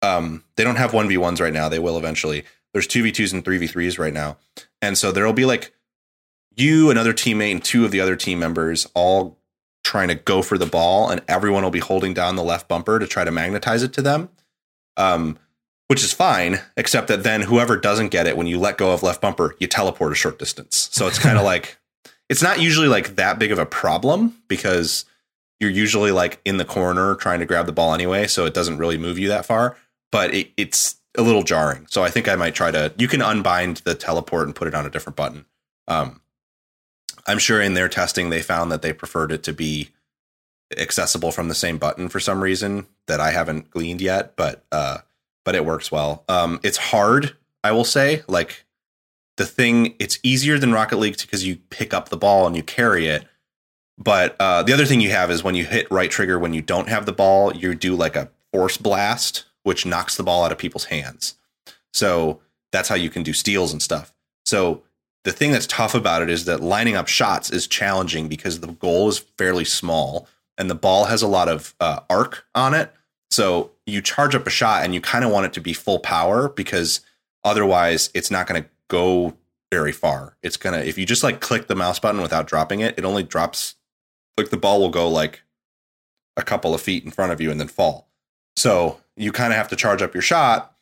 [0.00, 1.68] um, they don't have one v ones right now.
[1.68, 2.44] They will eventually.
[2.72, 4.38] There's two v twos and three v threes right now,
[4.80, 5.72] and so there'll be like
[6.56, 9.38] you, another teammate, and two of the other team members all
[9.84, 12.98] trying to go for the ball, and everyone will be holding down the left bumper
[12.98, 14.28] to try to magnetize it to them.
[14.96, 15.38] Um,
[15.88, 19.02] which is fine, except that then whoever doesn't get it, when you let go of
[19.02, 20.88] left bumper, you teleport a short distance.
[20.90, 21.78] So it's kind of like
[22.28, 25.04] it's not usually like that big of a problem because
[25.60, 28.78] you're usually like in the corner trying to grab the ball anyway, so it doesn't
[28.78, 29.76] really move you that far.
[30.10, 31.86] But it, it's a little jarring.
[31.88, 32.92] So I think I might try to.
[32.98, 35.46] You can unbind the teleport and put it on a different button.
[35.88, 36.20] Um,
[37.26, 39.90] I'm sure in their testing they found that they preferred it to be
[40.76, 44.98] accessible from the same button for some reason that I haven't gleaned yet, but uh,
[45.44, 46.24] but it works well.
[46.28, 48.22] Um, it's hard, I will say.
[48.26, 48.64] Like
[49.36, 52.62] the thing, it's easier than Rocket League because you pick up the ball and you
[52.62, 53.24] carry it.
[53.98, 56.62] But uh, the other thing you have is when you hit right trigger when you
[56.62, 60.52] don't have the ball, you do like a force blast, which knocks the ball out
[60.52, 61.36] of people's hands.
[61.94, 62.40] So
[62.72, 64.12] that's how you can do steals and stuff.
[64.44, 64.82] So
[65.26, 68.68] the thing that's tough about it is that lining up shots is challenging because the
[68.68, 72.94] goal is fairly small and the ball has a lot of uh, arc on it.
[73.32, 75.98] So you charge up a shot and you kind of want it to be full
[75.98, 77.00] power because
[77.42, 79.34] otherwise it's not going to go
[79.72, 80.36] very far.
[80.44, 83.04] It's going to, if you just like click the mouse button without dropping it, it
[83.04, 83.74] only drops,
[84.38, 85.42] like the ball will go like
[86.36, 88.06] a couple of feet in front of you and then fall.
[88.54, 90.72] So you kind of have to charge up your shot,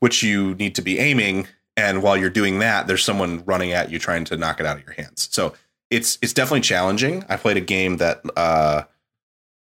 [0.00, 1.46] which you need to be aiming.
[1.76, 4.76] And while you're doing that, there's someone running at you trying to knock it out
[4.76, 5.28] of your hands.
[5.32, 5.54] So
[5.90, 7.24] it's it's definitely challenging.
[7.28, 8.84] I played a game that uh,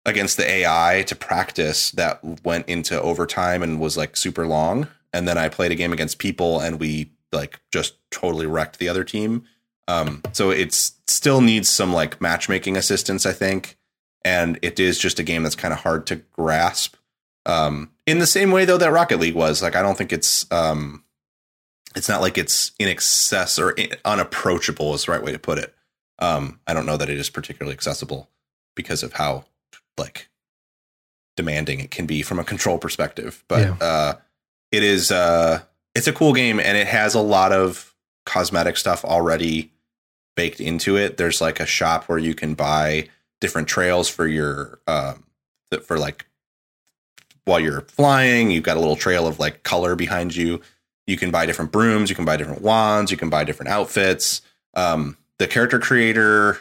[0.04, 4.88] against the AI to practice that went into overtime and was like super long.
[5.12, 8.88] And then I played a game against people and we like just totally wrecked the
[8.88, 9.44] other team.
[9.86, 13.78] Um, so it's still needs some like matchmaking assistance, I think.
[14.24, 16.96] And it is just a game that's kind of hard to grasp.
[17.46, 20.50] Um, in the same way though that Rocket League was, like I don't think it's
[20.52, 21.04] um
[21.96, 25.74] it's not like it's inaccess or in- unapproachable is the right way to put it.
[26.18, 28.28] Um, I don't know that it is particularly accessible
[28.76, 29.44] because of how
[29.96, 30.28] like
[31.36, 33.44] demanding it can be from a control perspective.
[33.48, 33.74] But Yeah.
[33.86, 34.14] uh,
[34.72, 35.62] it is uh,
[35.94, 37.94] it's a cool game and it has a lot of
[38.26, 39.72] cosmetic stuff already
[40.36, 41.16] baked into it.
[41.16, 43.08] There's like a shop where you can buy
[43.40, 45.24] different trails for your um,
[45.84, 46.26] for like
[47.44, 48.50] while you're flying.
[48.50, 50.60] You've got a little trail of like color behind you.
[51.08, 52.10] You can buy different brooms.
[52.10, 53.10] You can buy different wands.
[53.10, 54.42] You can buy different outfits.
[54.74, 56.58] Um, the character creator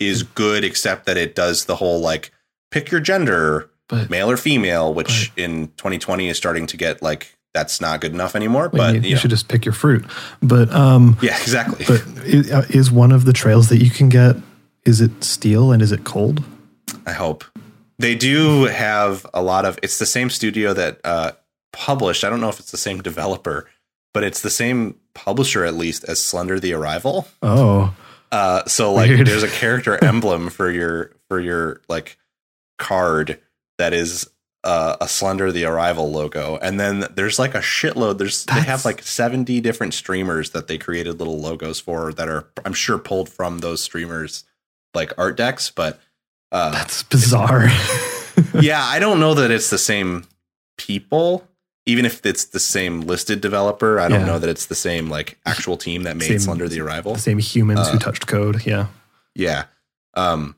[0.00, 2.32] is good, except that it does the whole like
[2.70, 7.36] pick your gender, But male or female, which in 2020 is starting to get like
[7.52, 8.70] that's not good enough anymore.
[8.70, 10.06] But you, you you know, should just pick your fruit.
[10.40, 11.84] But um, yeah, exactly.
[11.86, 12.02] but
[12.50, 14.36] uh, is one of the trails that you can get?
[14.86, 16.42] Is it steel and is it cold?
[17.04, 17.44] I hope
[17.98, 19.78] they do have a lot of.
[19.82, 21.32] It's the same studio that uh,
[21.76, 22.24] published.
[22.24, 23.68] I don't know if it's the same developer,
[24.14, 27.28] but it's the same publisher at least as Slender the Arrival.
[27.42, 27.94] Oh,
[28.32, 29.26] Uh, so like Weird.
[29.26, 32.18] there's a character emblem for your for your like
[32.78, 33.38] card
[33.78, 34.28] that is
[34.64, 38.18] uh, a Slender the Arrival logo, and then there's like a shitload.
[38.18, 42.48] There's they have like 70 different streamers that they created little logos for that are
[42.64, 44.42] I'm sure pulled from those streamers
[44.92, 46.00] like art decks, but
[46.50, 47.68] uh, that's bizarre.
[48.60, 50.24] yeah, I don't know that it's the same
[50.78, 51.46] people.
[51.88, 54.26] Even if it's the same listed developer, I don't Yeah.
[54.26, 57.14] know that it's the same like actual team that made Same- Slender the Arrival.
[57.14, 58.66] the same humans who Uh, touched code.
[58.66, 58.88] Yeah.
[59.34, 59.64] Yeah.
[60.14, 60.56] Um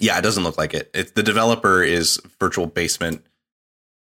[0.00, 0.90] yeah, it doesn't look like it.
[0.94, 3.24] It's the developer is Virtual Basement.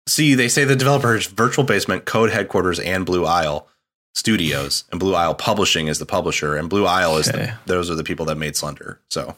[0.09, 3.69] See, they say the developer is Virtual Basement, Code Headquarters, and Blue Isle
[4.15, 7.47] Studios, and Blue Isle Publishing is the publisher, and Blue Isle is Okay.
[7.47, 9.01] the, those are the people that made Slender.
[9.09, 9.37] So,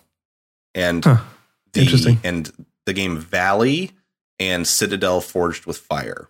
[0.75, 1.19] and Huh.
[1.73, 2.21] the Interesting.
[2.25, 2.51] and
[2.85, 3.93] the game Valley
[4.39, 6.29] and Citadel Forged with Fire.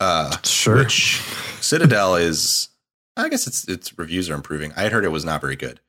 [0.00, 0.76] Uh, Sure.
[0.78, 1.20] which
[1.60, 2.68] Citadel is,
[3.16, 4.72] I guess its its reviews are improving.
[4.76, 5.80] I had heard it was not very good,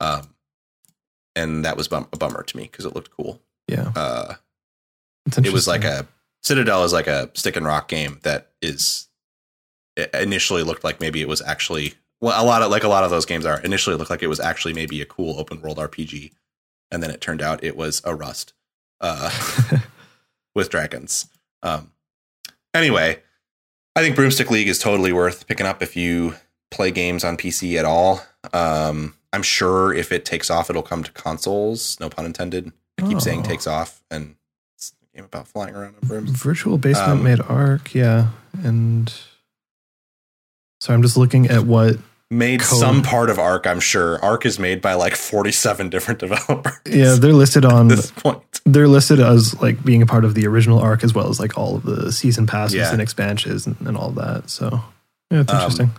[0.00, 0.34] um,
[1.34, 3.40] and that was bum- a bummer to me because it looked cool.
[3.68, 3.92] yeah.
[3.96, 4.34] Uh,
[5.38, 6.06] it was like a
[6.42, 9.08] Citadel is like a stick and rock game that is
[9.96, 13.02] it initially looked like maybe it was actually well a lot of like a lot
[13.02, 15.78] of those games are initially looked like it was actually maybe a cool open world
[15.78, 16.32] RPG,
[16.92, 18.52] and then it turned out it was a Rust
[19.00, 19.30] uh,
[20.54, 21.26] with dragons.
[21.62, 21.90] Um,
[22.74, 23.20] anyway,
[23.96, 26.34] I think Broomstick League is totally worth picking up if you
[26.70, 28.20] play games on PC at all.
[28.52, 31.98] Um, I'm sure if it takes off, it'll come to consoles.
[31.98, 32.72] No pun intended.
[32.98, 33.42] I keep saying Oh.
[33.48, 34.36] takes off, and
[34.76, 36.30] it's a game about flying around on brooms.
[36.30, 38.28] Virtual Basement Um, made ARK, yeah,
[38.62, 39.12] and
[40.80, 41.96] so I'm just looking at what.
[42.30, 42.80] Made Code.
[42.80, 44.22] some part of ARK, I'm sure.
[44.24, 46.72] ARK is made by like 47 different developers.
[46.84, 47.88] Yeah, they're listed on.
[47.88, 48.42] this point.
[48.64, 51.56] They're listed as like being a part of the original ARK as well as like
[51.56, 52.92] all of the season passes Yeah.
[52.92, 54.50] and expansions and, and all that.
[54.50, 54.82] So
[55.30, 55.90] yeah, it's Um, interesting.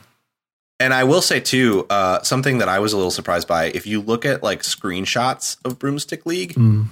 [0.79, 3.65] And I will say too, uh, something that I was a little surprised by.
[3.65, 6.87] If you look at like screenshots of Broomstick League, Mm.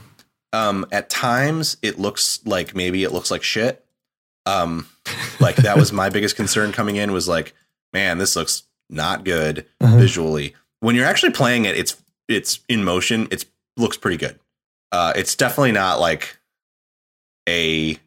[0.54, 3.84] um, at times it looks like maybe it looks like shit.
[4.46, 4.88] Um,
[5.42, 7.54] like that was my biggest concern coming in was like,
[7.94, 9.98] man, this looks not good Uh-huh.
[9.98, 10.56] visually.
[10.80, 11.96] When you're actually playing it, it's
[12.28, 13.28] it's in motion.
[13.32, 13.46] It's
[13.78, 14.40] looks pretty good.
[14.92, 16.38] Uh, it's definitely not like
[17.48, 17.98] a.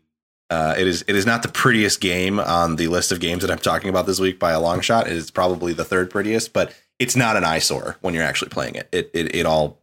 [0.51, 3.51] Uh, it is it is not the prettiest game on the list of games that
[3.51, 5.07] I'm talking about this week by a long shot.
[5.07, 8.75] It is probably the third prettiest, but it's not an eyesore when you're actually playing
[8.77, 8.89] it.
[8.91, 9.79] It it, it all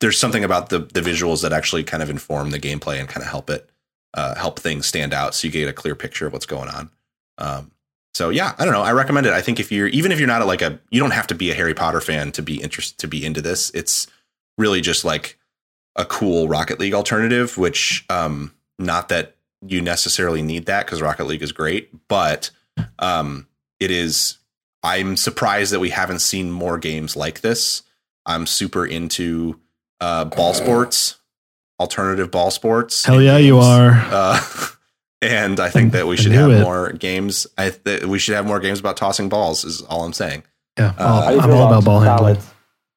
[0.00, 3.22] there's something about the the visuals that actually kind of inform the gameplay and kind
[3.22, 3.68] of help it
[4.14, 6.90] uh, help things stand out, so you get a clear picture of what's going on.
[7.36, 7.70] Um,
[8.14, 8.82] so yeah, I don't know.
[8.82, 9.32] I recommend it.
[9.32, 11.34] I think if you're even if you're not a, like a you don't have to
[11.34, 13.70] be a Harry Potter fan to be interested to be into this.
[13.70, 14.06] It's
[14.58, 15.38] really just like
[15.96, 17.56] a cool Rocket League alternative.
[17.56, 19.36] Which um, not that
[19.66, 22.50] you necessarily need that because Rocket League is great, but
[22.98, 23.46] um,
[23.80, 24.38] it is.
[24.84, 27.82] I'm surprised that we haven't seen more games like this.
[28.26, 29.60] I'm super into
[30.00, 31.18] uh, ball sports,
[31.78, 33.04] alternative ball sports.
[33.04, 33.92] Hell yeah, you are.
[34.10, 34.40] Uh,
[35.22, 36.60] and I think that we should have it.
[36.62, 37.46] more games.
[37.56, 39.64] I th- we should have more games about tossing balls.
[39.64, 40.42] Is all I'm saying.
[40.78, 42.34] Yeah, uh, all- How I'm all about ball handling.
[42.34, 42.50] ballads?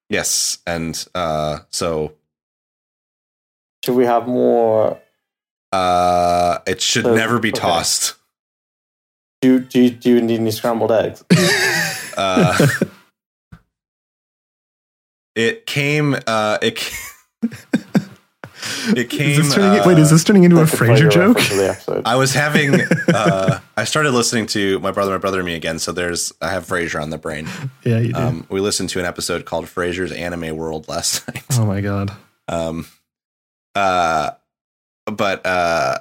[0.09, 2.13] Yes, and uh, so
[3.83, 4.99] Should we have more?
[5.71, 7.59] uh, it should So, never be okay.
[7.59, 8.15] tossed.
[9.41, 11.23] Do, do, you- do you need any scrambled eggs?
[12.17, 12.55] Uh,
[15.35, 16.15] it came.
[16.25, 16.77] Uh, it.
[16.77, 17.49] ca-
[18.95, 19.39] It came.
[19.39, 21.37] Is turning, uh, wait, is this turning into a That's Frasier Frasier joke?
[21.37, 22.01] reference of the episode.
[22.05, 22.81] I was having.
[23.15, 25.79] Uh, I started listening to my brother, my brother, and me again.
[25.79, 26.33] So there's.
[26.41, 27.47] I have Frasier on the brain.
[27.83, 28.19] Yeah, you do.
[28.19, 31.43] Um, we listened to an episode called Frasier's Anime World last night.
[31.53, 32.11] oh my god.
[32.49, 32.85] Um,
[33.73, 34.31] uh,
[35.05, 35.99] but uh,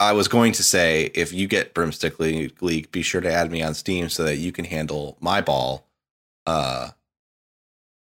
[0.00, 3.50] I was going to say if you get Broomstick League, League, be sure to add
[3.50, 5.86] me on Steam so that you can handle my ball,
[6.46, 6.90] uh,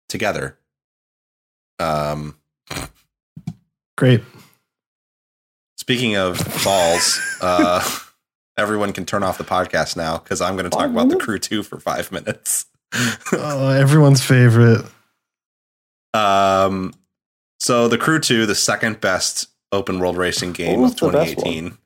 [0.09, 0.57] together.
[1.79, 2.36] Um,
[3.97, 4.23] Great.
[5.77, 7.83] speaking of balls, uh,
[8.57, 11.39] everyone can turn off the podcast now because I'm going to talk about the crew
[11.39, 12.65] two for five minutes.
[13.33, 14.85] Oh, everyone's favorite.
[16.13, 16.93] Um,
[17.59, 21.77] so the Crew 2, the second best open world racing game of 2018.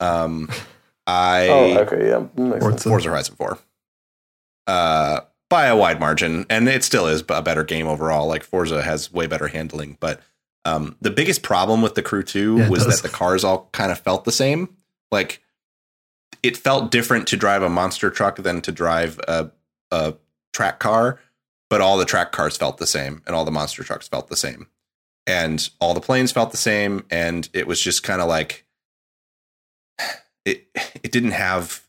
[0.00, 0.48] Um,
[1.06, 2.58] I oh, okay, yeah.
[2.58, 2.88] Forza.
[2.88, 3.58] Forza Horizon 4.
[4.66, 8.26] Uh, by a wide margin, and it still is a better game overall.
[8.26, 10.20] Like Forza has way better handling, but
[10.66, 13.00] um, the biggest problem with the Crew 2 Yeah, was does.
[13.00, 14.76] that the cars all kind of felt the same.
[15.12, 15.42] Like
[16.42, 19.50] it felt different to drive a monster truck than to drive a,
[19.90, 20.14] a
[20.52, 21.20] track car,
[21.70, 24.36] but all the track cars felt the same, and all the monster trucks felt the
[24.36, 24.66] same,
[25.26, 28.64] and all the planes felt the same, and it was just kind of like
[30.44, 30.66] it
[31.02, 31.82] it didn't have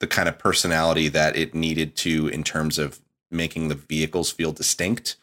[0.00, 4.52] the kind of personality that it needed to in terms of making the vehicles feel
[4.52, 5.16] distinct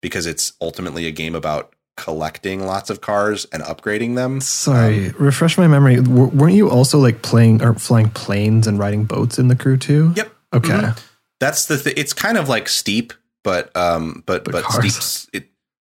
[0.00, 4.40] because it's ultimately a game about collecting lots of cars and upgrading them.
[4.40, 5.96] Sorry, um, refresh my memory.
[5.96, 9.76] W- weren't you also like playing or flying planes and riding boats in the Crew
[9.76, 10.14] 2?
[10.16, 10.32] Yep.
[10.54, 10.68] Okay.
[10.68, 10.98] Mm-hmm.
[11.40, 13.12] That's the th- it's kind of like steep,
[13.42, 15.48] but um but but, but steep it,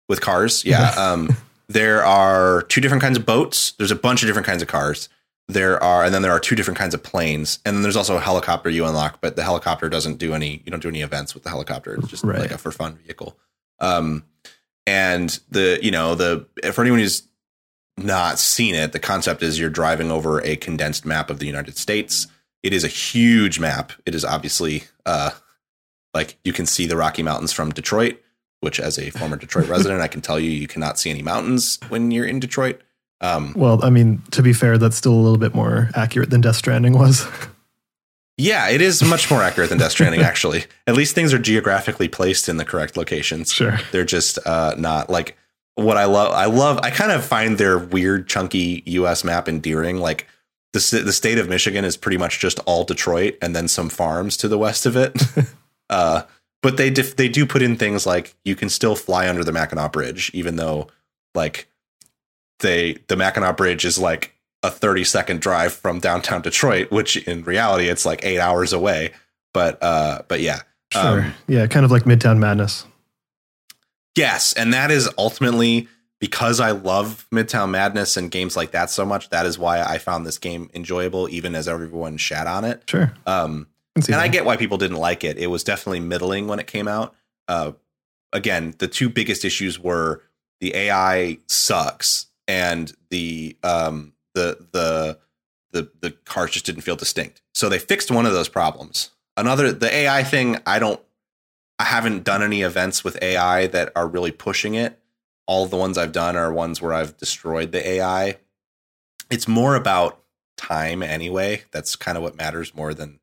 [0.10, 0.66] with cars.
[0.66, 0.94] Yeah.
[0.98, 1.36] um
[1.70, 3.72] there are two different kinds of boats.
[3.72, 5.10] There's a bunch of different kinds of cars.
[5.48, 7.60] There are and then there are two different kinds of planes.
[7.66, 10.72] And then there's also a helicopter you unlock, but the helicopter doesn't do any you
[10.72, 11.96] don't do any events with the helicopter.
[11.96, 12.40] It's just right.
[12.40, 13.38] like a for fun vehicle.
[13.80, 14.26] Um
[14.86, 17.24] and the you know the for anyone who's
[17.98, 21.78] not seen it, the concept is you're driving over a condensed map of the United
[21.78, 22.28] States.
[22.64, 23.92] It is a huge map.
[24.06, 25.32] It is obviously uh,
[26.14, 28.20] like you can see the Rocky Mountains from Detroit,
[28.62, 31.80] which, as a former Detroit resident, I can tell you, you cannot see any mountains
[31.90, 32.82] when you're in Detroit.
[33.22, 36.42] Um, well, I mean, to be fair, that's still a little bit more accurate than
[36.42, 37.26] Death Stranding was.
[38.38, 40.66] Yeah, it is much more accurate than Death Stranding, actually.
[40.88, 43.52] At least things are geographically placed in the correct locations.
[43.52, 43.80] Sure.
[43.92, 45.38] They're just uh, not like
[45.76, 46.34] what I love.
[46.34, 49.98] I love, I kind of find their weird, chunky US map endearing.
[49.98, 50.28] Like
[50.74, 54.36] the, the state of Michigan is pretty much just all Detroit and then some farms
[54.38, 55.16] to the west of it.
[55.90, 56.24] uh,
[56.64, 59.52] but they dif- they do put in things like you can still fly under the
[59.52, 60.88] Mackinac Bridge, even though
[61.36, 61.68] like
[62.60, 64.33] they the Mackinac Bridge is like
[64.64, 69.12] a 30 second drive from downtown Detroit, which in reality it's like eight hours away.
[69.54, 70.62] But uh, but yeah,
[70.92, 72.86] sure, um, yeah, kind of like Midtown Madness.
[74.16, 75.88] Yes, and that is ultimately
[76.20, 79.30] because I love Midtown Madness and games like that so much.
[79.30, 82.84] That is why I found this game enjoyable, even as everyone shat on it.
[82.88, 83.14] Sure.
[83.26, 84.20] Um, and that.
[84.20, 85.38] I get why people didn't like it.
[85.38, 87.14] It was definitely middling when it came out.
[87.48, 87.74] Uh,
[88.32, 90.24] again, the two biggest issues were
[90.62, 95.20] the AI sucks and the um, the the
[95.72, 97.42] the the cars just didn't feel distinct.
[97.54, 99.12] So they fixed one of those problems.
[99.36, 101.02] Another the AI thing, I don't
[101.80, 105.00] I haven't done any events with AI that are really pushing it.
[105.48, 108.38] All the ones I've done are ones where I've destroyed the AI.
[109.30, 110.22] It's more about
[110.56, 111.64] time anyway.
[111.72, 113.20] That's kind of what matters more than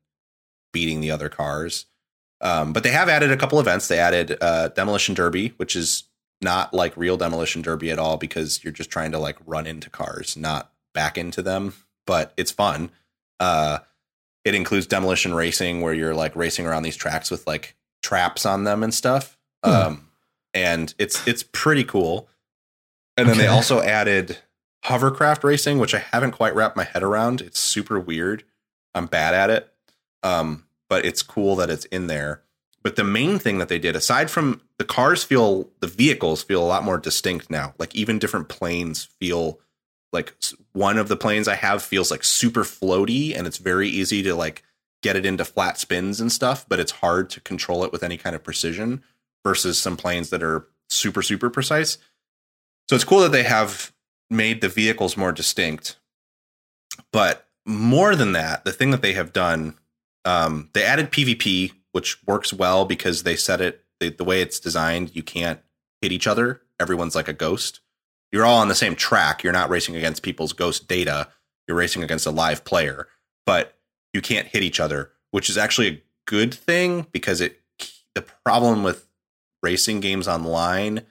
[0.73, 1.85] beating the other cars.
[2.41, 3.87] Um, but they have added a couple events.
[3.87, 6.03] They added uh, Demolition Derby, which is
[6.41, 9.89] not like real Demolition Derby at all because you're just trying to like run into
[9.89, 11.73] cars, not back into them,
[12.05, 12.91] but it's fun.
[13.39, 13.79] Uh,
[14.43, 18.63] it includes demolition racing where you're like racing around these tracks with like traps on
[18.63, 19.37] them and stuff.
[19.63, 19.71] Hmm.
[19.71, 20.07] Um,
[20.53, 22.27] and it's it's pretty cool.
[23.17, 23.45] And then okay.
[23.45, 24.37] they also added
[24.83, 27.41] hovercraft racing, which I haven't quite wrapped my head around.
[27.41, 28.43] It's super weird.
[28.95, 29.71] I'm bad at it.
[30.23, 32.41] Um, but it's cool that it's in there.
[32.83, 36.63] But the main thing that they did, aside from the cars feel the vehicles feel
[36.63, 37.73] a lot more distinct now.
[37.77, 39.59] Like even different planes feel
[40.11, 40.33] like
[40.73, 44.35] one of the planes I have feels like super floaty and it's very easy to
[44.35, 44.63] like
[45.01, 48.17] get it into flat spins and stuff, but it's hard to control it with any
[48.17, 49.03] kind of precision
[49.43, 51.97] versus some planes that are super super precise.
[52.89, 53.93] So it's cool that they have
[54.29, 55.97] made the vehicles more distinct.
[57.13, 59.75] But more than that, the thing that they have done,
[60.25, 64.59] um, they added PvP, which works well because they set it the, the way it's
[64.59, 65.15] designed.
[65.15, 65.59] You can't
[66.01, 66.61] hit each other.
[66.79, 67.79] Everyone's like a ghost
[68.31, 69.43] you're all on the same track.
[69.43, 71.27] You're not racing against people's ghost data.
[71.67, 73.07] You're racing against a live player,
[73.45, 73.77] but
[74.13, 77.59] you can't hit each other, which is actually a good thing because it
[78.13, 79.07] the problem with
[79.63, 81.03] racing games online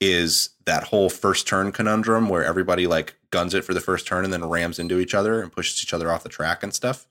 [0.00, 4.24] is that whole first turn conundrum where everybody like guns it for the first turn
[4.24, 7.06] and then rams into each other and pushes each other off the track and stuff.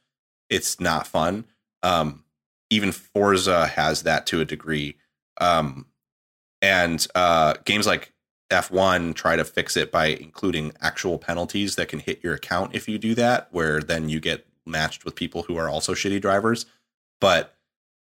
[0.50, 1.46] It's not fun.
[1.84, 2.26] Um,
[2.70, 4.98] even Forza has that to a degree.
[5.40, 5.86] Um,
[6.62, 8.12] and uh, games like
[8.50, 12.88] F1 try to fix it by including actual penalties that can hit your account if
[12.88, 16.66] you do that, where then you get matched with people who are also shitty drivers.
[17.22, 17.56] But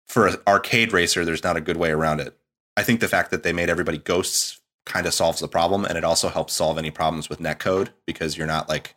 [0.05, 2.37] for an arcade racer, there's not a good way around it.
[2.75, 5.97] I think the fact that they made everybody ghosts kind of solves the problem, and
[5.97, 8.95] it also helps solve any problems with netcode because you're not like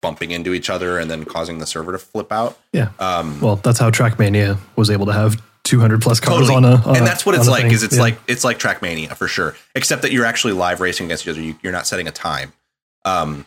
[0.00, 2.58] bumping into each other and then causing the server to flip out.
[2.72, 2.90] Yeah.
[2.98, 6.56] Um, well, that's how Trackmania was able to have 200 plus cars totally.
[6.56, 8.02] on a on and that's what it's like is it's yeah.
[8.02, 11.40] like it's like trackmania for sure except that you're actually live racing against each other.
[11.40, 12.52] You, are not setting a time.
[13.04, 13.46] Um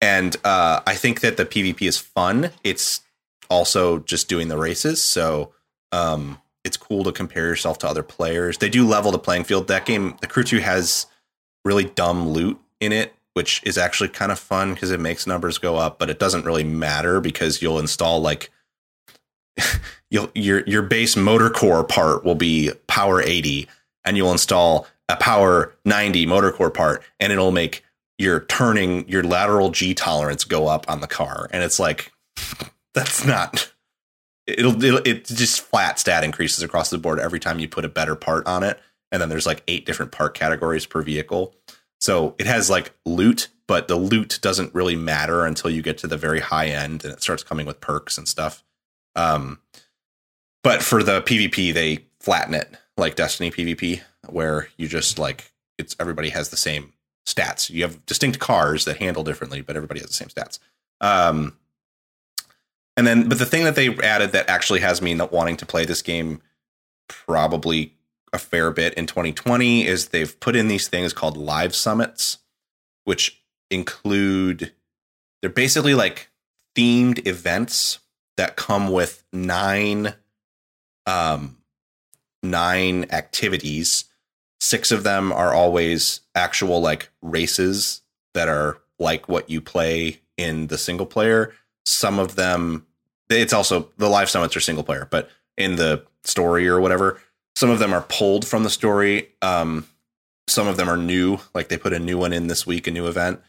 [0.00, 2.50] and uh i think that the pvp is fun.
[2.62, 3.02] It's
[3.48, 5.02] also just doing the races.
[5.02, 5.52] So
[5.90, 8.58] um it's cool to compare yourself to other players.
[8.58, 9.66] They do level the playing field.
[9.66, 11.06] That game the crew 2 has
[11.64, 15.58] really dumb loot in it which is actually kind of fun because it makes numbers
[15.58, 18.50] go up but it doesn't really matter because you'll install like
[20.10, 20.30] your
[20.66, 23.68] your base motor core part will be power 80
[24.04, 27.84] and you'll install a power 90 motor core part and it'll make
[28.18, 32.12] your turning your lateral g tolerance go up on the car and it's like
[32.94, 33.72] that's not.
[34.46, 37.88] It'll, it'll it just flat stat increases across the board every time you put a
[37.88, 38.80] better part on it,
[39.12, 41.54] and then there's like eight different part categories per vehicle.
[42.00, 46.06] So it has like loot, but the loot doesn't really matter until you get to
[46.06, 48.64] the very high end, and it starts coming with perks and stuff.
[49.16, 49.58] Um,
[50.62, 55.96] but for the PvP, they flatten it like Destiny PvP, where you just like it's
[55.98, 56.92] everybody has the same
[57.26, 57.70] stats.
[57.70, 60.58] You have distinct cars that handle differently, but everybody has the same stats.
[61.00, 61.56] Um,
[62.96, 65.66] and then, but the thing that they added that actually has me not wanting to
[65.66, 66.42] play this game
[67.08, 67.94] probably
[68.32, 72.38] a fair bit in 2020 is they've put in these things called live summits,
[73.04, 74.72] which include
[75.40, 76.30] they're basically like
[76.76, 78.00] themed events
[78.40, 80.14] that come with nine
[81.04, 81.58] um
[82.42, 84.06] nine activities.
[84.60, 88.00] Six of them are always actual like races
[88.32, 91.52] that are like what you play in the single player.
[91.84, 92.86] Some of them
[93.28, 95.28] it's also the live summits are single player but
[95.58, 97.20] in the story or whatever
[97.56, 99.28] some of them are pulled from the story.
[99.42, 99.86] Um
[100.48, 102.90] some of them are new like they put a new one in this week a
[102.90, 103.42] new event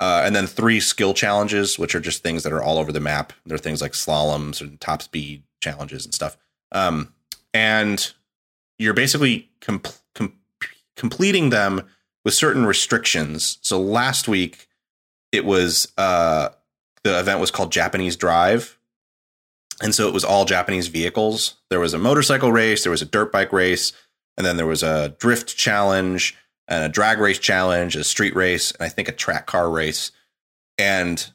[0.00, 3.00] uh, and then three skill challenges, which are just things that are all over the
[3.00, 3.32] map.
[3.46, 6.36] They're things like slaloms and top speed challenges and stuff.
[6.72, 7.12] Um,
[7.52, 8.12] and
[8.78, 9.82] you're basically com-
[10.96, 11.82] completing them
[12.24, 13.58] with certain restrictions.
[13.62, 14.68] So last week,
[15.32, 16.50] it was uh,
[17.04, 18.78] the event was called Japanese Drive,
[19.82, 21.56] and so it was all Japanese vehicles.
[21.70, 23.92] There was a motorcycle race, there was a dirt bike race,
[24.36, 26.36] and then there was a drift challenge
[26.68, 30.12] and a drag race challenge, a street race, and I think a track car race.
[30.76, 31.30] And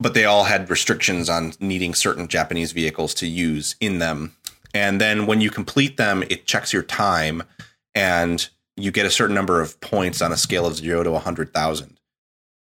[0.00, 4.34] but they all had restrictions on needing certain Japanese vehicles to use in them.
[4.74, 7.44] And then when you complete them, it checks your time
[7.94, 12.00] and you get a certain number of points on a scale of zero to 100,000.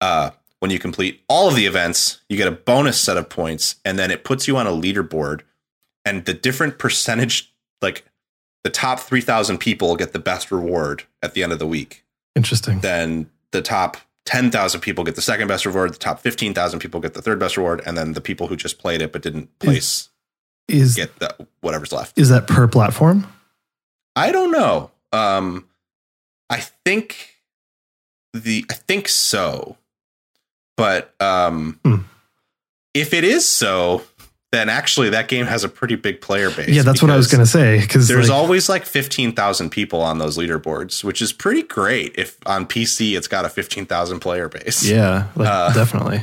[0.00, 0.30] Uh,
[0.60, 3.98] when you complete all of the events, you get a bonus set of points, and
[3.98, 5.42] then it puts you on a leaderboard.
[6.04, 8.04] And the different percentage, like
[8.64, 12.04] the top 3,000 people get the best reward at the end of the week.
[12.34, 12.80] Interesting.
[12.80, 13.96] Then the top
[14.26, 17.56] 10,000 people get the second best reward, the top 15,000 people get the third best
[17.56, 20.10] reward, and then the people who just played it but didn't place
[20.68, 22.18] Is get the, whatever's left.
[22.18, 23.26] is that per platform?
[24.16, 24.90] I don't know.
[25.12, 25.66] Um,
[26.50, 27.36] I think
[28.34, 29.76] the I think so,
[30.76, 31.96] but um, Hmm.
[32.94, 34.02] if it is so,
[34.52, 36.68] then actually that game has a pretty big player base.
[36.68, 37.80] Yeah, that's what I was going to say.
[37.80, 42.14] Because There's like, always like fifteen thousand people on those leaderboards, which is pretty great.
[42.16, 46.22] If on PC it's got a fifteen thousand player base, yeah, like, uh, definitely.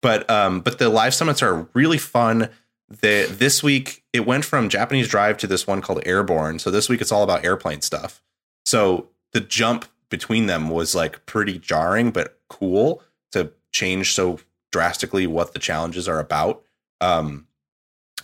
[0.00, 2.48] but um but the live summits are really fun
[2.88, 6.88] the this week it went from japanese drive to this one called airborne so this
[6.88, 8.20] week it's all about airplane stuff
[8.64, 14.40] so the jump between them was like pretty jarring but cool to change so
[14.72, 16.64] drastically what the challenges are about
[17.00, 17.46] um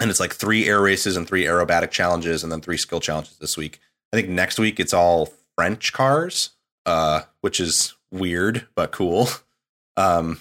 [0.00, 3.36] and it's like three air races and three aerobatic challenges and then three skill challenges
[3.38, 3.80] this week
[4.12, 6.50] i think next week it's all french cars
[6.84, 9.28] uh which is weird but cool
[9.96, 10.38] um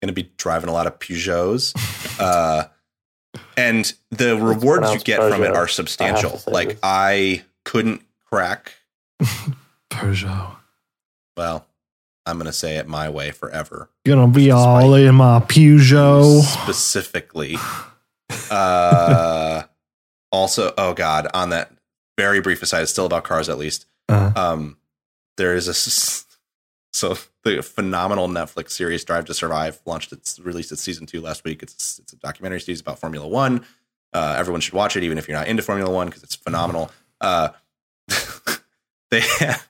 [0.00, 1.74] going to be driving a lot of Peugeots.
[2.18, 2.64] Uh,
[3.56, 6.36] and the rewards you get from it are substantial.
[6.36, 6.78] say Like this.
[6.82, 8.72] I couldn't crack.
[9.88, 10.56] Peugeot.
[11.36, 11.67] Well,
[12.28, 13.90] I'm going to say it my way forever.
[14.06, 16.42] Gonna be all in my Peugeot.
[16.42, 17.56] Specifically.
[18.50, 19.62] Uh,
[20.30, 21.72] also, oh God, on that
[22.18, 23.86] very brief aside, it's still about cars at least.
[24.08, 24.76] Uh, Um,
[25.36, 25.74] there is a.
[26.92, 31.44] so the phenomenal Netflix series Drive to Survive launched its released its season two last
[31.44, 31.62] week.
[31.62, 33.64] It's it's a documentary series about Formula One.
[34.12, 36.90] Uh, everyone should watch it, even if you're not into Formula One, because it's phenomenal.
[37.20, 37.50] Uh,
[39.10, 39.67] they have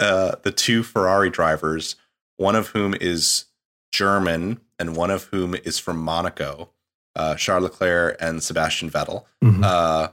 [0.00, 1.96] uh, the two Ferrari drivers,
[2.36, 3.46] one of whom is
[3.92, 6.70] German and one of whom is from Monaco,
[7.14, 9.64] uh, Charles Leclerc and Sebastian Vettel mhm.
[9.64, 10.08] uh,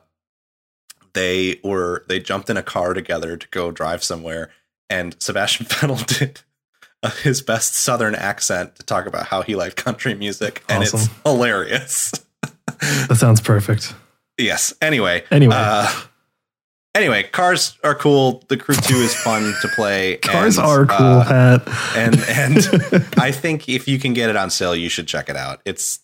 [1.14, 4.50] they were they jumped in a car together to go drive somewhere,
[4.90, 6.42] and Sebastian Vettel did
[7.22, 12.12] his best Southern accent to talk about how he liked country music, and it's hilarious.
[12.80, 13.94] that sounds perfect.
[14.38, 14.74] yes.
[14.82, 15.24] Anyway.
[15.32, 15.56] Anyway.
[15.58, 15.92] Uh,
[16.96, 18.44] anyway, cars are cool.
[18.48, 20.18] The Crew Two is fun to play.
[20.22, 21.98] Cars and, are cool, uh, Pat.
[21.98, 25.36] and and I think if you can get it on sale, you should check it
[25.36, 25.62] out.
[25.66, 26.00] It's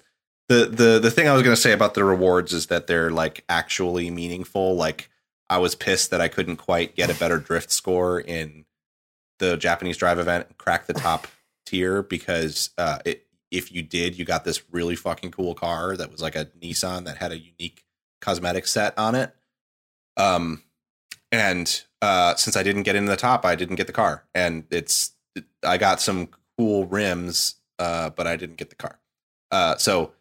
[0.48, 3.12] the the the thing I was going to say about the rewards is that they're
[3.12, 4.76] like actually meaningful.
[4.76, 5.10] Like
[5.50, 8.66] I was pissed that I couldn't quite get a better drift score in
[9.40, 11.28] the Japanese Drive event, and crack the top
[11.66, 16.12] tier because uh, it, if you did, you got this really fucking cool car that
[16.12, 17.84] was like a Nissan that had a unique
[18.22, 19.34] cosmetic set on it.
[20.18, 20.64] Um,
[21.32, 24.64] and uh, since I didn't get into the top, I didn't get the car, and
[24.72, 25.12] it's
[25.64, 29.00] I got some cool rims, uh, but I didn't get the car.
[29.52, 30.12] Uh, so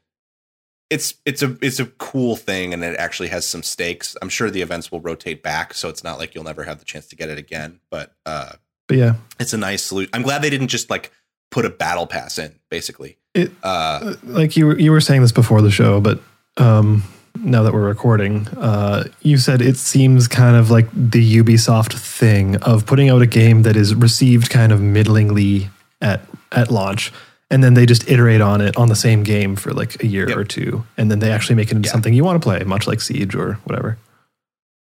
[0.91, 4.17] it's it's a it's a cool thing and it actually has some stakes.
[4.23, 6.85] I'm sure the events will rotate back, so it's not like you'll never have the
[6.85, 7.81] chance to get it again.
[7.91, 8.53] But uh,
[8.87, 10.11] But yeah, it's a nice solution.
[10.15, 11.13] I'm glad they didn't just like
[11.51, 12.59] put a battle pass in.
[12.71, 16.21] Basically, It- uh, like you were, you were saying this before the show, but
[16.57, 17.03] um,
[17.45, 22.57] now that we're recording, uh, you said it seems kind of like the Ubisoft thing
[22.62, 25.70] of putting out a game that is received kind of middlingly
[26.01, 26.20] at
[26.53, 27.12] at launch,
[27.51, 30.28] and then they just iterate on it on the same game for like a year
[30.28, 30.36] Yep.
[30.39, 31.93] or two, and then they actually make it into Yeah.
[31.93, 33.99] something you want to play, much like Siege or whatever.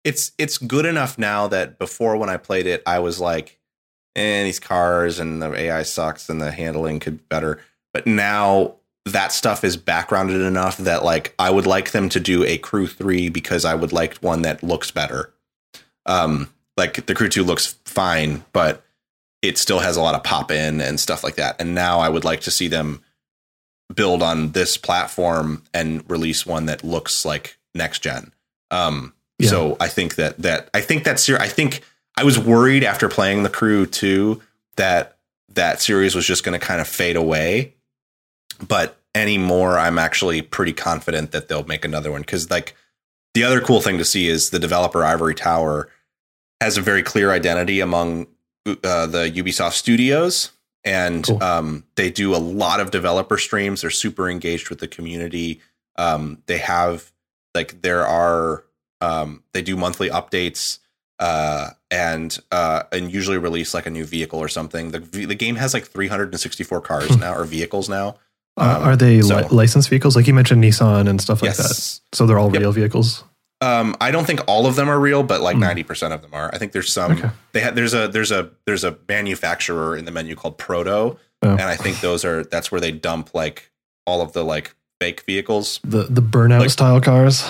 [0.05, 3.59] it's it's good enough now that before when I played it, I was like,
[4.15, 7.59] "Eh, these cars and the AI sucks and the handling could be better."
[7.93, 8.75] But now
[9.07, 12.87] that stuff is backgrounded enough that like I would like them to do a Crew
[12.87, 15.33] Three because I would like one that looks better.
[16.05, 18.83] Um, like the Crew Two looks fine, but
[19.43, 21.61] it still has a lot of pop in and stuff like that.
[21.61, 23.03] And now I would like to see them
[23.95, 28.33] build on this platform and release one that looks like next gen.
[28.73, 29.51] Um, Yeah.
[29.51, 31.83] so I think that that I think that ser- I think
[32.17, 34.43] I was worried after playing the crew two
[34.77, 35.17] that
[35.55, 37.75] that series was just going to kind of fade away.
[38.67, 42.75] But anymore, I'm actually pretty confident that they'll make another one because like
[43.35, 45.89] the other cool thing to see is the developer Ivory Tower
[46.61, 48.27] has a very clear identity among
[48.67, 50.51] uh, the Ubisoft studios.
[50.85, 51.43] And Cool.
[51.43, 53.81] um, they do a lot of developer streams.
[53.81, 55.61] They're super engaged with the community.
[55.97, 57.11] Um, they have
[57.55, 58.63] like there are
[59.01, 60.79] um, they do monthly updates
[61.19, 64.93] uh, and uh, and usually release like a new vehicle or something.
[64.93, 68.17] The the game has like 364 cars now or vehicles now.
[68.59, 70.17] Uh, are they so- li- licensed vehicles?
[70.17, 71.63] Like you mentioned, Nissan and stuff like that.
[71.65, 72.01] yes.
[72.13, 72.61] So they're all Yep.
[72.61, 73.23] real vehicles.
[73.61, 75.61] Um, I don't think all of them are real, but like Hmm.
[75.63, 76.51] ninety percent of them are.
[76.55, 77.13] I think there's some.
[77.13, 77.31] Okay.
[77.53, 80.91] They there's a there's a there's a manufacturer in the menu called Proto,
[81.43, 81.51] Oh.
[81.51, 83.71] and I think those are that's where they dump like
[84.07, 85.81] all of the like fake vehicles.
[85.85, 87.45] The the burnout Like- style cars.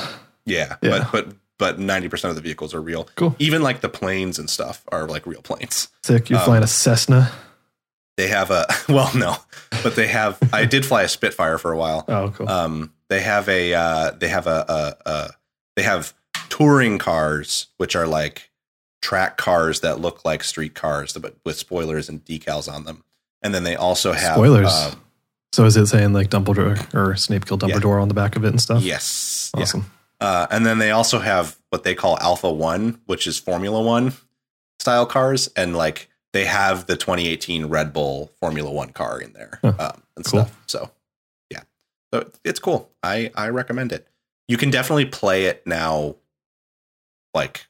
[0.45, 0.91] Yeah, Yeah.
[1.11, 1.27] but but
[1.59, 3.09] but ninety percent of the vehicles are real.
[3.17, 3.35] Cool.
[3.41, 5.89] Even like the planes and stuff are like real planes.
[6.05, 6.31] Sick.
[6.31, 7.33] You're Um, flying a Cessna.
[8.17, 9.37] They have a well, no,
[9.83, 10.39] but they have.
[10.53, 12.05] I did fly a Spitfire for a while.
[12.09, 12.49] Oh, cool.
[12.49, 15.31] Um, they have a uh, they have a, a, a
[15.77, 16.15] they have
[16.49, 18.51] touring cars, which are like
[19.03, 23.05] track cars that look like street cars, but with spoilers and decals on them.
[23.43, 24.67] And then they also have Spoilers.
[24.69, 24.95] uh,
[25.53, 27.77] so is it saying like Dumbledore or Snape killed Yeah.
[27.77, 28.83] Dumbledore on the back of it and stuff?
[28.83, 29.63] yes, yeah.
[29.63, 29.91] Awesome.
[30.21, 34.15] Uh, and then they also have what they call Alpha One, which is Formula One
[34.81, 39.59] style cars, and like they have the 2018 Red Bull Formula One car in there
[39.63, 39.73] Huh.
[39.79, 40.41] um, and Cool.
[40.45, 40.61] stuff.
[40.67, 40.91] So
[41.51, 41.63] yeah,
[42.13, 42.91] so it's cool.
[43.03, 44.07] I I recommend it.
[44.49, 46.17] You can definitely play it now,
[47.35, 47.67] like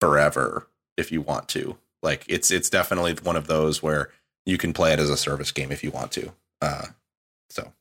[0.00, 1.76] forever if you want to.
[2.02, 4.10] Like it's it's definitely one of those where
[4.46, 6.32] you can play it as a service game if you want to.
[6.62, 6.86] Uh,
[7.50, 7.72] so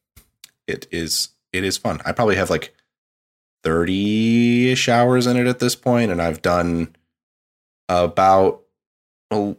[0.67, 2.01] it is it is fun.
[2.05, 2.73] I probably have like
[3.63, 6.95] 30 ish hours in it at this point, and I've done
[7.89, 8.61] about
[9.31, 9.57] well,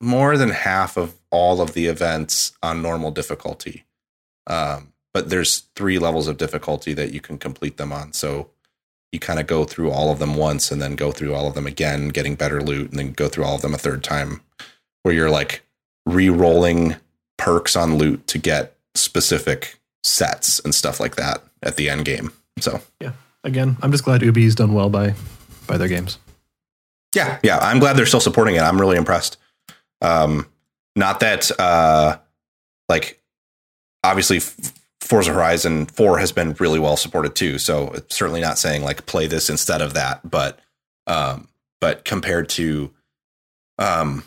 [0.00, 3.84] more than half of all of the events on normal difficulty.
[4.46, 8.12] Um, but there's three levels of difficulty that you can complete them on.
[8.12, 8.50] So
[9.12, 11.54] you kind of go through all of them once and then go through all of
[11.54, 14.40] them again, getting better loot, and then go through all of them a third time,
[15.02, 15.62] where you're like
[16.04, 16.96] re rolling
[17.38, 22.32] perks on loot to get specific sets and stuff like that at the end game.
[22.58, 23.12] So yeah,
[23.44, 25.14] Again, I'm just glad Ubi's done well by
[25.66, 26.18] by their games.
[27.14, 28.62] yeah, yeah, I'm glad they're still supporting it.
[28.62, 29.36] I'm really impressed.
[30.04, 30.46] Um,
[30.94, 32.18] not that uh,
[32.88, 33.22] like
[34.04, 34.40] obviously
[35.00, 37.58] Forza Horizon 4 has been really well supported too.
[37.58, 40.60] So it's certainly not saying like play this instead of that, but
[41.06, 41.48] um,
[41.80, 42.90] but compared to
[43.78, 44.24] um,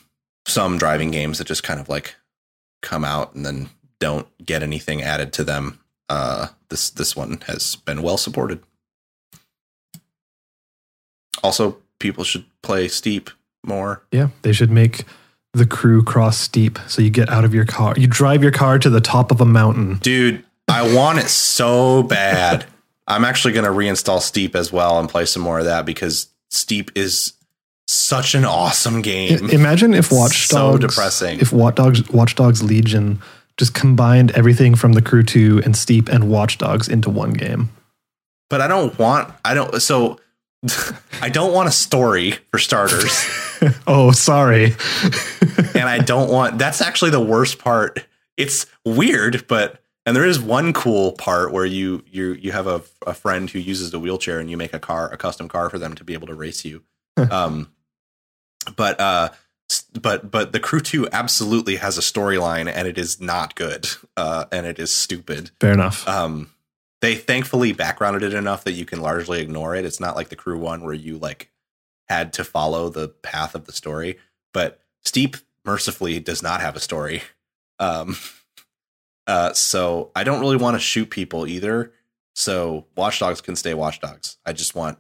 [0.47, 2.15] some driving games that just kind of like
[2.81, 3.69] come out and then
[3.99, 8.61] don't get anything added to them, uh, this this one has been well supported.
[11.43, 13.29] Also, people should play Steep
[13.63, 14.03] more.
[14.11, 15.05] Yeah, they should make
[15.57, 17.93] the crew cross steep so you get out of your car.
[17.97, 19.97] You drive your car to the top of a mountain.
[19.97, 22.65] Dude, I want it so bad.
[23.07, 26.27] I'm actually going to reinstall Steep as well and play some more of that because
[26.49, 27.33] Steep is
[27.87, 29.49] such an awesome I- game.
[29.49, 31.39] Imagine if Watch So depressing.
[31.39, 33.21] if Watch Dogs, Watch Dogs Legion
[33.55, 37.69] just combined everything from the Crew 2 and Steep and Watch Dogs into one game.
[38.49, 40.19] but I don't want, I don't, so
[41.21, 43.25] I don't want a story for starters.
[43.87, 44.65] oh, sorry.
[45.75, 48.05] and I don't want, that's actually the worst part.
[48.37, 52.81] It's weird, but, and there is one cool part where you, you, you have a,
[53.05, 55.79] a friend who uses a wheelchair and you make a car, a custom car for
[55.79, 56.83] them to be able to race you.
[57.17, 57.71] um,
[58.75, 59.29] but, uh,
[59.99, 63.85] but but the crew 2 absolutely has a storyline and it is not good
[64.15, 66.07] uh and it is stupid Fair enough.
[66.07, 66.51] um
[67.01, 69.85] they thankfully backgrounded it enough that you can largely ignore it.
[69.85, 71.51] It's not like the crew one where you like
[72.07, 74.17] had to follow the path of the story.
[74.53, 77.21] But Steep mercifully does not have a story.
[77.79, 78.17] Um,
[79.27, 81.93] uh, so I don't really want to shoot people either.
[82.33, 84.39] So Watchdogs can stay Watchdogs.
[84.47, 84.97] I just want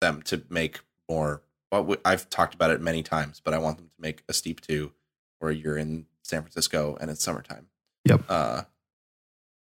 [0.00, 1.42] them to make more.
[1.70, 4.60] Well, I've talked about it many times, but I want them to make a Steep
[4.60, 4.90] two
[5.38, 7.68] where you're in San Francisco and it's summertime.
[8.06, 8.22] Yep.
[8.28, 8.62] Uh,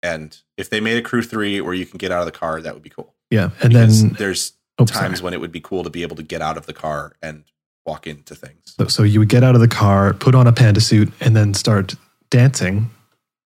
[0.02, 2.60] and if they made a crew three where you can get out of the car,
[2.60, 3.14] that would be cool.
[3.30, 5.24] Yeah, and Because then there's oh, times sorry.
[5.24, 7.44] when it would be cool to be able to get out of the car and
[7.86, 8.74] walk into things.
[8.78, 11.34] So, so you would get out of the car, put on a panda suit, and
[11.36, 11.94] then start
[12.30, 12.90] dancing,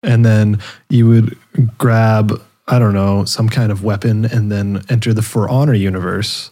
[0.02, 1.36] and then you would
[1.78, 6.50] grab I don't know some kind of weapon, and then enter the For Honor universe.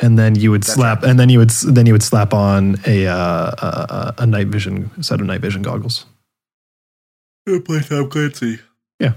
[0.00, 1.10] And then you would That's slap, right.
[1.10, 5.02] and then you would then you would slap on a uh, a, a night vision
[5.02, 6.04] set of night vision goggles.
[7.64, 8.60] Play Tom Clancy.
[9.00, 9.14] Yeah.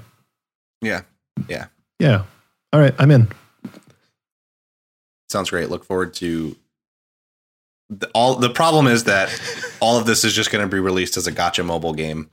[0.81, 1.01] Yeah.
[1.47, 1.67] Yeah.
[1.99, 2.23] Yeah.
[2.73, 3.27] All right, I'm in.
[5.29, 5.69] Sounds great.
[5.69, 6.55] Look forward to
[7.89, 8.35] the, all.
[8.35, 9.29] The problem is that
[9.79, 12.29] all of this is just going to be released as a gacha mobile game.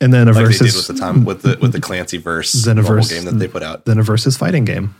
[0.00, 2.18] And then a like they did versus with the time with the with the Clancy
[2.18, 2.82] verse Xenoverse.
[2.82, 3.84] mobile game that they put out.
[3.84, 4.96] then a versus fighting game.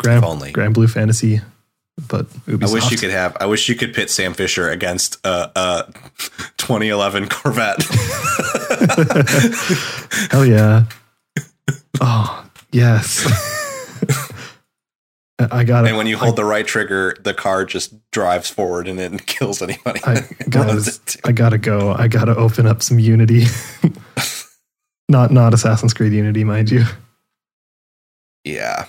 [0.00, 0.52] Grand, only.
[0.52, 1.40] Granblue Fantasy,
[2.08, 2.68] but Ubisoft.
[2.68, 3.36] I wish you could have.
[3.40, 5.92] I wish you could pit Sam Fisher against a, a
[6.56, 7.82] 2011 Corvette.
[10.30, 10.84] Hell yeah!
[12.00, 13.26] Oh yes.
[15.50, 15.88] I got it.
[15.88, 19.62] and when you hold the right trigger, the car just drives forward and it kills
[19.62, 20.00] anybody.
[20.04, 20.20] I,
[20.50, 21.92] guys, I gotta go.
[21.94, 23.44] I gotta open up some Unity.
[25.08, 26.84] not not Assassin's Creed Unity, mind you.
[28.44, 28.86] yeah.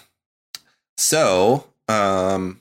[0.97, 2.60] So, um,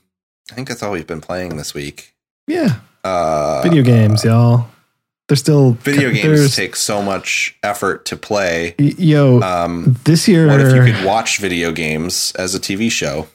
[0.51, 2.13] I think that's all we've been playing this week.
[2.47, 4.67] Yeah, Uh, video games, y'all.
[5.27, 8.75] They're still Video games take so much effort to play.
[8.77, 10.47] y- Yo, Um, this year.
[10.47, 13.27] what if you could watch video games as a TV show?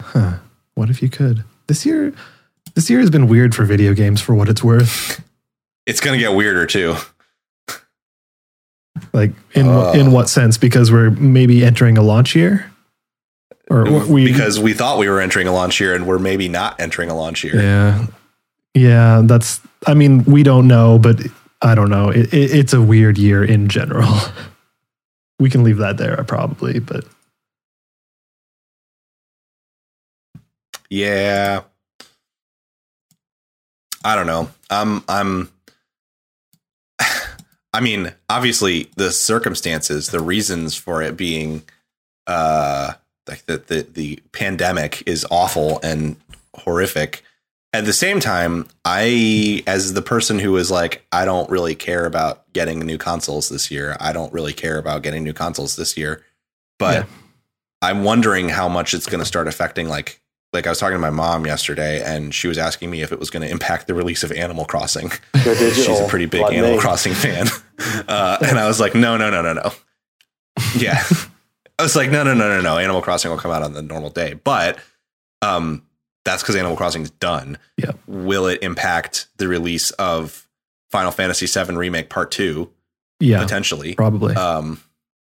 [0.00, 0.34] Huh.
[0.74, 1.42] What if you could?
[1.66, 2.12] This year,
[2.74, 4.20] this year has been weird for video games.
[4.20, 5.20] For what it's worth,
[5.86, 6.94] It's going to get weirder too.
[9.12, 9.92] like in Uh.
[9.92, 10.56] in what sense?
[10.58, 12.70] Because we're maybe entering a launch year,
[13.70, 16.80] or we because we thought we were entering a launch year and we're maybe not
[16.80, 17.60] entering a launch year.
[17.60, 18.06] yeah,
[18.74, 19.22] yeah.
[19.24, 19.60] That's.
[19.86, 21.20] I mean, we don't know, but
[21.60, 22.10] I don't know.
[22.10, 24.14] It, it, it's a weird year in general.
[25.40, 27.04] we can leave that there, probably, but
[30.92, 31.62] Yeah.
[34.04, 34.50] I don't know.
[34.68, 35.50] I'm I'm
[37.72, 41.62] I mean, obviously the circumstances, the reasons for it being
[42.26, 42.92] uh
[43.28, 46.16] like the the, the pandemic is awful and
[46.54, 47.22] horrific.
[47.74, 52.04] At the same time, I as the person who is like I don't really care
[52.04, 53.96] about getting new consoles this year.
[53.98, 56.22] I don't really care about getting new consoles this year.
[56.78, 57.04] But Yeah.
[57.80, 60.20] I'm wondering how much it's going to start affecting like
[60.52, 63.18] like I was talking to my mom yesterday and she was asking me if it
[63.18, 65.10] was going to impact the release of Animal Crossing.
[65.42, 66.78] She's a pretty big Animal me.
[66.78, 67.46] Crossing fan.
[68.06, 69.72] Uh, and I was like, no, no, no, no, no.
[70.76, 71.02] Yeah.
[71.78, 72.78] I was like, no, no, no, no, no.
[72.78, 74.34] Animal Crossing will come out on the normal day.
[74.34, 74.78] But
[75.40, 75.82] um,
[76.24, 77.58] that's because Animal Crossing is done.
[77.76, 77.92] Yeah.
[78.06, 80.46] Will it impact the release of
[80.90, 82.70] Final Fantasy VII Remake Part 2?
[83.20, 83.94] yeah, Potentially.
[83.94, 84.34] probably.
[84.34, 84.80] Um,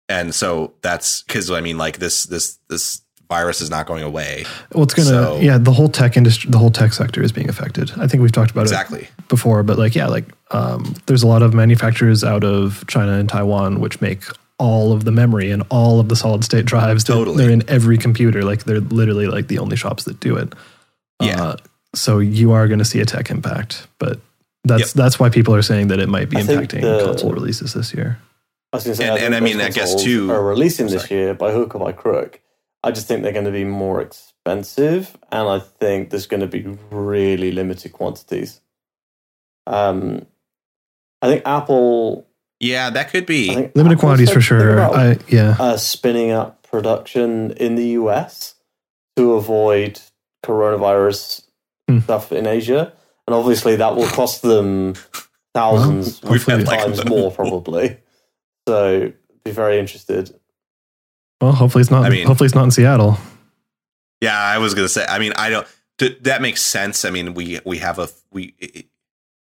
[0.09, 4.45] and so that's because I mean, like this, this, this virus is not going away.
[4.73, 5.07] well, it's gonna.
[5.07, 7.91] so- yeah, the whole tech industry, the whole tech sector is being affected.
[7.97, 9.07] I think we've talked about it Exactly.
[9.29, 13.27] before, but like, yeah, like um, there's a lot of manufacturers out of China and
[13.27, 14.23] Taiwan which make
[14.57, 17.03] all of the memory and all of the solid state drives.
[17.03, 18.43] They're- They're, in every computer.
[18.43, 20.53] Like they're literally like the only shops that do it.
[21.21, 21.41] Yeah.
[21.43, 21.57] Uh,
[21.93, 24.19] so you are going to see a tech impact, but
[24.63, 24.89] that's Yep.
[24.95, 27.93] that's why people are saying that it might be I impacting the- console releases this
[27.93, 28.17] year.
[28.73, 30.43] I was going to say, And- think and I mean, I guess consoles too- are
[30.43, 31.21] releasing this Sorry.
[31.21, 32.41] year by hook or by crook.
[32.83, 36.47] I just think they're going to be more expensive, and I think there's going to
[36.47, 38.61] be really limited quantities.
[39.67, 40.25] Um,
[41.21, 42.24] I think Apple,
[42.59, 43.69] Yeah, that could be.
[43.75, 44.73] Limited quantities for sure.
[44.73, 45.55] about, I yeah.
[45.59, 48.55] uh, spinning up production in the US
[49.17, 49.99] to avoid
[50.45, 51.41] coronavirus
[51.87, 51.99] Hmm.
[51.99, 52.91] stuff in Asia,
[53.27, 54.95] and obviously that will cost them
[55.53, 57.97] thousands, Well, We've had, like, times more probably.
[58.67, 59.11] So,
[59.43, 60.33] be very interested.
[61.39, 62.05] Well, hopefully it's not.
[62.05, 63.19] I mean- hopefully it's not in Seattle.
[64.21, 65.05] Yeah, I was gonna say.
[65.07, 65.67] I mean, I don't.
[65.99, 67.05] th- That makes sense.
[67.05, 68.55] I mean, we we have a we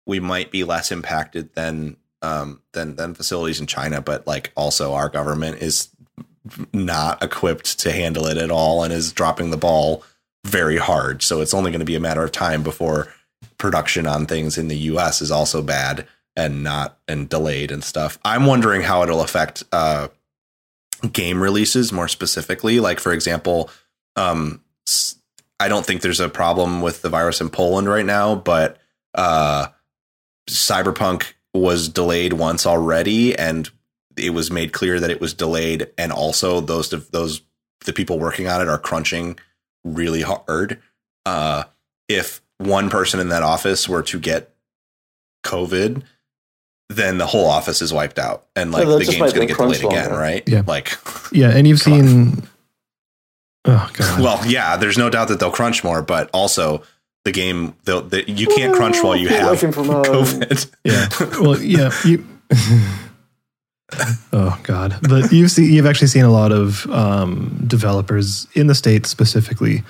[0.04, 1.96] we might be less impacted than
[2.26, 5.88] um than than facilities in China, but like also our government is
[6.72, 10.02] not equipped to handle it at all and is dropping the ball
[10.44, 11.22] very hard.
[11.22, 13.12] So it's only going to be a matter of time before
[13.58, 15.22] production on things in the U.S.
[15.22, 16.06] is also bad.
[16.36, 18.18] and not and delayed and stuff.
[18.22, 20.08] I'm wondering how it'll affect uh,
[21.12, 22.78] game releases more specifically.
[22.78, 23.70] Like for example,
[24.16, 24.60] um,
[25.58, 28.76] I don't think there's a problem with the virus in Poland right now, but
[29.14, 29.68] uh,
[30.48, 33.68] Cyberpunk was delayed once already, and
[34.16, 37.42] it was made clear that it was delayed, and also those of those
[37.84, 39.38] the people working on it are crunching
[39.84, 40.80] really hard.
[41.24, 41.64] Uh,
[42.08, 44.54] if one person in that office were to get
[45.44, 46.02] COVID,
[46.88, 49.84] then the whole office is wiped out, and like the game's going to get delayed
[49.84, 50.48] again, right?
[50.48, 50.96] Yeah, like
[51.32, 52.48] yeah, and you've seen.
[53.64, 54.20] Oh god.
[54.20, 56.82] Well, yeah, there's no doubt that they'll crunch more, but also
[57.26, 60.70] the game, the, you can't crunch while you have COVID.
[60.84, 61.08] Yeah.
[61.40, 62.24] Well, yeah, you.
[64.32, 64.96] oh God!
[65.02, 69.82] But you've seen, you've actually seen a lot of um, developers in the states specifically,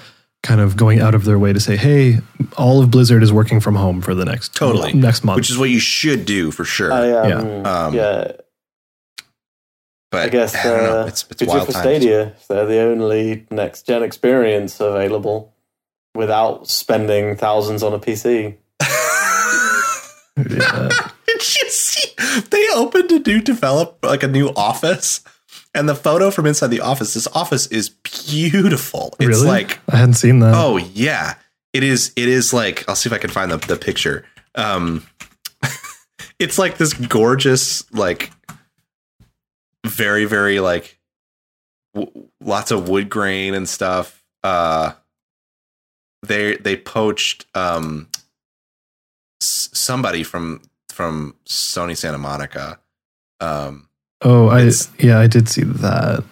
[0.43, 2.21] kind of going out of their way to say, "Hey,
[2.57, 5.59] all of Blizzard is working from home for the next totally next month," which is
[5.59, 6.91] what you should do for sure.
[6.91, 8.33] I, um, yeah, um, yeah.
[10.11, 11.77] But I guess I uh, it's, it's good for times.
[11.77, 12.35] Stadia.
[12.49, 15.53] They're the only next gen experience available
[16.16, 18.56] without spending thousands on a PC.
[20.36, 20.88] yeah.
[21.26, 22.09] Did you see?
[22.51, 25.22] They opened a new develop like a new office,
[25.74, 27.14] and the photo from inside the office.
[27.14, 29.14] This office is beautiful.
[29.18, 29.47] It's really?
[29.47, 30.55] like I hadn't seen that.
[30.55, 31.34] Oh yeah,
[31.72, 32.12] it is.
[32.16, 34.24] It is like I'll see if I can find the the picture.
[34.55, 35.06] Um,
[36.38, 38.30] it's like this gorgeous, like
[39.84, 40.98] very very like
[41.94, 44.22] w- lots of wood grain and stuff.
[44.43, 44.93] Uh,
[46.22, 48.09] they they poached um
[49.40, 52.78] somebody from from Sony Santa Monica.
[53.40, 53.88] Um,
[54.22, 56.24] oh, I yeah, I did see that.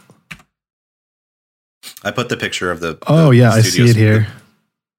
[2.03, 2.99] I put the picture of the.
[3.07, 4.27] Oh the yeah, I see it here.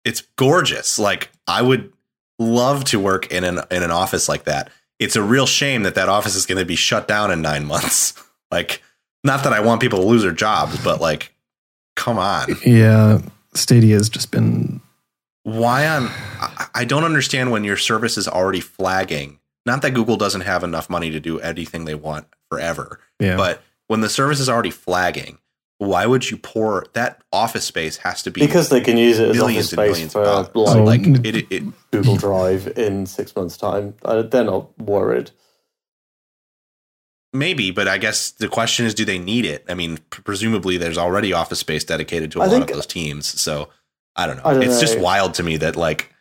[0.03, 0.99] It's gorgeous.
[0.99, 1.91] Like I would
[2.37, 4.69] love to work in an in an office like that.
[4.99, 7.65] It's a real shame that that office is going to be shut down in nine
[7.73, 8.13] months.
[8.51, 8.81] like,
[9.23, 11.33] not that I want people to lose their jobs, but like,
[11.95, 12.55] come on.
[12.65, 13.19] Yeah,
[13.55, 14.81] Stadia has just been.
[15.43, 16.09] Why on?
[16.73, 20.89] I don't understand when your service is already flagging not that Google doesn't have enough
[20.89, 23.35] money to do anything they want forever, yeah.
[23.35, 25.39] but when the service is already flagging,
[25.79, 29.29] why would you pour that office space has to be because they can use it
[29.31, 33.95] as office space for oh, like, like it, it, Google Drive in six months' time.
[34.03, 35.31] They're not worried.
[37.35, 39.65] Maybe, but I guess the question is, do they need it?
[39.67, 42.85] I mean, presumably there's already office space dedicated to a I lot think, of those
[42.85, 43.27] teams.
[43.39, 43.69] So
[44.15, 44.43] I don't know.
[44.45, 44.81] I don't it's know.
[44.81, 46.13] just wild to me that like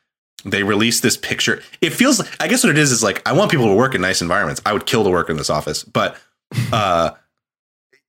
[0.44, 1.62] they release this picture.
[1.80, 4.00] It feels I guess what it is is like I want people to work in
[4.00, 4.60] nice environments.
[4.66, 6.16] I would kill to work in this office, but
[6.72, 7.12] uh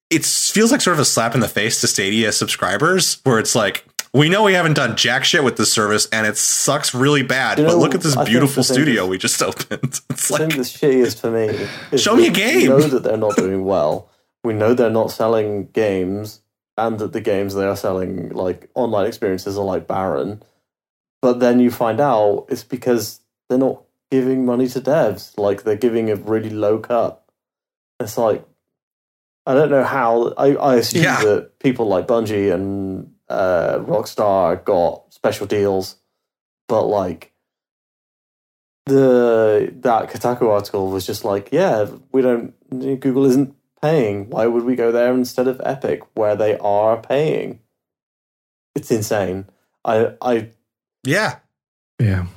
[0.10, 3.56] it feels like sort of a slap in the face to Stadia subscribers where it's
[3.56, 3.86] like
[4.16, 7.58] we know we haven't done jack shit with this service and it sucks really bad,
[7.58, 10.00] you know, but look at this I beautiful studio we just opened.
[10.10, 12.62] It's I like the shittiest for me show me a game.
[12.62, 14.10] We know that they're not doing well.
[14.44, 16.42] We know they're not selling games
[16.78, 20.44] and that the games they are selling like online experiences are like barren
[21.26, 23.20] but then you find out it's because
[23.50, 23.82] they're not
[24.12, 25.36] giving money to devs.
[25.40, 27.24] Like they're giving a really low cut.
[28.00, 28.46] It's like
[29.48, 30.34] I don't know how.
[30.38, 31.24] I, I assume yeah.
[31.24, 35.96] that people like Bungie and uh, Rockstar got special deals,
[36.68, 37.34] but like
[38.86, 42.54] the that Kotaku article was just like, yeah, we don't.
[42.70, 44.30] Google isn't paying.
[44.30, 47.60] Why would we go there instead of Epic, where they are paying?
[48.76, 49.46] It's insane.
[49.84, 50.50] I I
[51.04, 51.38] yeah.
[52.00, 52.28] Yeah.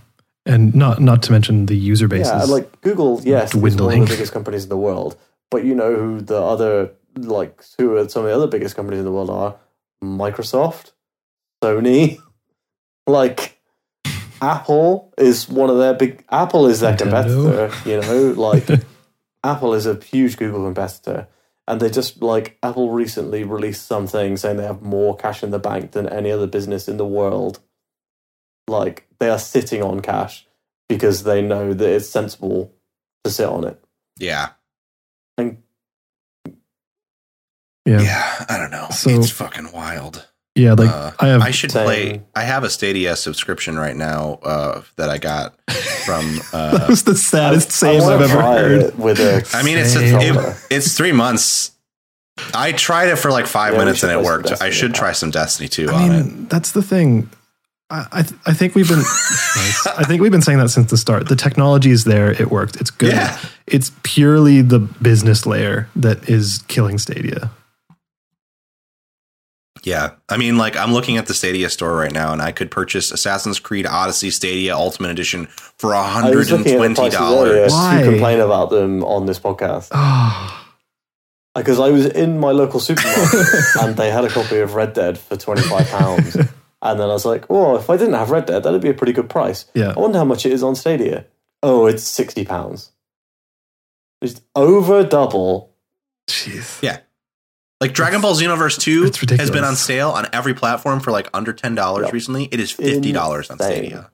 [0.47, 2.27] And not not to mention the user base.
[2.27, 3.87] Yeah, like Google, yes, dwindling.
[3.87, 5.17] one of the biggest companies in the world.
[5.51, 9.01] But you know who the other like who are some of the other biggest companies
[9.01, 9.57] in the world are?
[10.03, 10.93] Microsoft,
[11.63, 12.19] Sony,
[13.07, 13.61] like
[14.41, 17.69] Apple is one of their big Apple is their Nintendo.
[17.69, 18.69] competitor, you know, like
[19.45, 21.29] Apple is a huge Google competitor.
[21.67, 25.59] And they just like Apple recently released something saying they have more cash in the
[25.59, 27.61] bank than any other business in the world
[28.69, 30.47] like they are sitting on cash
[30.89, 32.73] because they know that it's sensible
[33.25, 33.83] to sit on it.
[34.19, 34.51] Yeah.
[35.37, 35.63] And
[37.89, 38.89] yeah, yeah I don't know.
[38.91, 40.27] So, it's fucking wild.
[40.55, 41.43] Yeah, like uh, I have.
[41.43, 41.85] I should same.
[41.85, 42.23] play.
[42.35, 45.55] I have a Stadia subscription right now uh, that I got
[46.05, 46.41] from.
[46.51, 48.99] Uh, that was the saddest save I've ever heard.
[48.99, 51.73] With a, I mean, it's it, it's three months.
[52.55, 54.63] I tried it for like five yeah, minutes and it worked.
[54.63, 56.49] I should try some Destiny 2 I mean, it.
[56.49, 57.29] That's the thing.
[57.91, 58.99] I, th- I think we've been
[59.97, 61.29] I think we've been saying that since the start.
[61.29, 63.13] The technology is there, it worked, it's good.
[63.13, 63.39] Yeah.
[63.67, 67.51] It's purely the business layer that is killing Stadia.
[69.83, 70.13] Yeah.
[70.29, 73.11] I mean, like, I'm looking at the Stadia store right now, and I could purchase
[73.11, 77.71] Assassin's Creed Odyssey Stadia Ultimate Edition for I was looking at the prices earlier $120.
[77.71, 78.03] Why?
[78.03, 80.75] to complain about them on this podcast ah.
[81.55, 83.47] because I was in my local supermarket
[83.81, 87.13] and they had a copy of Red Dead for twenty five pounds, and then I
[87.13, 89.67] was like, "Oh, if I didn't have Red Dead, that'd be a pretty good price."
[89.75, 89.95] yeah.
[89.97, 91.27] I wonder how much it is on Stadia.
[91.63, 92.93] Oh, it's sixty pounds.
[94.21, 95.75] It's over double.
[96.29, 96.83] Jeez.
[96.83, 96.99] Yeah.
[97.81, 99.05] Like Dragon Ball Xenoverse 2
[99.37, 102.13] has been on sale on every platform for like under $10 Yep.
[102.13, 102.45] recently.
[102.51, 103.57] It is $50 on Insane.
[103.57, 104.11] Stadia.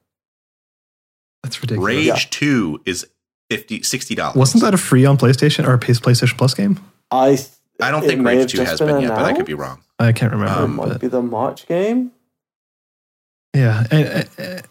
[1.42, 1.86] That's ridiculous.
[1.86, 2.16] Rage Yeah.
[2.30, 3.06] 2 is
[3.50, 4.34] 50 $60.
[4.36, 6.78] Wasn't that a free on PlayStation or a PS- PlayStation Plus game?
[7.10, 7.38] I
[7.80, 9.80] I don't think Rage 2 has been yet, but I could be wrong.
[9.98, 10.52] I can't remember.
[10.60, 12.12] It Um, might but- be the March game.
[13.54, 14.62] Yeah, and,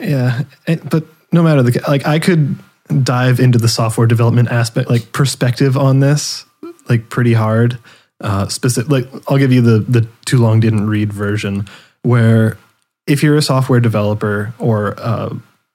[0.00, 2.56] yeah, and- but no matter the like, I could
[3.02, 6.44] dive into the software development aspect, like perspective on this,
[6.88, 7.78] like pretty hard.
[8.24, 11.68] Uh, specific, like I'll give you the the too long didn't read version,
[12.02, 12.56] where
[13.06, 15.28] if you're a software developer or uh,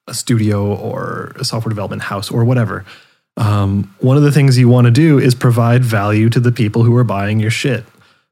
[0.07, 2.85] a studio or a software development house or whatever,
[3.37, 6.81] um, one of the things you want to do is provide value to the people
[6.81, 7.85] who are buying your shit.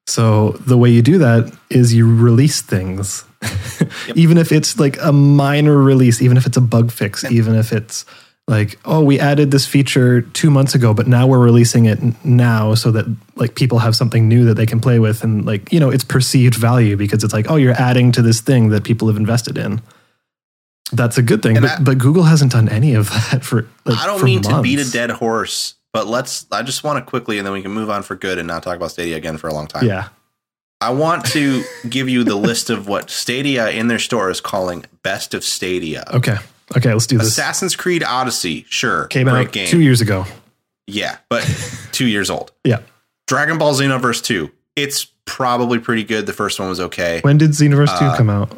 [0.07, 3.23] So the way you do that is you release things,
[4.15, 7.72] even if it's like a minor release, even if it's a bug fix, even if
[7.72, 8.03] it's
[8.48, 12.74] like, oh, we added this feature two months ago, but now we're releasing it now
[12.76, 13.06] so that
[13.36, 16.03] like people have something new that they can play with, and like you know, it's
[16.03, 19.57] perceived value because it's like, oh, you're adding to this thing that people have invested
[19.57, 19.82] in.
[20.94, 23.68] That's a good thing, but I- but Google hasn't done any of that for.
[23.86, 27.10] Like, I don't mean to beat a dead horse, but let's I just want to
[27.10, 29.38] quickly and then we can move on for good and not talk about Stadia again
[29.38, 29.86] for a long time.
[29.86, 30.07] Yeah,
[30.80, 34.86] I want to give you the list of what Stadia in their store is calling
[35.03, 36.06] best of Stadia.
[36.14, 36.38] okay,
[36.76, 37.27] okay, let's do this.
[37.27, 39.68] Assassin's Creed Odyssey, sure, Came great out game.
[39.68, 40.26] two years ago.
[40.88, 41.44] Yeah, but
[41.91, 42.52] two years old.
[42.64, 42.80] Yeah.
[43.27, 44.49] Dragon Ball Xenoverse 2.
[44.76, 46.26] It's probably pretty good.
[46.26, 47.19] The first one was okay.
[47.22, 48.52] When did Xenoverse Uh, 2 come out?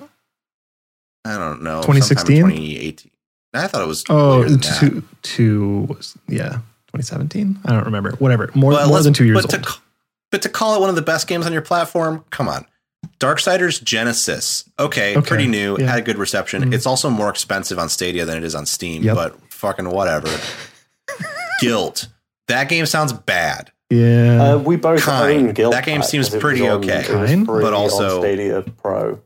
[1.26, 1.82] I don't know.
[1.82, 2.38] 2016?
[2.38, 3.12] 2018.
[3.54, 4.78] I thought it was Oh, later than that.
[4.80, 6.50] two, two was, yeah,
[6.94, 7.60] 2017?
[7.66, 8.12] I don't remember.
[8.18, 8.52] Whatever.
[8.54, 9.64] More, But more than two years but old.
[9.64, 9.74] To,
[10.32, 12.66] but to call it one of the best games on your platform, come on.
[13.20, 14.64] Darksiders Genesis.
[14.80, 15.78] Okay, Okay, pretty new.
[15.80, 15.92] yeah.
[15.92, 16.64] Had good reception.
[16.66, 16.74] Mhm.
[16.74, 19.16] It's also more expensive on Stadia than it is on Steam, Yep.
[19.16, 20.28] but fucking whatever.
[21.62, 22.08] Gylt.
[22.48, 23.72] That game sounds bad.
[23.90, 24.54] yeah.
[24.54, 25.48] Uh, we both Kind.
[25.50, 27.00] own Gylt That game Pack, seems 'cause it was pretty on- okay.
[27.02, 29.20] it Kind, free but also- Stadia Pro.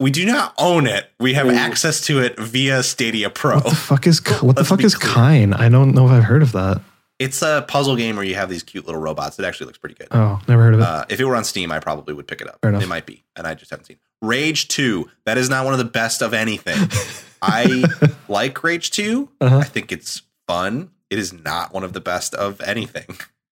[0.00, 1.10] We do not own it.
[1.18, 1.56] We have Mm.
[1.56, 3.56] access to it via Stadia Pro.
[3.56, 5.14] what the fuck is what the Let's fuck is clear.
[5.14, 5.52] Kine?
[5.54, 6.80] I don't know if I've heard of that.
[7.18, 9.38] It's a puzzle game where you have these cute little robots.
[9.38, 10.06] It actually looks pretty good.
[10.12, 10.86] Oh, never heard of it.
[10.86, 12.58] Uh, if it were on Steam, I probably would pick it up.
[12.62, 12.82] Fair enough.
[12.82, 13.98] It might be, and I just haven't seen.
[14.22, 15.08] Rage Two.
[15.26, 16.88] That is not one of the best of anything.
[17.42, 17.84] I
[18.28, 19.58] like Rage 2 Uh-huh.
[19.58, 20.90] I think it's fun.
[21.08, 23.06] It is not one of the best of anything.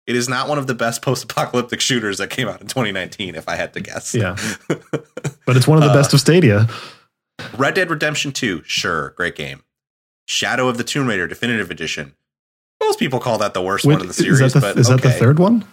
[0.08, 3.34] It is not one of the best post-apocalyptic shooters that came out in 2019.
[3.34, 4.36] If I had to guess, yeah,
[4.68, 6.68] but it's one of the Uh, best of Stadia.
[7.56, 8.62] Red Dead Redemption 2.
[8.66, 9.62] Sure, great game.
[10.26, 12.14] Shadow of the Tomb Raider Definitive Edition.
[12.86, 14.78] Most people call that the worst Wait, one in the is series, that the, but
[14.78, 15.64] is that the third one?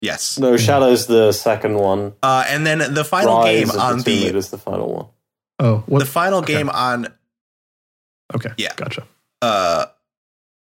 [0.00, 0.38] Yes.
[0.38, 2.12] No, Shadow's the second one.
[2.22, 5.06] Uh, and then the final Rise game on the Tomb the Raider's the final one.
[5.58, 5.98] Oh, what?
[6.00, 6.54] the final okay.
[6.54, 7.08] game on
[8.34, 8.72] okay, yeah.
[8.76, 9.06] gotcha.
[9.40, 9.86] uh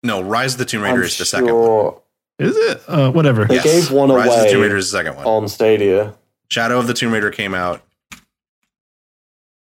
[0.03, 1.93] no Rise of the Tomb Raider I'm is the second one.
[2.39, 2.81] Is it?
[2.87, 3.45] Uh, whatever.
[3.45, 4.51] They gave one Rise of the away.
[4.51, 5.25] Tomb Raider is the second one.
[5.25, 6.13] on Stadia.
[6.49, 7.81] Shadow of the Tomb Raider came out.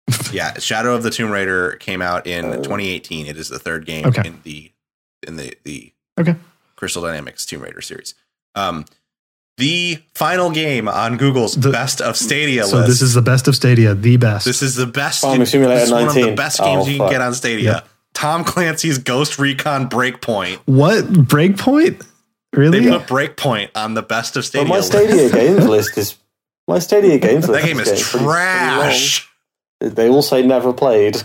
[0.33, 3.27] yeah, Shadow of the Tomb Raider came out in Uh, 2018.
[3.27, 4.27] It is the third game Okay.
[4.27, 4.71] in the
[5.23, 6.35] in the the Okay.
[6.75, 8.13] Crystal Dynamics Tomb Raider series.
[8.55, 8.85] Um,
[9.57, 12.71] the final game on Google's The- best of Stadia list.
[12.71, 12.87] So list.
[12.89, 14.45] this is the best of Stadia, the best.
[14.45, 15.21] this is the best.
[15.21, 16.35] Farming Simulator this is one of the 19.
[16.35, 17.11] best Oh, games you can fuck.
[17.11, 17.71] get on Stadia.
[17.71, 17.79] Yeah.
[18.13, 20.59] Tom Clancy's Ghost Recon Breakpoint.
[20.65, 22.01] what Breakpoint?
[22.53, 22.79] Really?
[22.81, 24.67] They put Breakpoint on the best of But Stadia.
[24.69, 24.87] my list.
[24.89, 26.15] Stadia games list is
[26.67, 27.61] my Stadia games list.
[27.61, 29.29] that game is getting pretty- pretty trash.
[29.79, 31.23] They all say never played.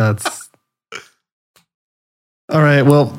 [0.00, 0.48] That's
[2.48, 2.82] all right.
[2.82, 3.16] Well,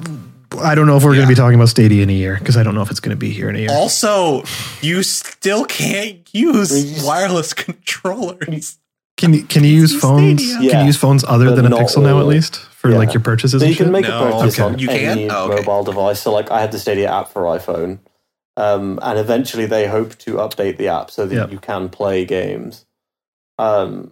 [0.62, 2.58] I don't know if we're going to be talking about Stadia in a year because
[2.58, 3.72] I don't know if it's going to be here in a year.
[3.72, 4.44] Also,
[4.82, 8.78] you still can't use wireless controllers.
[9.18, 10.42] Can you can you use phones?
[10.44, 10.72] Stadia.
[10.72, 12.98] Can you use phones other but than a not Pixel now at least for Yeah.
[12.98, 13.92] like your purchases So and you can shit?
[13.94, 14.64] make No, a purchase okay.
[14.74, 15.18] on You can?
[15.20, 15.56] any Oh, okay.
[15.64, 16.20] mobile device.
[16.22, 18.00] So, like, I have the Stadia app for iPhone,
[18.58, 21.52] um, and eventually they hope to update the app so that Yep.
[21.52, 22.86] you can play games.
[23.60, 24.12] Um,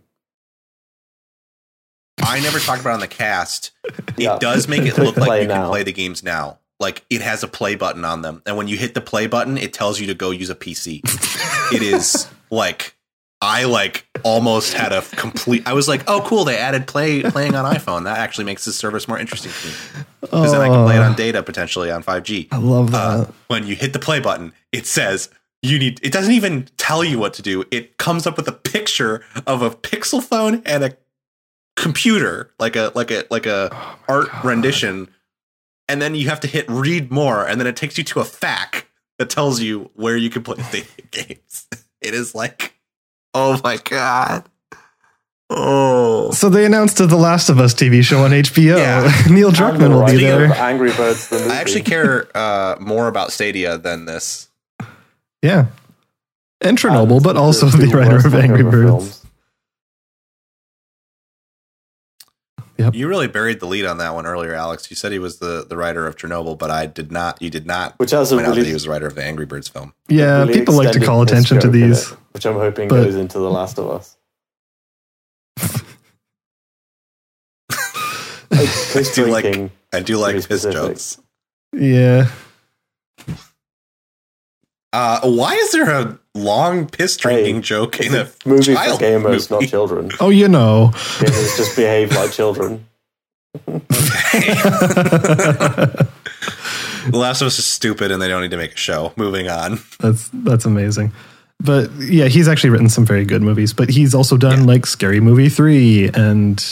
[2.23, 3.71] I never talked about it on the cast.
[3.85, 4.37] It Yeah.
[4.39, 6.59] does make it look like you can play the games now.
[6.79, 9.57] Like it has a play button on them, and when you hit the play button,
[9.57, 11.01] it tells you to go use a PC.
[11.73, 12.95] it is like
[13.41, 15.63] I like almost had a complete.
[15.67, 16.45] I was like, "Oh, cool!
[16.45, 18.05] They added play playing on iPhone.
[18.05, 19.73] That actually makes this service more interesting to me
[20.21, 22.47] because then I can play it on data potentially on 5G.
[22.51, 22.97] I love that.
[22.97, 25.29] Uh, when you hit the play button, it says
[25.61, 25.99] you need.
[26.01, 27.65] It doesn't even tell you what to do.
[27.71, 30.93] It comes up with a picture of a Pixel phone and a
[31.81, 33.69] computer, like a like a like a
[34.07, 34.45] art God.
[34.45, 35.10] rendition,
[35.88, 38.23] and then you have to hit read more, and then it takes you to a
[38.23, 38.84] FAQ
[39.18, 41.68] that tells you where you can play the games.
[42.01, 42.73] It is like,
[43.34, 44.45] oh my god.
[45.51, 48.77] Oh, so they announced the Last of Us TV show on HBO.
[48.77, 49.11] Yeah.
[49.34, 50.45] Neil And Druckmann will be there.
[50.45, 51.49] of Angry Birds the movie.
[51.49, 54.47] I actually care uh, more about Stadia than this.
[55.41, 55.65] Yeah.
[56.61, 58.76] And Chernobyl, And but also the the writer of Angry Birds.
[58.85, 59.18] films.
[62.93, 64.89] You really buried the lead on that one earlier, Alex.
[64.89, 67.41] You said he was the, the writer of Chernobyl, but I did not.
[67.41, 69.15] You did not Which has a point out that really, he was the writer of
[69.15, 69.93] the Angry Birds film.
[70.07, 72.11] Yeah, really people like to call attention to these.
[72.11, 74.15] it, which I'm hoping but- goes into The Last of Us.
[78.51, 80.73] Like, piss do like- I do like Very piss specific.
[80.76, 81.18] jokes.
[81.73, 82.30] Yeah.
[84.91, 88.79] Uh, why is there a long piss drinking Hey, joke in a a movie for
[88.79, 89.65] gamers, movie.
[89.65, 90.11] not children.
[90.19, 90.91] Oh, you know.
[90.93, 92.85] Gamers just behave like children.
[97.05, 99.13] The Last of Us is stupid and they don't need to make a show.
[99.15, 99.79] Moving on.
[99.99, 101.11] That's that's amazing.
[101.59, 103.73] But yeah, he's actually written some very good movies.
[103.73, 106.63] But he's also done like Scary Movie three and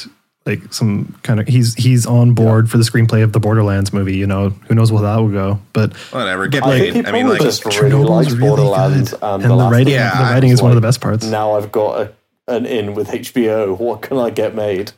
[0.47, 4.15] like some kind of he's he's on board for the screenplay of the Borderlands movie.
[4.17, 5.59] You know, who knows where that will go?
[5.73, 6.47] But Whatever.
[6.47, 7.05] Get I paid.
[7.05, 9.19] I mean, like, just really Chernobyl's likes really Borderlands good.
[9.21, 11.25] and, and The the writing Yeah, the writing is was one of the best parts.
[11.25, 12.13] now I've got a,
[12.47, 13.77] an in with HBO.
[13.77, 14.93] What can I get made?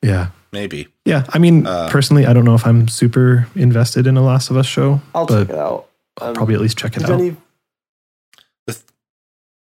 [0.00, 0.28] Yeah.
[0.52, 0.88] maybe.
[1.04, 4.48] Yeah, I mean, Uh, personally, I don't know if I'm super invested in a Last
[4.50, 5.88] of Us show, I'll but check it out.
[6.20, 7.10] I'll Um, probably at least check it out.
[7.20, 7.36] any-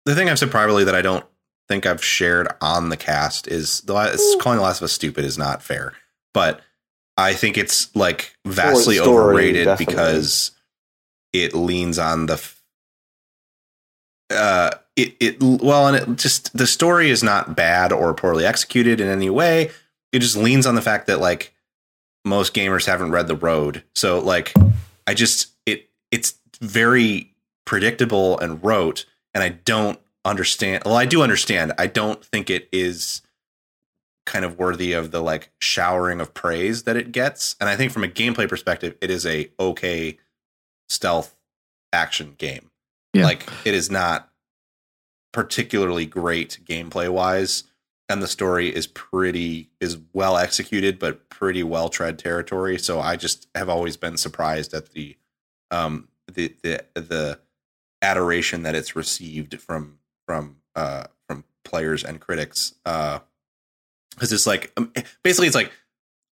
[0.07, 1.25] The thing I've said privately that I don't
[1.71, 4.11] think I've shared on the cast is the la-
[4.41, 5.93] calling The Last of Us stupid is not fair.
[6.35, 6.61] But
[7.17, 9.95] I think it's like vastly Story, overrated definitely.
[9.95, 10.51] because
[11.33, 12.43] it leans on the
[14.31, 19.01] uh it it well and it just the story is not bad or poorly executed
[19.01, 19.71] in any way.
[20.13, 21.55] It just leans on the fact that like
[22.25, 23.85] most gamers haven't read the road.
[23.95, 24.53] So like
[25.07, 27.33] I just it it's very
[27.65, 30.83] predictable and rote and I don't understand.
[30.85, 31.73] Well, I do understand.
[31.79, 33.23] I don't think it is
[34.27, 37.57] kind of worthy of the like showering of praise that it gets.
[37.61, 40.19] And I think from a gameplay perspective, it is a okay
[40.89, 41.35] stealth
[41.93, 42.71] action game.
[43.13, 43.25] Yeah.
[43.25, 44.31] Like it is not
[45.33, 47.65] particularly great gameplay wise
[48.09, 53.15] and the story is pretty is well executed but pretty well tread territory so i
[53.15, 55.17] just have always been surprised at the
[55.71, 57.39] um the the the
[58.03, 60.00] adoration that it's received from
[60.31, 63.19] from uh from players and critics uh
[64.15, 64.93] because it's like um,
[65.25, 65.73] basically it's like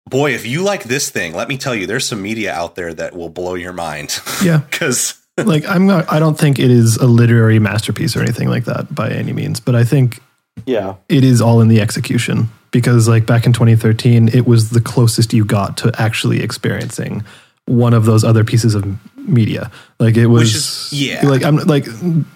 [0.09, 2.95] boy if you like this thing let me tell you there's some media out there
[2.95, 4.59] that will blow your mind Yeah.
[4.71, 8.67] because like I'm not I don't think it is a literary masterpiece or anything like
[8.67, 10.21] that by any means, but I think
[10.65, 14.81] yeah, it is all in the execution because like back in 2013 it was the
[14.81, 17.25] closest you got to actually experiencing
[17.67, 18.85] one of those other pieces of
[19.29, 19.71] media.
[20.01, 21.27] Like it was Which is- yeah.
[21.27, 21.85] like i'm like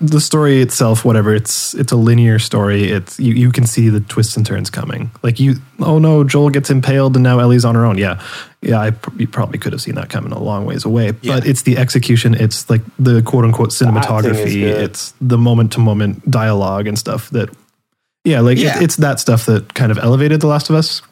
[0.01, 2.90] the story itself whatever it's it's a linear story.
[2.90, 5.10] It's you, you can see the twists and turns coming.
[5.23, 7.98] Like you oh no joel gets impaled and now ellie's on her own.
[7.98, 8.20] Yeah.
[8.60, 11.12] Yeah i you probably could have seen that coming a long ways away.
[11.12, 12.35] But it's the execution.
[12.35, 14.62] It's like the quote unquote cinematography.
[14.62, 17.48] it's the moment to moment dialogue and stuff that
[18.24, 18.77] yeah, like Yeah.
[18.78, 21.02] It, it's that stuff that kind of elevated The Last of Us.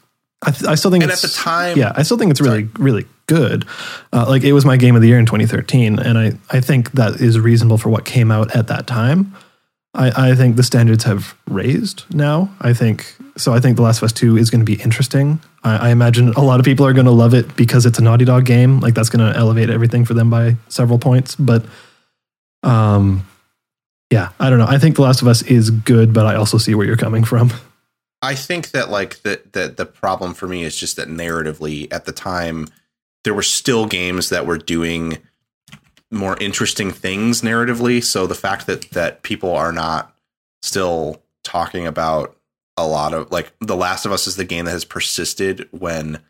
[0.42, 2.40] I, th- I still think and it's at the time yeah, I still think it's
[2.40, 3.66] really really good.
[4.12, 6.92] Uh, like it was my game of the year in 2013, and I I think
[6.92, 9.34] that is reasonable for what came out at that time.
[9.94, 12.54] I, I think the standards have raised now.
[12.60, 13.52] I think so.
[13.52, 15.40] I think The Last of Us Two is going to be interesting.
[15.64, 18.02] I, I imagine a lot of people are going to love it because it's a
[18.02, 18.80] Naughty Dog game.
[18.80, 21.34] Like that's going to elevate everything for them by several points.
[21.34, 21.64] But
[22.62, 23.26] um,
[24.10, 24.66] yeah, I don't know.
[24.68, 27.24] I think The Last of Us is good, but I also see where you're coming
[27.24, 27.52] from.
[28.22, 32.04] I think that like the, the the problem for me is just that narratively at
[32.04, 32.68] the time
[33.24, 35.18] there were still games that were doing
[36.10, 38.02] more interesting things narratively.
[38.02, 40.14] So the fact that that people are not
[40.62, 42.36] still talking about
[42.76, 46.20] a lot of like The Last of Us is the game that has persisted when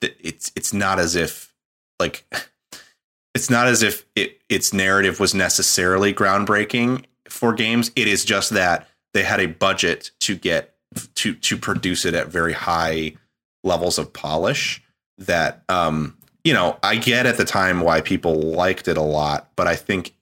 [0.00, 1.54] the, it's it's not as if
[2.00, 2.24] like
[3.34, 7.90] it's not as if it its narrative was necessarily groundbreaking for games.
[7.94, 10.73] It is just that they had a budget to get
[11.14, 13.14] to to produce it at very high
[13.62, 14.82] levels of polish
[15.18, 19.50] that um you know I get at the time why people liked it a lot
[19.56, 20.14] but I think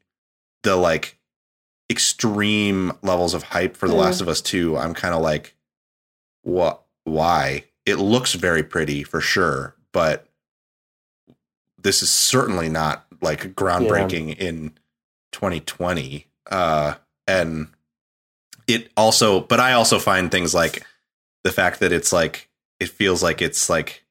[0.62, 1.19] the like
[1.93, 4.01] extreme levels of hype for The Yeah.
[4.01, 5.55] Last of Us 2, I'm kind of like,
[6.43, 6.82] what?
[7.05, 7.65] Why?
[7.85, 10.27] It looks very pretty for sure, but
[11.77, 14.70] this is certainly not like groundbreaking in
[15.32, 16.27] 2020.
[16.51, 16.94] Uh,
[17.27, 17.69] and
[18.66, 20.86] it also, but I also find things like
[21.44, 22.48] the fact that it's like,
[22.80, 24.05] it feels like it's like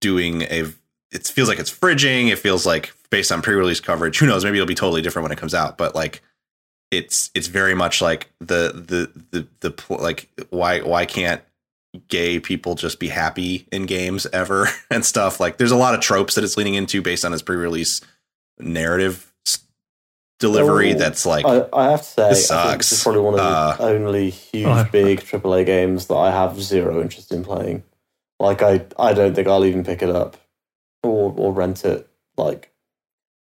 [0.00, 0.64] doing a,
[1.12, 2.30] it feels like it's fridging.
[2.30, 4.18] It feels like based on pre-release coverage.
[4.18, 4.44] Who knows?
[4.44, 5.76] Maybe it'll be totally different when it comes out.
[5.76, 6.22] But like,
[6.90, 11.42] it's it's very much like the the the the like why why can't
[12.08, 16.00] gay people just be happy in games ever and stuff like there's a lot of
[16.00, 18.00] tropes that it's leaning into based on its pre-release
[18.58, 19.29] narrative
[20.40, 22.92] delivery Oh, that's like I, I have to say, This I this sucks.
[22.92, 26.60] is probably one of the Uh, only huge, Oh, big AAA games that I have
[26.60, 27.84] zero interest in playing.
[28.40, 30.36] Like, I, I don't think I'll even pick it up
[31.04, 32.08] or or rent it.
[32.36, 32.72] Like,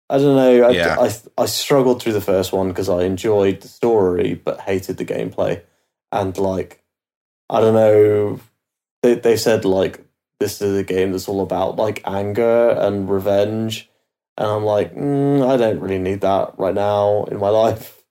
[0.10, 0.68] I don't know.
[0.68, 0.98] I, Yeah.
[1.00, 5.06] I, I struggled through the first one because I enjoyed the story but hated the
[5.06, 5.62] gameplay.
[6.12, 6.84] And like,
[7.50, 8.40] I don't know.
[9.02, 10.02] They they said like
[10.40, 13.90] this is a game that's all about like anger and revenge,
[14.38, 18.02] and I'm like, mm, I don't really need that right now in my life.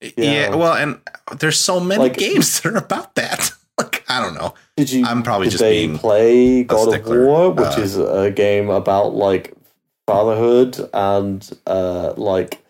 [0.00, 0.10] yeah.
[0.16, 0.54] yeah.
[0.54, 1.00] well and
[1.38, 5.06] there's so many Like- games that are about that like i don't know Did you?
[5.06, 7.06] i'm probably just they being play God of.
[7.06, 9.54] War, which Uh, is a game about like
[10.06, 12.62] fatherhood and uh like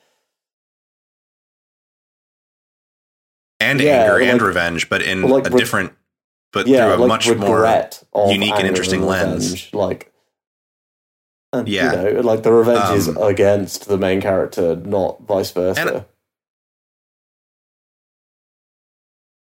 [3.61, 5.93] and Yeah, anger and like- revenge but in like a different
[6.53, 7.67] but yeah, through a much more
[8.29, 9.73] unique and interesting lens.
[9.75, 10.13] like.
[11.59, 12.03] And, Yeah.
[12.03, 16.05] you know, like the revenge is Um, against the main character, not vice versa.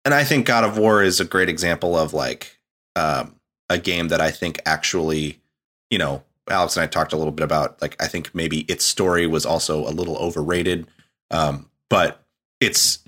[0.03, 2.57] and I think God of War is a great example of like
[2.95, 3.35] um,
[3.69, 5.39] a game that I think actually,
[5.89, 8.83] you know, Alex and I talked a little bit about like I think maybe its
[8.83, 10.87] story was also a little overrated,
[11.29, 12.23] um, but
[12.59, 12.99] it's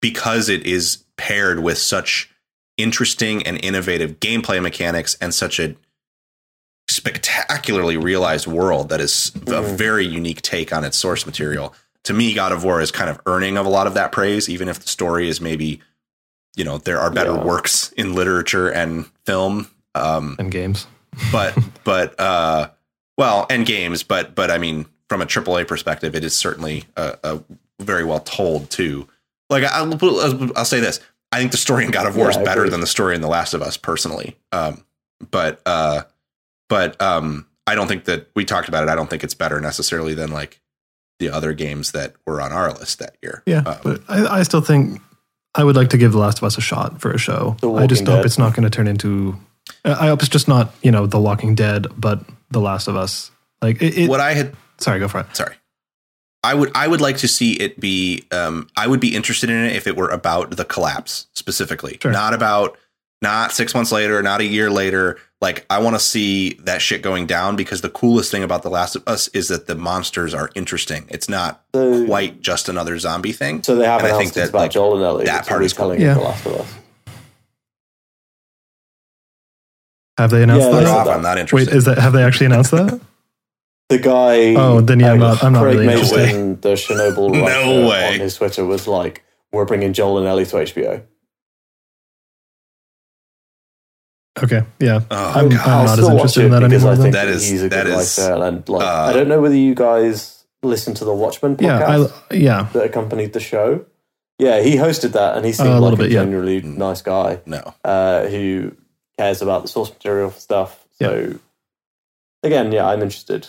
[0.00, 2.30] because it is paired with such
[2.78, 5.76] interesting and innovative gameplay mechanics and such a
[6.94, 9.76] spectacularly realized world that is a Mhm.
[9.76, 11.74] very unique take on its source material.
[12.04, 14.48] To me, God of War is kind of earning of a lot of that praise,
[14.48, 15.80] even if the story is maybe,
[16.56, 17.44] you know, there are better Yeah.
[17.44, 19.68] works in literature and film.
[19.94, 20.86] Um, and games.
[21.32, 22.68] but but uh,
[23.18, 27.18] well, and games, but but I mean, from a AAA perspective, it is certainly a,
[27.22, 27.40] a
[27.80, 29.06] very well told too.
[29.50, 29.92] Like I'll,
[30.56, 31.00] I'll say this:
[31.30, 33.20] I think the story in God of War Yeah, is better than the story in
[33.20, 34.36] The Last of Us, personally.
[34.52, 34.82] Um,
[35.30, 36.02] but uh,
[36.68, 38.88] but um, I don't think that we talked about it.
[38.88, 40.60] I don't think it's better necessarily than like
[41.18, 43.42] the other games that were on our list that year.
[43.46, 45.00] Yeah, Um, but I, I still think
[45.54, 47.56] I would like to give The Last of Us a shot for a show.
[47.62, 48.24] I just Walking hope Dead.
[48.26, 49.36] it's not going to turn into.
[49.84, 53.30] I hope it's just not you know The Walking Dead, but The Last of Us.
[53.60, 53.96] Like it.
[53.96, 55.26] it what I had sorry, go for it.
[55.36, 55.54] sorry
[56.44, 59.56] i would i would like to see it be um i would be interested in
[59.64, 62.10] it if it were about the collapse specifically Sure.
[62.10, 62.76] not about
[63.20, 67.02] not six months later not a year later like i want to see that shit
[67.02, 70.32] going down because the coolest thing about the last of us is that the monsters
[70.32, 74.16] are interesting it's not So, quite just another zombie thing so they have and I
[74.16, 75.24] think it's that, about like, Joel and Ellie.
[75.26, 75.90] that part is cool.
[75.90, 76.14] retelling Yeah.
[76.14, 76.74] The Last of Us.
[80.18, 80.94] Have they announced Yeah, Fuck they that?
[80.96, 81.16] off, that.
[81.16, 81.56] i'm not interested.
[81.56, 83.00] Wait, interested is that have they actually announced that?
[83.88, 84.54] The guy.
[84.54, 86.62] Oh, then yeah, I'm not- I'm not Craig really Mazin, interested.
[86.62, 88.14] the Chernobyl No way.
[88.14, 91.02] on his Twitter was like, "We're bringing Joel and Ellie to HBO."
[94.42, 95.00] Okay, yeah.
[95.10, 97.18] oh I'm- I'm not as interested in that because anymore, I think though.
[97.20, 99.40] That that is- he's a that good is, writer, and like, uh, I don't know
[99.40, 102.68] whether you guys listen to the Watchmen Yeah, podcast I, yeah.
[102.72, 103.84] that accompanied the show.
[104.38, 106.20] Yeah, he hosted that, and he seemed Uh, a like little a bit, yeah.
[106.22, 106.76] genuinely Mm.
[106.78, 108.72] nice guy no uh, who
[109.18, 110.78] cares about the source material for stuff.
[111.00, 111.34] So,
[112.42, 113.48] again, yeah, I'm interested.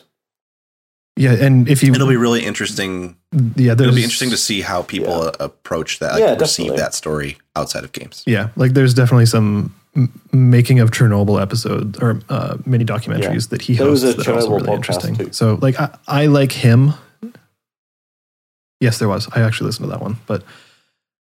[1.16, 3.16] Yeah, and if you, it'll be really interesting
[3.56, 5.30] yeah, it'll be interesting to see how people Yeah.
[5.30, 6.78] uh, approach that like, Yeah, receive definitely.
[6.82, 12.00] that story outside of games Yeah, like there's definitely some m- making of Chernobyl episodes
[12.00, 15.16] or uh, mini documentaries that he There was hosts a that are also really interesting.
[15.16, 15.32] too.
[15.32, 16.94] So like I, I like him.
[18.80, 19.30] Yes, there was.
[19.34, 20.44] I actually listened to that one, but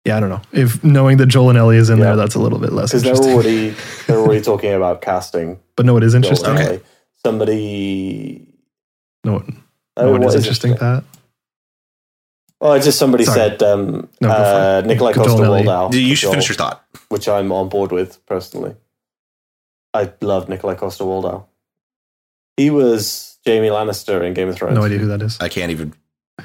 [0.05, 2.05] yeah, I don't know if knowing that Joel and Ellie is in Yeah.
[2.05, 3.75] there, that's a little bit less Because they're already
[4.07, 5.59] they're already talking about casting.
[5.77, 6.51] but no, it is interesting.
[6.57, 6.81] Okay.
[7.25, 8.47] Somebody.
[9.25, 9.45] No,
[9.97, 10.77] Oh, no, it what is is interesting.
[10.77, 11.03] Pat.
[12.61, 13.37] Oh, it's just somebody Sorry.
[13.51, 14.89] said um, No, uh, it.
[14.89, 15.63] Nikolaj Joel Coster and Ellie.
[15.65, 15.93] Waldau.
[15.95, 18.75] you should Joel, finish your thought which I'm on board with personally.
[19.95, 21.45] I love Nikolaj Coster-Waldau.
[22.57, 24.75] He was Jamie Lannister in Game of Thrones.
[24.75, 25.39] No idea who that is.
[25.41, 25.95] i can't even
[26.39, 26.45] I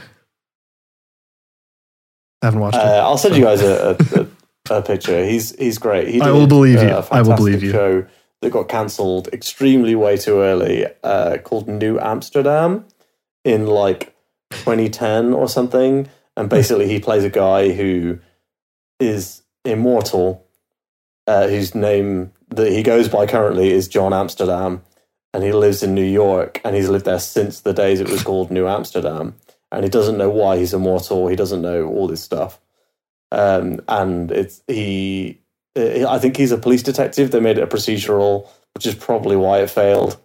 [2.48, 3.02] haven't watched Uh.
[3.04, 5.26] I'll send you guys a, a, a, a picture.
[5.26, 6.08] He's he's great.
[6.10, 6.90] He I will believe you.
[6.90, 7.72] uh, a I will believe fantastic you.
[7.72, 8.06] Show
[8.42, 12.86] that got cancelled extremely way too early, uh, called New Amsterdam,
[13.44, 14.16] in like
[14.52, 18.20] 2010 or something, and basically he plays a guy who
[19.00, 20.43] is immortal,
[21.28, 24.84] uh, whose name that he goes by currently is John Amsterdam,
[25.34, 28.24] and he lives in New York, and he's lived there since the days it was
[28.24, 29.36] called New Amsterdam,
[29.72, 31.28] and he doesn't know why he's immortal.
[31.28, 32.60] He doesn't know all this stuff,
[33.32, 35.40] um, and it's he.
[35.76, 37.32] I think he's a police detective.
[37.32, 40.20] They made it a procedural, which is probably why it failed.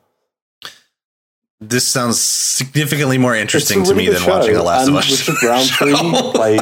[1.61, 5.03] This sounds significantly more interesting a to me than watching show, a Last and of
[5.03, 5.29] Us.
[5.29, 5.93] Richard Roundtree
[6.33, 6.59] play,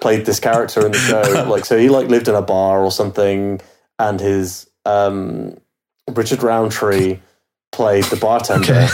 [0.00, 1.44] played this character in the show.
[1.48, 3.60] Like, so he like lived in a bar or something,
[4.00, 5.56] and his um,
[6.08, 7.18] Richard Roundtree
[7.70, 8.88] played the bartender, Okay.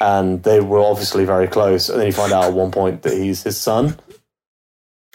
[0.00, 1.88] and they were obviously very close.
[1.88, 3.98] And then you find out at one point that he's his son,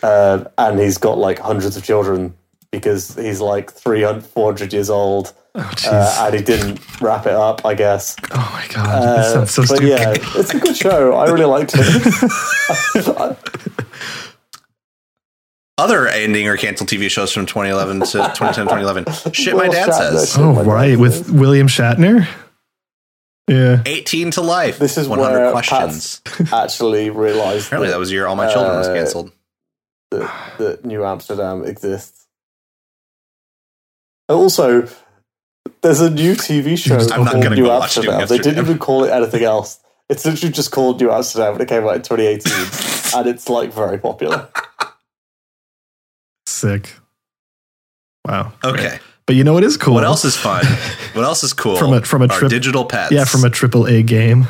[0.04, 2.36] uh, and he's got like hundreds of children
[2.72, 7.66] because he's like 300, 400 years old, Oh, uh, and he didn't wrap it up,
[7.66, 8.16] I guess.
[8.32, 8.88] oh my god.
[9.04, 9.88] Uh, sounds so but stupid.
[9.88, 11.14] yeah, it's a good show.
[11.14, 13.38] I really liked it.
[15.80, 18.06] Other ending or canceled TV shows from 2011 to
[18.36, 19.34] 2010, 2011.
[19.34, 19.94] Shit, my dad Shatner.
[20.20, 20.38] says.
[20.38, 20.98] Oh, my dad right.
[21.00, 21.32] With says.
[21.32, 22.28] William Shatner?
[23.48, 23.82] Yeah.
[23.86, 24.80] 18 to life.
[24.80, 26.22] This is 100 where questions.
[26.52, 29.32] actually realised Apparently, that, that was your All My Children was uh, canceled.
[30.12, 32.28] that, that New Amsterdam exists.
[34.28, 34.88] Also,
[35.82, 38.28] there's a new TV show I'm not called gonna New go watch New Amsterdam.
[38.28, 39.80] They didn't even call it anything else.
[40.10, 43.72] It's literally just called New Amsterdam, and it came out in 2018, and it's like
[43.72, 44.50] very popular.
[46.58, 46.94] Sick.
[48.26, 48.54] Wow.
[48.64, 49.00] Okay.
[49.26, 49.94] But you know what is cool?
[49.94, 50.64] What else is fun?
[51.14, 51.78] What else is cool?
[51.78, 53.12] From a- from a Our trip- digital pets.
[53.12, 54.48] Yeah, from a triple A game.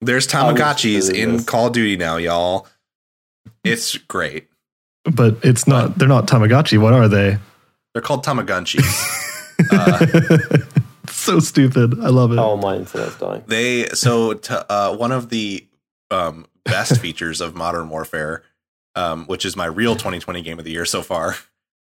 [0.00, 1.44] There's Tamagotchis doing in.
[1.44, 2.66] Call of Duty now, y'all.
[3.64, 4.48] It's great.
[5.04, 6.78] But it's not they're not Tamagotchi.
[6.78, 7.36] What are they?
[7.92, 8.82] They're called Tomogunchis.
[9.72, 10.58] uh,
[11.08, 12.00] so stupid.
[12.00, 12.38] I love it.
[12.38, 13.42] Oh, my internet's dying.
[13.46, 15.66] they so to, uh, one of the
[16.10, 18.42] um, best features of Modern Warfare,
[18.96, 21.36] um, which is my real 2020 game of the year so far,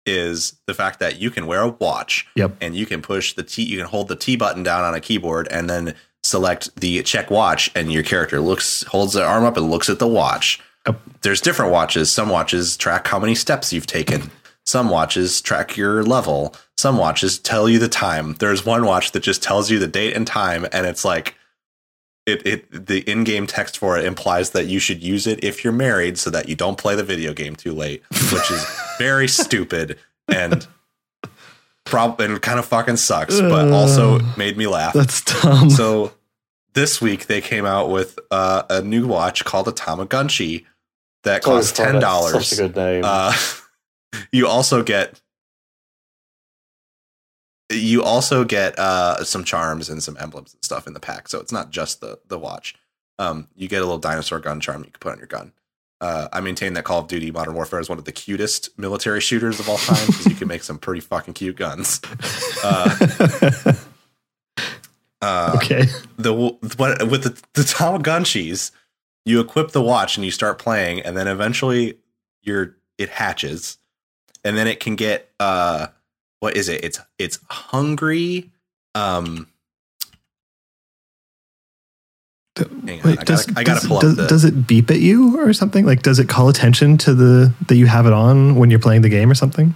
[0.06, 2.58] is the fact that you can wear a watch Yep.
[2.62, 5.00] and you can push the T, you can hold the T button down on a
[5.00, 5.94] keyboard and then
[6.24, 10.00] select the check watch, and your character looks holds their arm up and looks at
[10.00, 10.60] the watch.
[10.88, 11.00] Yep.
[11.22, 12.12] There's different watches.
[12.12, 14.32] Some watches track how many steps you've taken.
[14.66, 16.56] Some watches track your level.
[16.78, 18.34] Some watches tell you the time.
[18.40, 21.36] There's one watch that just tells you the date and time, and it's like
[22.26, 25.74] it, it the in-game text for it implies that you should use it if you're
[25.74, 28.66] married so that you don't play the video game too late, which is
[28.98, 30.68] very stupid and
[31.86, 34.94] prob and kind of fucking sucks, but also made me laugh.
[34.94, 35.70] That's dumb.
[35.70, 36.14] So
[36.74, 40.66] this week they came out with uh, a new watch called a Tomogunchi
[41.24, 42.48] that costs Oh, ten that's dollars.
[42.48, 43.04] Such a good name.
[43.06, 43.34] Uh,
[44.32, 45.20] you also get
[47.72, 51.28] you also get uh, some charms and some emblems and stuff in the pack.
[51.28, 52.76] So it's not just the the watch.
[53.20, 55.54] Um, you get a little dinosaur gun charm you can put on your gun.
[56.02, 59.22] Uh, I maintain that Call of Duty Modern Warfare is one of the cutest military
[59.22, 62.02] shooters of all time because you can make some pretty fucking cute guns.
[62.64, 63.74] Uh,
[65.22, 65.86] uh, okay.
[66.18, 68.72] the what with the, the Tomogunchis,
[69.26, 72.00] you equip the watch and you start playing, and then eventually
[72.42, 73.78] your it hatches,
[74.44, 75.88] and then it can get uh
[76.42, 76.84] what is it?
[76.84, 78.52] It's it's hungry.
[78.94, 79.48] Um,
[82.58, 84.28] hang on, I gotta, I gotta does, pull up does, the.
[84.28, 85.86] does it beep at you or something?
[85.86, 89.02] Like, does it call attention to the that you have it on when you're playing
[89.02, 89.74] the game or something?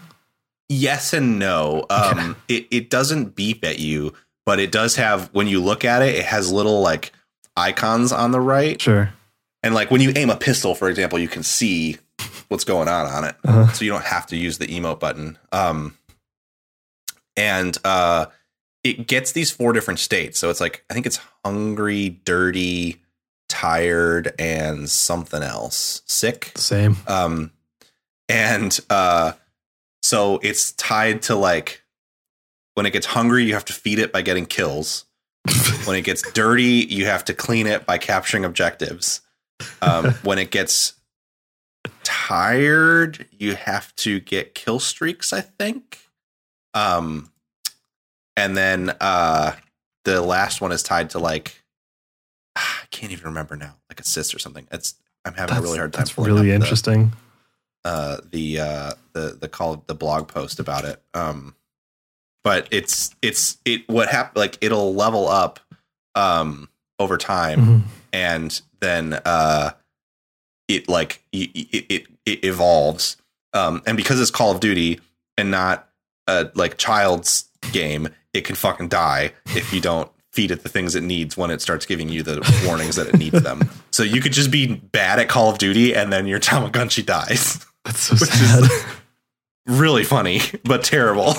[0.68, 1.86] Yes and no.
[1.90, 4.14] Um, it, it doesn't beep at you,
[4.46, 7.12] but it does have when you look at it, it has little like
[7.56, 9.14] icons on the right, Sure.
[9.64, 11.98] and like when you aim a pistol, for example, you can see
[12.50, 13.72] what's going on on it, Uh-huh.
[13.72, 15.38] so you don't have to use the emote button.
[15.52, 15.98] Um,
[17.38, 18.28] and uh,
[18.84, 20.40] it gets these four different states.
[20.40, 23.02] So it's like I think it's hungry, dirty,
[23.50, 26.02] tired, and something else.
[26.06, 26.52] Sick.
[26.56, 26.98] Same.
[27.08, 27.52] Um,
[28.30, 29.34] and uh,
[30.04, 31.84] so it's tied to like
[32.76, 35.06] when it gets hungry, you have to feed it by getting kills.
[35.86, 39.22] when it gets dirty, you have to clean it by capturing objectives.
[39.82, 40.94] Um, when it gets
[42.04, 46.05] tired, you have to get kill streaks, I think.
[46.76, 47.32] Um,
[48.38, 49.54] and then uh,
[50.04, 51.64] the last one is tied to like
[52.56, 54.68] I can't even remember now, like assists or something.
[54.72, 54.96] It's
[55.26, 56.02] I'm having a really hard time.
[56.02, 57.14] That's really up the- interesting.
[57.84, 61.02] uh, the uh, the the call the blog post about it.
[61.14, 61.56] Um,
[62.44, 65.60] but it's it's it what happened like it'll level up
[66.14, 66.70] um
[67.00, 67.82] over time Mhm.
[68.14, 69.72] and then uh
[70.68, 73.18] it like it, it it evolves
[73.54, 75.02] um and because it's Call of Duty
[75.38, 75.90] and not
[76.28, 80.96] a like child's game it can fucking die if you don't feed it the things
[80.96, 83.62] it needs when it starts giving you the warnings that it needs them.
[83.92, 87.66] So you could just be bad at Call of Duty and then your Tamagotchi dies.
[87.86, 88.64] That's so Which sad.
[88.64, 88.86] is-
[89.68, 91.34] really funny, but terrible.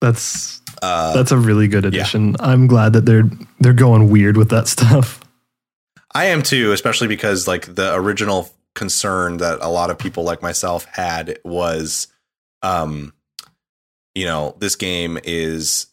[0.00, 2.36] that's Uh, that's a really good addition.
[2.40, 3.28] I'm glad that they're
[3.60, 5.20] they're going weird with that stuff.
[6.14, 10.42] I am too, especially because like the original concern that a lot of people like
[10.42, 12.08] myself had was
[12.62, 13.12] um
[14.14, 15.86] you know, this game is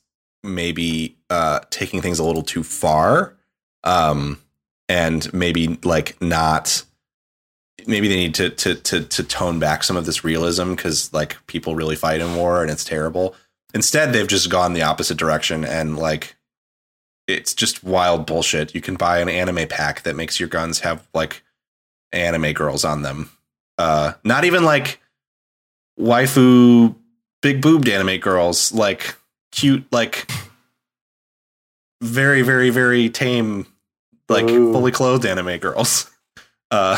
[0.44, 3.36] maybe uh taking things a little too far
[3.84, 4.40] um
[4.90, 6.84] and maybe like not
[7.88, 11.38] maybe they need to to to to tone back some of this realism cuz like
[11.48, 13.36] people really fight in war and it's terrible.
[13.74, 16.36] Instead, they've just gone the opposite direction and like
[17.28, 18.76] it's just wild bullshit.
[18.76, 21.44] You can buy an anime pack that makes your guns have like
[22.12, 23.32] anime girls on them.
[23.78, 25.00] Uh not even like
[26.00, 26.96] waifu
[27.42, 29.16] big boobed anime girls, like
[29.52, 30.30] cute like
[32.02, 33.66] very very very tame
[34.30, 34.74] like Ooh.
[34.74, 36.10] fully clothed anime girls.
[36.72, 36.98] Uh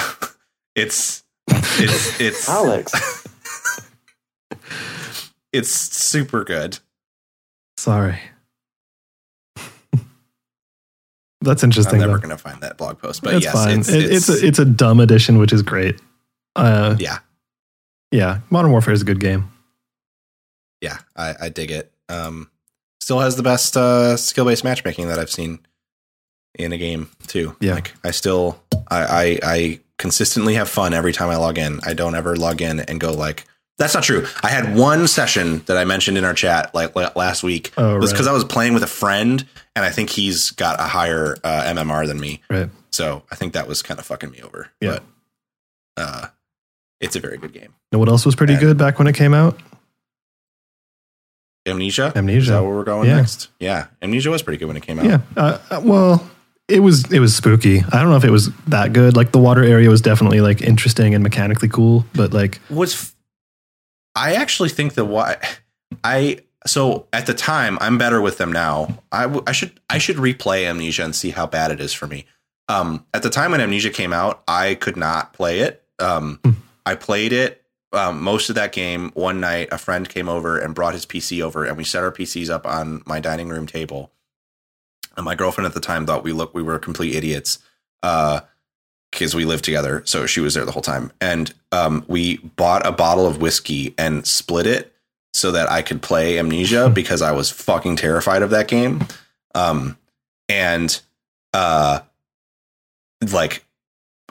[0.74, 3.28] it's it's it's Alex.
[5.52, 6.80] it's super good.
[7.78, 8.18] Sorry.
[11.42, 11.96] That's interesting.
[11.96, 12.20] I'm never though.
[12.28, 13.80] going to find that blog post, but That's yes, fine.
[13.80, 16.00] it's, It- it's, it's a, it's a dumb edition, which is great.
[16.56, 17.20] Uh, yeah,
[18.12, 19.52] yeah, Modern Warfare is a good game.
[20.82, 21.92] yeah, I, I dig it.
[22.10, 22.50] Um,
[23.00, 25.60] still has the best uh, skill based matchmaking that I've seen
[26.58, 27.56] in a game too.
[27.60, 27.76] Yeah.
[27.76, 31.80] like I still I, I I consistently have fun every time I log in.
[31.84, 33.46] I don't ever log in and go like.
[33.78, 34.26] That's not true.
[34.42, 37.74] I had one session that I mentioned in our chat like last week.
[37.78, 38.14] Oh, it was right.
[38.14, 39.46] because I was playing with a friend,
[39.76, 42.42] and I think he's got a higher uh, MMR than me.
[42.50, 42.70] Right.
[42.92, 44.70] So I think that was kind of fucking me over.
[44.80, 45.00] Yeah.
[45.00, 45.04] But
[45.98, 46.28] uh,
[47.02, 47.74] it's a very good game.
[47.92, 49.60] Know what else was pretty And- good back when it came out?
[51.68, 52.08] Amnesia.
[52.08, 52.64] Is that Amnesia.
[52.64, 53.16] where we're going Yeah.
[53.18, 53.48] next?
[53.60, 55.06] Yeah, Amnesia was pretty good when it came out.
[55.06, 55.20] Yeah.
[55.36, 56.30] Uh, uh, well,
[56.68, 57.80] it was it was spooky.
[57.92, 59.16] I don't know if it was that good.
[59.16, 63.14] Like the water area was definitely like interesting and mechanically cool, but like Was
[64.16, 65.38] I actually think that why
[66.04, 69.00] I so at the time I'm better with them now.
[69.12, 72.06] I, w- I should I should replay Amnesia and see how bad it is for
[72.06, 72.26] me.
[72.70, 75.84] Um, at the time when Amnesia came out, I could not play it.
[76.00, 76.52] Um, Hmm.
[76.86, 77.64] I played it
[77.94, 79.70] um, most of that game one night.
[79.72, 82.66] A friend came over and brought his PC over, and we set our PCs up
[82.66, 84.12] on my dining room table.
[85.16, 87.60] And my girlfriend at the time thought we look we were complete idiots.
[88.04, 88.42] Uh,
[89.16, 90.04] because we lived together.
[90.06, 91.12] So she was there the whole time.
[91.22, 94.94] And um, we bought a bottle of whiskey and split it
[95.34, 99.08] so that I could play Amnesia because I was fucking terrified of that game.
[99.54, 99.98] Um,
[100.50, 101.00] and
[101.54, 102.02] uh,
[103.32, 103.65] like,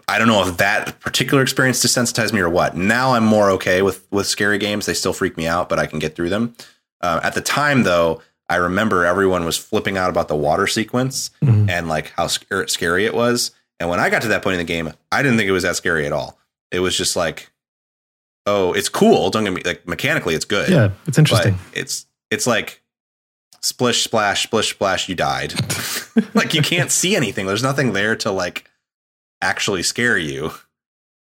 [0.09, 2.77] I don't know if that particular experience desensitized me or what.
[2.77, 4.87] Now I'm more okay with with scary games.
[4.87, 6.55] They still freak me out, but I can get through them.
[7.01, 11.31] Uh, at the time, though, I remember everyone was flipping out about the water sequence
[11.43, 11.69] mhm.
[11.69, 13.53] and like how sc- scary it was.
[13.81, 15.65] And when I got to that point in the game, I didn't think it was
[15.65, 16.39] that scary at all.
[16.71, 17.51] It was just like,
[18.47, 19.31] oh, it's cool.
[19.31, 20.69] Don't get me like mechanically, it's good.
[20.69, 21.59] yeah, it's interesting.
[21.73, 22.83] It's it's like
[23.63, 25.09] splish splash splish splash.
[25.09, 25.55] You died.
[26.35, 27.47] like you can't see anything.
[27.47, 28.71] There's nothing there to like
[29.45, 30.53] actually scare you.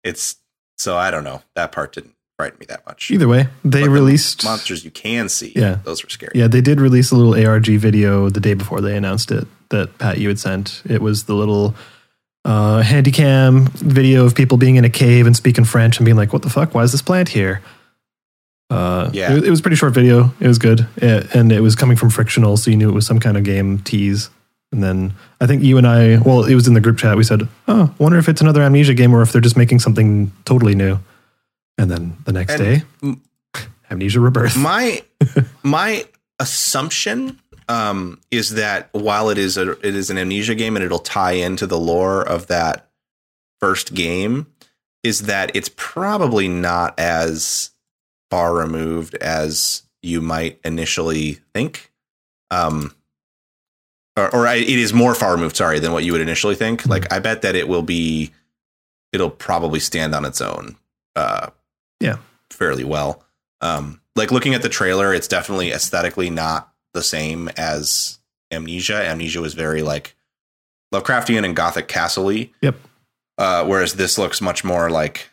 [0.03, 0.35] It's
[0.77, 1.41] so I don't know.
[1.55, 3.11] That part didn't frighten me that much.
[3.11, 5.53] Either way, they But the released monsters you can see.
[5.55, 5.79] Yeah.
[5.83, 6.31] those were scary.
[6.35, 9.97] Yeah, they did release a little ARG video the day before they announced it that
[9.99, 10.81] Pat you had sent.
[10.89, 11.75] It was the little
[12.45, 16.33] uh, handycam video of people being in a cave and speaking French and being like,
[16.33, 16.73] "What the fuck?
[16.73, 17.61] Why is this plant here?"
[18.71, 19.33] Uh, Yeah.
[19.35, 20.33] it, it was a pretty short video.
[20.39, 23.05] It was good, It- and it was coming from Frictional, so you knew it was
[23.05, 24.29] some kind of game tease.
[24.71, 27.17] And then I think you and I, well, it was in the group chat.
[27.17, 30.31] We said, "Oh, wonder if it's another Amnesia game or if they're just making something
[30.45, 30.99] totally new."
[31.77, 33.17] And then the next And day,
[33.89, 34.55] Amnesia Rebirth.
[34.57, 35.03] my
[35.63, 36.05] my
[36.39, 40.99] assumption um, is that while it is a it is an amnesia game and it'll
[40.99, 42.89] tie into the lore of that
[43.59, 44.47] first game,
[45.03, 47.71] is that it's probably not as
[48.29, 51.91] far removed as you might initially think.
[52.49, 52.95] Um,
[54.21, 56.85] or, or I, it is more far removed, sorry, than what you would initially think.
[56.85, 58.31] Like, I bet that it will be,
[59.13, 60.75] it'll probably stand on its own.
[61.15, 61.49] Uh,
[61.99, 62.17] Yeah.
[62.49, 63.23] fairly well.
[63.61, 68.19] Um, like looking at the trailer, it's definitely aesthetically not the same as
[68.51, 68.95] Amnesia.
[69.07, 70.15] Amnesia was very like
[70.93, 72.49] Lovecraftian and Gothic castle-y.
[72.61, 72.75] Yep.
[73.37, 75.29] Uh, whereas this looks much more like,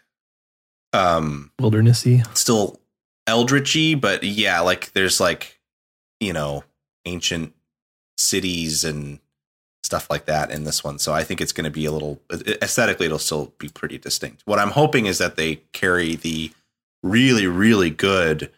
[0.93, 2.23] um, Wildernessy.
[2.37, 2.81] still
[3.27, 5.59] eldritchy, but yeah, like there's like,
[6.21, 6.65] you know,
[7.05, 7.53] ancient
[8.19, 9.19] cities and
[9.83, 10.99] stuff like that in this one.
[10.99, 14.43] So I think it's going to be a little aesthetically, it'll still be pretty distinct.
[14.45, 16.51] What I'm hoping is that they carry the
[17.03, 18.51] really, really good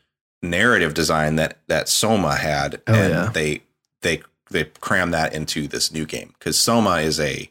[0.43, 3.31] narrative design that that Soma had, Oh, and yeah.
[3.33, 3.61] they
[4.03, 7.51] they they cram that into this new game because Soma is a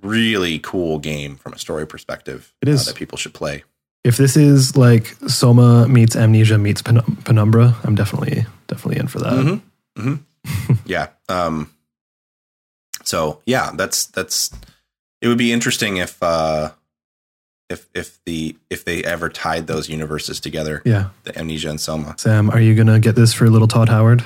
[0.00, 2.54] really cool game from a story perspective.
[2.62, 2.86] It is.
[2.86, 3.64] uh, that people should play.
[4.04, 9.18] If this is like Soma meets Amnesia meets Pen- Penumbra, I'm definitely definitely in for
[9.20, 9.32] that.
[9.32, 9.60] Mhm.
[9.98, 10.20] Mhm.
[10.86, 11.08] yeah.
[11.28, 11.70] Um.
[13.04, 14.50] So yeah, that's that's.
[15.20, 16.70] It would be interesting if uh,
[17.70, 22.14] if if the if they ever tied those universes together, Yeah, the Amnesia and Soma.
[22.18, 24.22] Sam, are you gonna get this for little Todd Howard?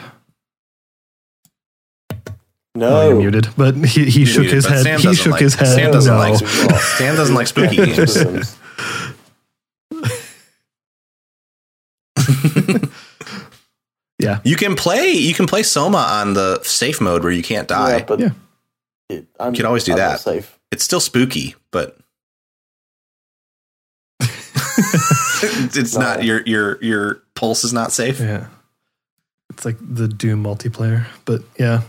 [2.80, 3.18] Oh, you're No.
[3.18, 4.82] muted, but he, he You're shook muted, his head.
[4.84, 5.74] Sam He shook like- his head.
[5.74, 6.18] Sam doesn't no.
[6.20, 6.38] like
[6.96, 8.56] Sam doesn't like spooky games.
[14.18, 17.68] Yeah, You can play you can play Soma on the safe mode where you can't
[17.68, 17.98] die.
[17.98, 18.30] Yeah, but Yeah.
[19.08, 20.20] it, You can always do I'm that.
[20.20, 20.58] Safe.
[20.72, 21.96] It's still spooky, but
[24.20, 26.00] it's No.
[26.00, 28.20] not your your your pulse is not safe.
[28.20, 28.46] yeah.
[29.50, 31.82] It's like the Doom multiplayer, but yeah,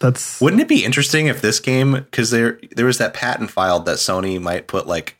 [0.00, 3.84] that's Wouldn't it be interesting if this game because there there was that patent filed
[3.86, 5.16] that Sony might put like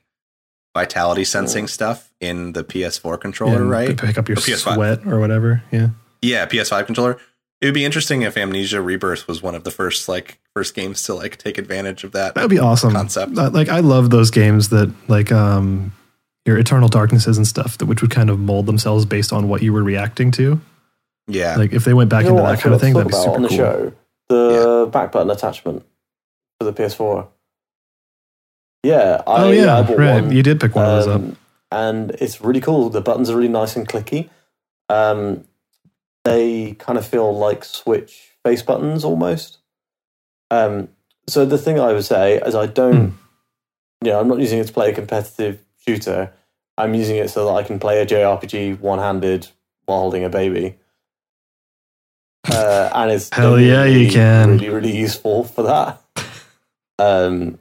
[0.75, 3.99] vitality sensing stuff in the PS4 controller, yeah, right?
[3.99, 4.75] pick up your PS5.
[4.75, 5.63] sweat or whatever.
[5.71, 5.91] Yeah,
[6.23, 7.19] Yeah, PS5 controller.
[7.61, 11.03] It would be interesting if Amnesia Rebirth was one of the first like first games
[11.05, 12.35] to like take advantage of that.
[12.35, 12.93] that would be awesome.
[12.93, 13.37] Concept.
[13.37, 15.93] Uh, Like I love those games that like um
[16.47, 19.63] your Eternal Darknesses and stuff that which would kind of mold themselves based on what
[19.63, 20.59] you were reacting to.
[21.27, 21.57] Yeah.
[21.57, 23.29] Like if they went back You know into that kind of thing, that'd be super
[23.29, 23.37] about cool.
[23.37, 23.93] on the show?
[24.31, 25.85] The back button attachment
[26.59, 27.27] for the PS4.
[28.83, 30.23] Yeah, I, oh yeah, I bought right.
[30.23, 30.33] one.
[30.33, 31.21] You did pick one of those up.
[31.21, 31.37] Um,
[31.71, 32.89] and it's really cool.
[32.89, 34.31] The buttons are really nice and clicky.
[34.89, 35.45] Um,
[36.25, 39.59] they kind of feel like Switch face buttons almost.
[40.51, 40.89] Um,
[41.27, 43.17] so the thing I would say is I don't,
[44.03, 46.33] you know, I'm not using it to play a competitive shooter.
[46.77, 49.49] I'm using it so that I can play a JRPG one handed
[49.85, 50.77] while holding a baby.
[52.51, 54.53] Uh, and it's Hell yeah, you can.
[54.53, 56.03] really really useful for that.
[56.99, 57.59] Um,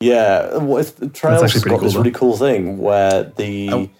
[0.00, 3.90] yeah, what is, Trails has pretty got this cool, really cool thing where the Oh.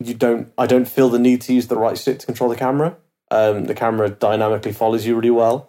[0.00, 2.56] you don't I don't feel the need to use the right stick to control the
[2.56, 2.96] camera.
[3.34, 5.68] Um, the camera dynamically follows you really well.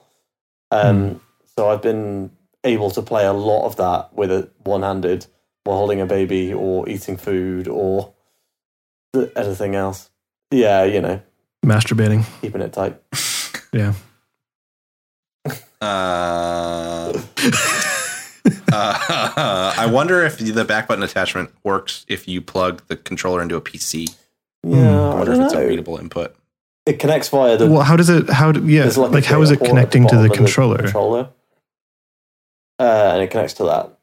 [0.72, 1.18] Um, Hmm.
[1.58, 2.32] So I've been
[2.64, 5.26] able to play a lot of that with it one handed
[5.64, 8.14] while holding a baby or eating food or
[9.14, 10.10] th- anything else.
[10.52, 11.22] Yeah, you know,
[11.66, 12.26] Masturbating.
[12.42, 12.96] keeping it tight.
[13.74, 13.94] Yeah.
[15.82, 17.12] Uh,
[18.72, 23.56] uh, I wonder if the back button attachment works if you plug the controller into
[23.58, 24.16] a PC.
[24.64, 24.78] Yeah.
[24.78, 25.62] I I wonder don't if it's know.
[25.62, 26.36] a readable input.
[26.86, 28.30] It connects via the well, how does it?
[28.30, 28.52] How?
[28.52, 28.84] Do, yeah.
[28.84, 30.78] There's Like, how is it connecting to the controller?
[30.78, 31.30] controller.
[32.80, 33.98] Uh, and it connects to that.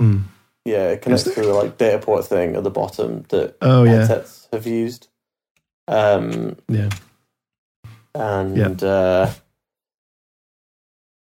[0.00, 0.18] Hmm.
[0.64, 4.22] Yeah, it connects to the like data port thing at the bottom that Oh yeah.
[4.52, 5.08] have used.
[5.86, 6.90] Um, Yeah.
[8.14, 9.30] and uh,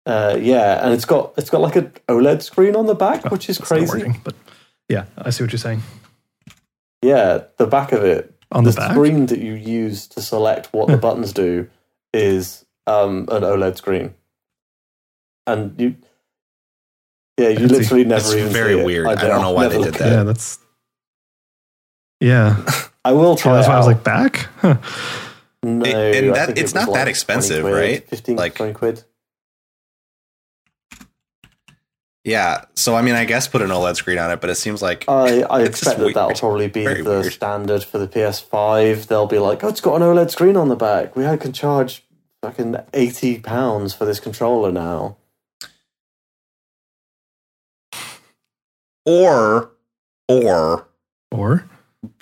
[0.07, 3.49] uh, yeah, and it's got it's got like an OLED screen on the back, which
[3.49, 3.87] is crazy.
[3.87, 4.35] working, but
[4.89, 5.83] yeah, I see what you're saying.
[7.03, 8.91] Yeah, the back of it, On the, the, back.
[8.93, 11.69] screen that you use to select what the buttons do
[12.13, 14.15] is um, an OLED screen,
[15.47, 15.97] and you.
[17.39, 17.75] Yeah, you can see.
[17.77, 18.53] literally never That's even.
[18.53, 18.85] very see it.
[18.87, 19.07] weird.
[19.07, 20.11] I don't know why they did that.
[20.13, 20.59] Yeah, that's.
[22.21, 22.63] Yeah,
[23.05, 23.57] I will yeah try.
[23.57, 24.49] that's it why I was like back.
[24.59, 24.77] Huh.
[25.63, 28.09] no, It- and that- it's not that like 20 expensive, quid, right?
[28.09, 29.05] 15, Like- 20 quid.
[32.25, 34.81] Yeah, so I mean, I guess put an OLED screen on it, but it seems
[34.81, 36.15] like I, I expect that weird.
[36.15, 37.33] that'll probably be Very the weird.
[37.33, 39.09] standard for the PS5.
[39.09, 41.17] They'll be like, oh, it's got an OLED screen on the back.
[41.17, 42.05] We can charge
[42.41, 45.17] fucking eighty pounds for this controller now.
[49.05, 49.73] or
[50.29, 50.87] or
[51.33, 51.69] Or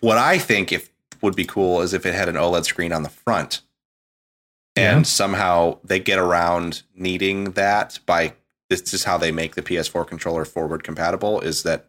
[0.01, 0.91] what I think if
[1.21, 3.61] would be cool is if it had an OLED screen on the front,
[4.75, 5.03] and Yeah.
[5.03, 8.33] somehow they get around needing that by
[8.71, 11.41] this is how they make the PS4 controller forward compatible.
[11.41, 11.85] Is that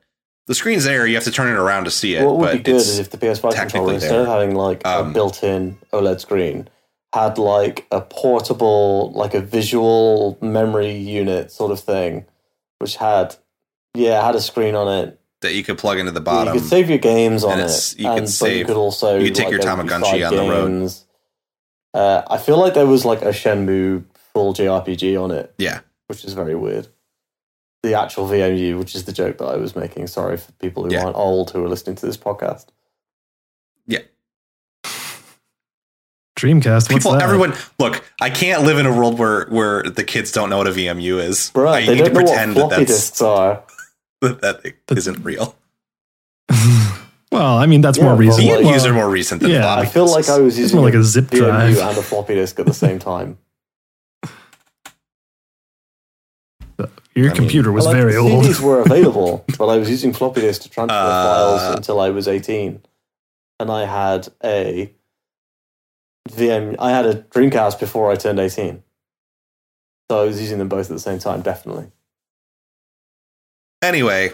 [0.48, 1.08] the screen's there?
[1.08, 2.26] You have to turn it around to see it.
[2.26, 4.22] what would but be good it's- is if the PS5 technically controller, instead there.
[4.22, 6.68] of having like Um, a built-in OLED screen,
[7.14, 12.26] had like a portable, like a visual memory unit sort of thing,
[12.80, 13.36] which had,
[13.94, 15.18] yeah, had a screen on it.
[15.41, 16.53] that you could plug into the Yeah, bottom.
[16.53, 19.26] you could save your games on it, you and, could save- you could also you
[19.26, 20.91] could take like, your there Tamagotchi on the road.
[21.94, 24.03] Uh, I feel like there was like a Shenmue
[24.34, 25.80] full JRPG on it, yeah,
[26.12, 26.88] which is very weird.
[27.84, 30.06] The actual VMU, which is the joke that I was making.
[30.08, 31.06] Sorry for people who Yeah.
[31.06, 32.66] aren't old who are listening to this podcast.
[33.88, 34.00] Yeah.
[36.38, 36.66] Dreamcast.
[36.66, 37.22] What's people, that?
[37.22, 38.04] everyone, look.
[38.20, 41.20] I can't live in a world where where the kids don't know what a VMU
[41.20, 41.52] is.
[41.54, 43.64] Bruh, I they need to don't know what pretend that floppy that's disks are.
[44.22, 44.42] that,
[44.88, 45.56] that isn't real.
[47.32, 48.64] well, I mean that's Yeah, more but reasonable.
[48.64, 50.32] like- VMUs are more recent than Yeah, floppy I feel like disks.
[50.32, 51.78] I was It's using more like a zip VMU drive.
[51.80, 53.38] and a floppy disk at the same time.
[57.16, 58.46] Your I mean- computer was Well, like, very old.
[58.46, 61.24] CDs were available, but I was using floppy disks to transfer Uh,
[61.60, 62.82] files until I was 18.
[63.60, 64.92] And I had a
[66.30, 68.82] VM, I had a Dreamcast before I turned 18.
[70.10, 71.92] So I was using them both at the same time, definitely.
[73.82, 74.32] Anyway,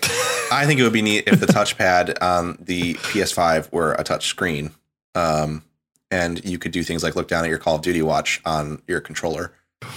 [0.51, 4.27] I think it would be neat if the touchpad on the PS5 were a touch
[4.27, 4.71] screen.
[5.15, 5.63] Um,
[6.11, 8.81] and you could do things like look down at your Call of Duty watch on
[8.87, 9.53] your controller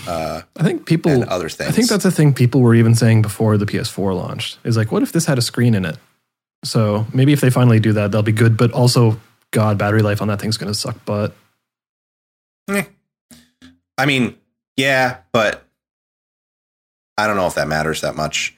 [0.07, 1.11] uh, I think people.
[1.13, 1.69] and other things.
[1.71, 4.59] I think that's a thing people were even saying before the PS4 launched.
[4.65, 5.97] Is like, what if this had a screen in it?
[6.65, 8.57] So maybe if they finally do that, they'll be good.
[8.57, 9.19] But also,
[9.53, 11.35] God, battery life on that thing's going to suck butt.
[13.99, 14.37] I mean,
[14.77, 15.67] yeah, but
[17.19, 18.57] I don't know if that matters that much.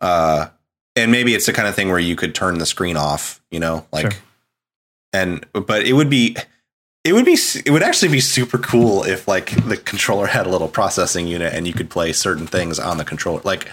[0.00, 0.48] Uh,
[0.96, 3.60] and maybe it's the kind of thing where you could turn the screen off, you
[3.60, 4.20] know, like, Sure.
[5.12, 6.36] and but it would be,
[7.04, 10.50] it would be, it would actually be super cool if like the controller had a
[10.50, 13.68] little processing unit and you could play certain things on the controller, like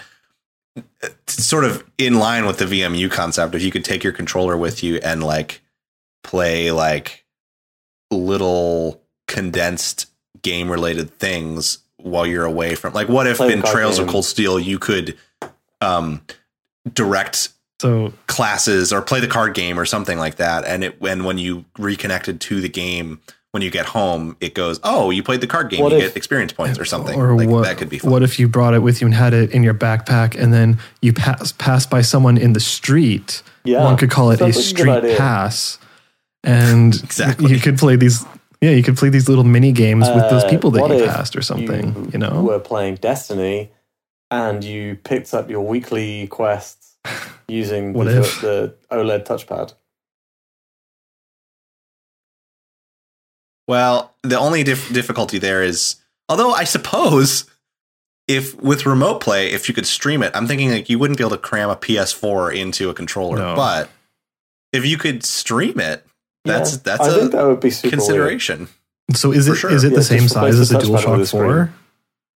[1.26, 3.54] sort of in line with the VMU concept.
[3.54, 5.62] If you could take your controller with you and like
[6.22, 7.24] play like
[8.10, 10.10] little condensed
[10.42, 14.08] game related things while you're away from like what if Play in Trails of.
[14.08, 15.16] Cold Steel you could
[15.80, 16.22] um
[16.92, 17.50] direct
[17.80, 21.38] So classes or play the card game or something like that and it when when
[21.38, 23.20] you reconnected to the game
[23.52, 26.04] when you get home it goes oh you played the card game What you if-
[26.12, 28.48] get experience points or something Or like what, that could be fun What if you
[28.48, 31.86] brought it with you and had it in your backpack, and then you pass pass
[31.86, 33.42] by someone in the street?
[33.64, 33.82] Yeah.
[33.84, 35.16] One could call it a Sounds a good street idea.
[35.16, 35.78] pass,
[36.44, 37.50] and Exactly.
[37.52, 38.24] you could play these.
[38.60, 41.34] Yeah, you could play these little mini games with those Uh, people that you passed
[41.34, 42.10] or something.
[42.12, 43.70] You, know, were playing Destiny
[44.30, 46.79] and you picked up your weekly quests
[47.48, 48.40] using What the, if?
[48.40, 49.74] the OLED touchpad.
[53.68, 55.96] Well, the only dif- difficulty there is,
[56.28, 57.44] although I suppose
[58.26, 61.22] if with remote play, if you could stream it, I'm thinking like you wouldn't be
[61.24, 63.38] able to cram a PS4 into a controller.
[63.38, 63.54] No.
[63.56, 63.88] But
[64.72, 66.04] if you could stream it,
[66.44, 67.98] that's Yeah, that's I a think that would be super weird.
[68.00, 68.68] consideration.
[69.14, 69.70] so is for it is sure.
[69.70, 71.30] it Yeah, the same size the as a touchpad with a DualShock.
[71.30, 71.72] Four?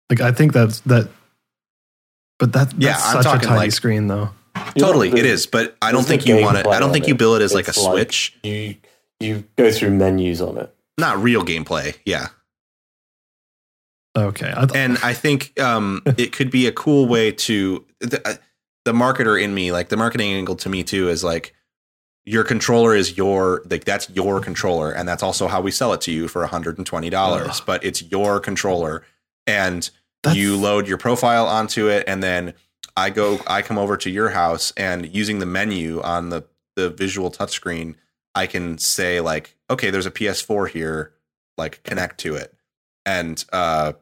[0.10, 1.10] Like I think that's that,
[2.38, 4.30] but that that's Yeah, I'm such a tiny like- screen though.
[4.76, 5.46] You're totally, not- it is.
[5.48, 6.68] But I don't think you want it.
[6.68, 7.18] I don't think you it.
[7.18, 8.36] bill it as like a like- Switch.
[8.44, 8.76] You
[9.20, 10.74] you go through menus on it.
[10.98, 11.96] Not real gameplay.
[12.06, 12.28] Yeah.
[14.16, 18.22] Okay, I th- and I think um, it could be a cool way to the,
[18.28, 18.36] uh,
[18.86, 21.56] the marketer in me, like the marketing angle to me too, is like
[22.26, 26.02] your controller is your like that's your controller, and that's also how we sell it
[26.02, 27.60] to you for hundred and twenty dollars.
[27.60, 27.64] Ugh.
[27.66, 29.04] But it's your controller,
[29.48, 29.90] and
[30.22, 32.54] That's- you load your profile onto it, and then
[32.96, 36.44] I go, I come over to your house, and using the menu on the
[36.76, 37.96] the visual touchscreen,
[38.36, 41.14] I can say like, okay, there's a PS4 here,
[41.58, 42.54] like connect to it,
[43.06, 43.94] and uh,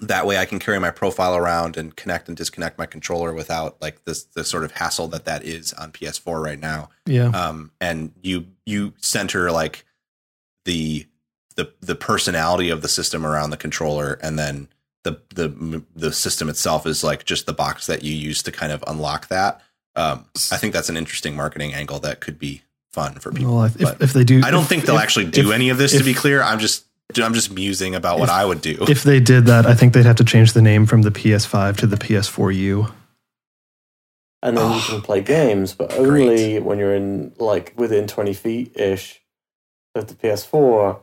[0.00, 3.80] that way I can carry my profile around and connect and disconnect my controller without
[3.80, 6.90] like this the sort of hassle that that is on PS4 right now.
[7.06, 7.28] yeah.
[7.28, 9.84] Um, and you you center like
[10.64, 11.06] the
[11.56, 14.68] the the personality of the system around the controller, and then
[15.04, 18.72] the the the system itself is like just the box that you use to kind
[18.72, 19.60] of unlock that.
[19.96, 22.62] Um, I think that's an interesting marketing angle that could be
[22.92, 23.56] fun for people.
[23.56, 25.54] Well, if, but if they do, I don't if- think they'll if- actually do if-
[25.54, 25.92] any of this.
[25.96, 26.84] to be clear, I'm just
[27.22, 28.84] I'm just musing about what If- I would do.
[28.88, 31.76] If they did that, I think they'd have to change the name from the PS5
[31.78, 32.90] to the PS4U.
[34.44, 36.00] And then you Oh, can play games, but great.
[36.28, 39.20] only when you're in like within twenty feet ish
[39.94, 41.00] of the PS4.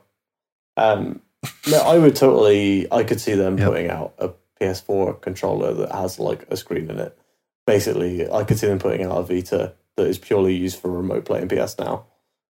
[0.78, 1.22] Um,
[1.70, 2.92] no, I would totally.
[2.92, 3.68] I could see them Yep.
[3.68, 4.30] putting out a
[4.60, 7.18] PS4 controller that has like a screen in it.
[7.66, 11.26] Basically, I could see them putting out a Vita that is purely used for remote
[11.26, 12.06] play in PS now.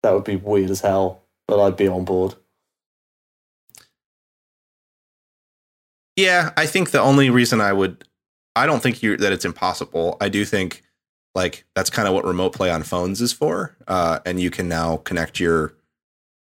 [0.03, 2.35] That would be weird as hell, but I'd be on board.
[6.17, 8.05] Yeah, I think the only reason I would,
[8.55, 10.17] I don't think you that it's impossible.
[10.21, 10.83] I do think
[11.35, 14.69] like that's kind of what remote play on phones is for, uh, and you can
[14.69, 15.75] now connect your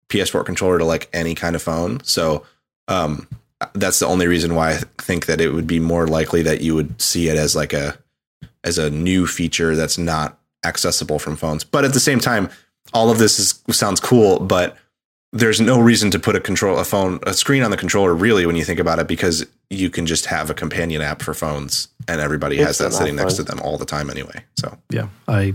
[0.10, 2.04] PS4 controller to like any kind of phone.
[2.04, 2.46] So
[2.88, 3.28] um,
[3.74, 6.76] that's the only reason why I think that it would be more likely that you
[6.76, 7.98] would see it as like a
[8.64, 11.64] as a new feature that's not accessible from phones.
[11.64, 12.50] But at the same time,
[12.94, 14.78] all of this is sounds cool, but
[15.32, 18.46] there's no reason to put a control a phone a screen on the controller really
[18.46, 21.90] when you think about it because you can just have a companion app for phones
[22.08, 24.44] and everybody Kids has that sitting next to them all the time anyway.
[24.58, 25.54] So Yeah, I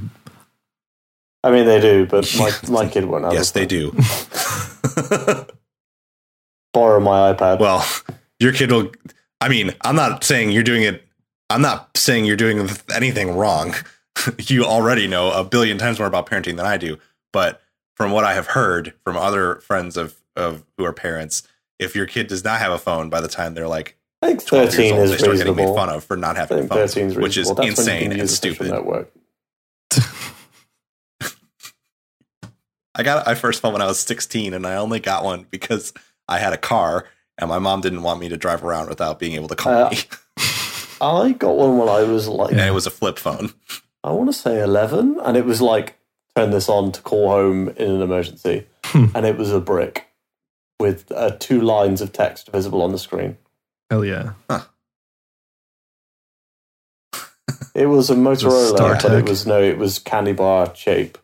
[1.43, 3.33] I mean, they do, but my my kid won't have.
[3.33, 3.93] yes, a they do.
[6.73, 7.59] Borrow my iPad.
[7.59, 7.85] well,
[8.39, 8.93] your kid will
[9.41, 11.05] I mean, I'm not saying you're doing it
[11.51, 13.75] I'm not saying you're doing anything wrong.
[14.39, 16.99] you already know a billion times more about parenting than I do,
[17.33, 17.61] but
[17.97, 21.43] from what I have heard from other friends of of who are parents,
[21.79, 24.47] if your kid does not have a phone by the time they're like I think
[24.47, 25.77] 12 years 13 old, is they start getting made reasonable.
[25.77, 27.53] fun of for not having 13 is which is.
[27.53, 28.71] That's insane and a stupid.
[28.71, 29.11] network.
[33.01, 35.95] I got my first phone when I was 16, and I only got one because
[36.29, 37.07] I had a car,
[37.39, 39.91] and my mom didn't want me to drive around without being able to call Uh,
[39.91, 39.99] me.
[41.01, 43.55] I got one when I was like, it was a flip phone.
[44.05, 45.97] I want to say 11, and it was like,
[46.37, 48.67] turn this on to call home in an emergency.
[48.85, 49.07] Hmm.
[49.15, 50.09] and it was a brick
[50.81, 53.39] with uh, two lines of text visible on the screen.
[53.89, 54.33] Hell yeah.
[57.73, 61.17] It was a Motorola, but it was no, it was candy bar shape.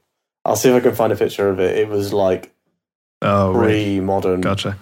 [0.46, 1.76] I'll see if I can find a picture of it.
[1.76, 2.52] It was like
[3.22, 4.76] Oh, pre-modern, Gotcha.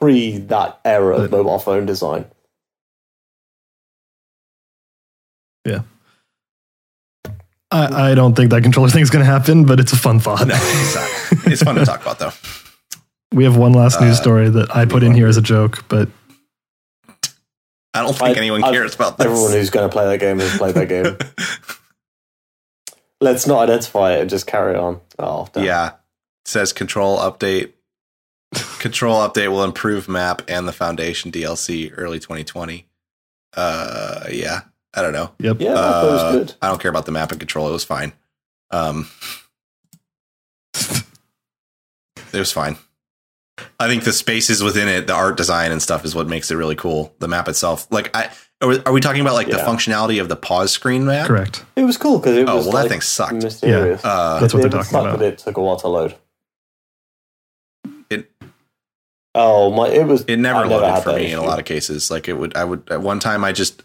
[0.00, 2.24] pre that era of mobile phone design.
[7.70, 10.20] I, I don't think that controller thing is going to happen, but it's a fun
[10.20, 10.46] thought.
[10.46, 11.46] No, it's.
[11.46, 12.30] It's fun to talk about, though.
[13.32, 15.84] we have one last news Uh, story that I put in here as a joke,
[15.88, 16.08] but
[17.92, 19.26] I don't think I- anyone I've- cares about this.
[19.26, 21.16] Everyone who's going to play that game has played that game.
[23.24, 25.00] Let's not identify it and just carry on.
[25.18, 25.64] Oh, damn.
[25.64, 25.88] yeah.
[25.88, 25.94] It
[26.48, 27.72] says control update.
[28.78, 32.86] Control update will improve map and the foundation DLC early 2020.
[33.56, 34.60] Uh, yeah.
[34.92, 35.32] I don't know.
[35.38, 35.56] yep.
[35.60, 36.54] yeah, I thought was Uh, good.
[36.62, 37.68] I don't care about the map and control.
[37.68, 38.12] It was fine.
[38.70, 39.08] Um,
[40.74, 42.76] it was fine.
[43.80, 46.56] I think the spaces within it, the art design and stuff, is what makes it
[46.56, 47.14] really cool.
[47.20, 48.30] The map itself, like, I
[48.60, 51.26] are we, are we talking about like the functionality of the pause screen map?
[51.26, 51.64] Correct.
[51.76, 53.34] It was cool because it Oh was well, like that thing sucked.
[53.42, 54.04] mysterious.
[54.04, 55.18] Uh, That's what they're was talking stuck, about.
[55.18, 56.14] But it took a while to load.
[58.10, 58.30] It-
[59.36, 59.88] Oh my!
[59.88, 60.22] It was.
[60.26, 62.08] it never I loaded had for that me in a lot of cases.
[62.08, 63.82] Like it would, I would at one time I just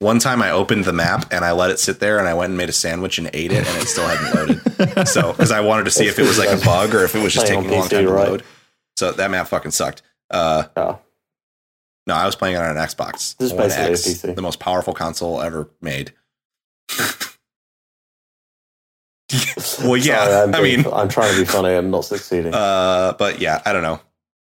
[0.00, 2.50] one time I opened the map and I let it sit there and I went
[2.50, 5.06] and made a sandwich and ate it and it still hadn't loaded.
[5.08, 7.14] So because I wanted to see It's if it was like a bug or if
[7.14, 8.28] it was just taking a on long time PC, to right?
[8.28, 8.42] load.
[8.98, 10.02] So that map fucking sucked.
[10.30, 10.96] Uh, Yeah.
[12.06, 13.36] No, I was playing it on an Xbox.
[13.36, 14.34] This is One basically a X, PC.
[14.34, 16.12] the most powerful console ever made.
[19.84, 20.24] well, yeah.
[20.24, 21.74] Sorry, I'm I being- mean, I'm trying to be funny.
[21.74, 22.52] I'm not succeeding.
[22.54, 24.00] uh, but yeah, I don't know.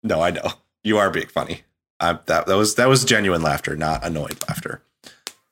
[0.02, 0.50] No, I know
[0.82, 1.62] you are being funny.
[2.00, 4.82] I, that that was that was genuine laughter, not annoyed laughter.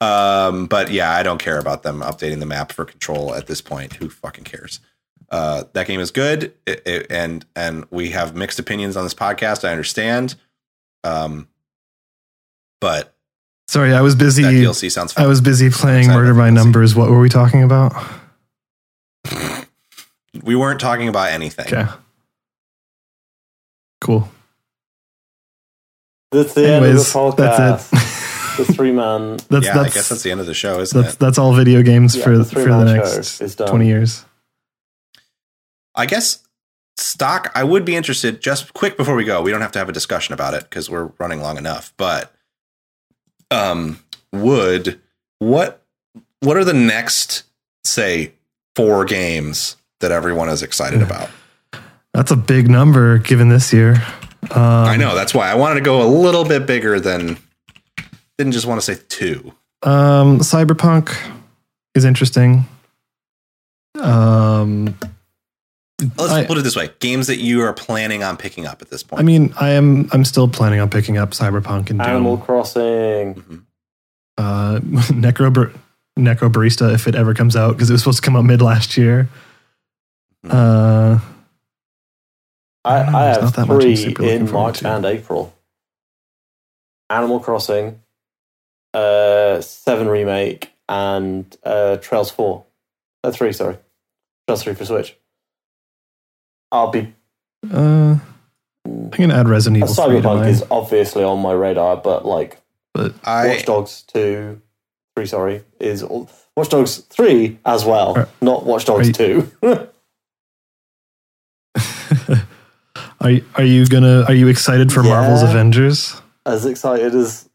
[0.00, 3.60] Um, but yeah, I don't care about them updating the map for control at this
[3.60, 3.94] point.
[3.94, 4.80] Who fucking cares?
[5.30, 9.14] Uh, that game is good, it, it, and and we have mixed opinions on this
[9.14, 9.66] podcast.
[9.66, 10.34] I understand.
[11.04, 11.48] Um,
[12.82, 13.14] but
[13.68, 14.42] Sorry, I was busy.
[14.42, 15.24] that DLC sounds fun.
[15.24, 16.54] I was busy playing Murder by DLC.
[16.54, 16.94] Numbers.
[16.96, 17.94] What were we talking about?
[20.42, 21.66] we weren't talking about anything.
[21.66, 21.86] Okay.
[24.00, 24.28] Cool.
[26.32, 27.36] that's the end of the podcast.
[27.36, 28.66] that's it.
[28.66, 29.36] the three man.
[29.48, 31.20] that's yeah, I guess that's the end of the show, isn't that's it?
[31.20, 33.68] that's all video games Yeah, for the for the next show is done.
[33.68, 34.24] twenty years.
[35.94, 36.42] I guess
[36.96, 37.52] stock.
[37.54, 38.40] I would be interested.
[38.42, 40.90] Just quick before we go, we don't have to have a discussion about it because
[40.90, 41.92] we're running long enough.
[41.96, 42.34] But
[43.52, 43.98] um,
[44.32, 45.00] would
[45.38, 45.82] what
[46.40, 47.44] what are the next
[47.84, 48.32] say
[48.74, 51.30] four games that everyone is excited about?
[52.14, 53.94] That's a big number given this year.
[54.50, 57.38] Um, I know that's why I wanted to go a little bit bigger than
[58.38, 59.52] didn't just want to say two.
[59.82, 61.16] Um, Cyberpunk
[61.94, 62.64] is interesting.
[64.00, 64.98] Um,
[66.16, 68.90] Let's I- put it this way: games that you are planning on picking up at
[68.90, 69.20] this point.
[69.20, 70.08] I mean, I am.
[70.12, 72.46] I'm still planning on picking up Cyberpunk and Animal Doom.
[72.46, 73.34] Crossing.
[73.34, 73.62] Mhm.
[74.38, 74.78] Uh,
[75.12, 75.72] Necro Bar-
[76.18, 78.96] Necrobarista if it ever comes out because it was supposed to come out mid last
[78.96, 79.28] year.
[80.44, 80.50] Mhm.
[80.52, 81.18] Uh,
[82.84, 84.88] I, I know, I there's have not that much three super in March to.
[84.88, 85.54] and April.
[87.10, 88.00] Animal Crossing,
[88.94, 92.64] uh, Seven remake, and uh, Trails Four.
[93.22, 93.76] Uh, three, sorry,
[94.48, 95.14] Trails Three for Switch.
[96.72, 97.14] I'll be.
[97.72, 98.16] uh,
[98.84, 102.60] I'm gonna add Resident Evil 3 to Cyberpunk is obviously on my radar, but like
[102.94, 104.60] but I Watch Dogs Two,
[105.14, 109.50] Three, sorry, is all, Watch Dogs Three as well, Are- not Watch Dogs you- Two.
[113.20, 116.20] are you, are you gonna are you excited for Marvel's Avengers?
[116.44, 117.48] as excited as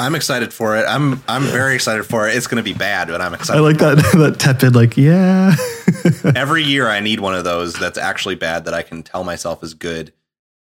[0.00, 0.84] I'm excited for it.
[0.88, 2.34] I'm I'm very excited for it.
[2.36, 3.58] It's going to be bad, but I'm excited.
[3.58, 5.54] I like that that tepid like yeah.
[6.34, 9.62] Every year I need one of those that's actually bad that I can tell myself
[9.62, 10.12] is good,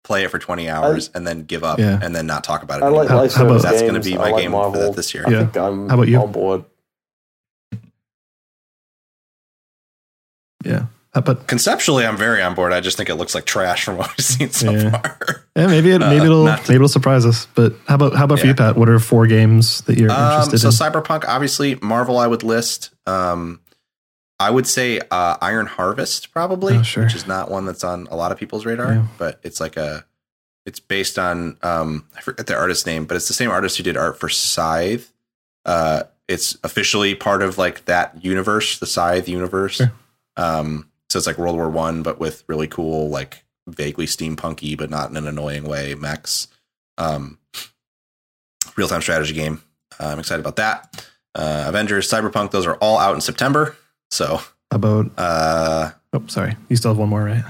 [0.03, 1.99] play it for 20 hours, and then give up Yeah.
[2.01, 3.23] and then not talk about it I like anymore.
[3.23, 3.91] life How about- That's games.
[3.91, 4.81] going to be my like game for Marvel.
[4.81, 5.23] that this year.
[5.27, 6.19] I think I'm How about you?
[6.21, 6.63] on board.
[11.15, 12.73] Uh, But Conceptually, I'm very on board.
[12.73, 14.89] I just think it looks like trash from what we've seen so Yeah.
[14.91, 15.45] far.
[15.55, 17.47] yeah, maybe it, Uh, maybe it'll not- maybe it'll surprise us.
[17.55, 18.75] But how about how about for you, Pat?
[18.75, 20.71] What are four games that you're Um, interested so in?
[20.73, 22.89] So Cyberpunk, obviously, Marvel, I would list.
[23.07, 23.61] Um,
[24.37, 27.03] I would say uh, Iron Harvest, probably, Oh, sure.
[27.05, 29.01] which is not one that's on a lot of people's radar, Yeah.
[29.17, 30.03] but it's like a
[30.65, 33.83] It's based on um, I forget the artist's name, but it's the same artist who
[33.83, 35.13] did art for Scythe.
[35.63, 39.75] Uh, it's officially part of like that universe, the Scythe universe.
[39.75, 39.91] Sure.
[40.37, 44.89] Um, so it's like World War One, but with really cool, like vaguely steampunky, but
[44.89, 46.49] not in an annoying way, mechs.
[46.97, 47.39] Um,
[48.75, 49.61] real time strategy game.
[49.97, 51.07] Uh, I'm excited about that.
[51.33, 53.77] Uh, Avengers, Cyberpunk, those are all out in September.
[54.11, 57.45] So, About uh, oh, sorry, you still have one more, right?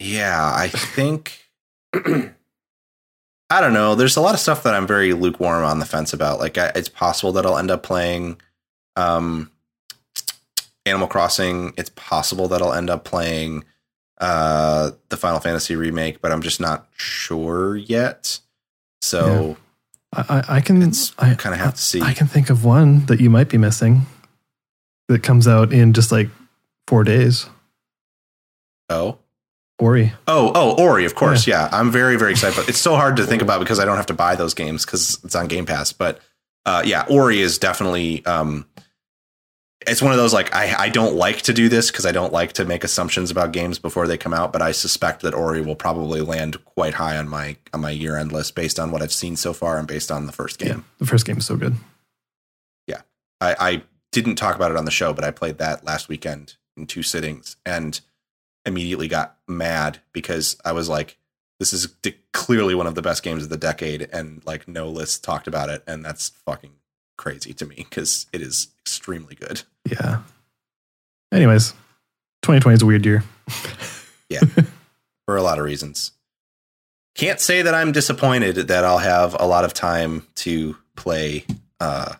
[0.00, 1.38] yeah, I think.
[1.94, 3.94] I don't know.
[3.94, 6.40] There's a lot of stuff that I'm very lukewarm on the fence about.
[6.40, 8.40] Like, I, it's possible that I'll end up playing
[8.96, 9.52] um,
[10.86, 11.72] Animal Crossing.
[11.76, 13.64] It's possible that I'll end up playing
[14.18, 18.40] uh, the Final Fantasy remake, but I'm just not sure yet.
[19.02, 19.56] So
[20.12, 20.82] I, I, I can
[21.18, 22.00] I kind of have to see.
[22.00, 24.02] I can think of one that you might be missing
[25.08, 26.28] that comes out in just like
[26.86, 27.46] four days.
[28.88, 29.18] oh,
[29.78, 30.12] Ori.
[30.28, 31.46] oh, oh, Ori, of course.
[31.46, 32.56] Yeah, I'm very, very excited.
[32.56, 34.84] But it's so hard to think about because I don't have to buy those games
[34.86, 35.92] because it's on Game Pass.
[35.92, 36.20] But
[36.64, 38.24] uh, yeah, Ori is definitely.
[38.24, 38.66] Um,
[39.86, 42.32] it's one of those like I, I don't like to do this because I don't
[42.32, 45.60] like to make assumptions about games before they come out, but I suspect that Ori
[45.60, 49.02] will probably land quite high on my on my year end list based on what
[49.02, 50.68] I've seen so far and based on the first game.
[50.68, 51.74] Yeah, the first game is so good.
[52.86, 53.02] Yeah,
[53.40, 53.82] I, I
[54.12, 57.02] didn't talk about it on the show, but I played that last weekend in two
[57.02, 58.00] sittings and
[58.66, 61.18] immediately got mad because I was like,
[61.60, 61.94] this is
[62.32, 65.70] clearly one of the best games of the decade, and like no list talked about
[65.70, 66.72] it, and that's fucking
[67.16, 69.62] crazy to me because it is extremely good.
[69.90, 70.22] Yeah.
[71.32, 71.72] Anyways,
[72.42, 73.24] 2020 is a weird year.
[74.30, 74.40] Yeah,
[75.26, 76.12] for a lot of reasons.
[77.14, 81.44] Can't say that I'm disappointed that I'll have a lot of time to play
[81.78, 82.14] uh,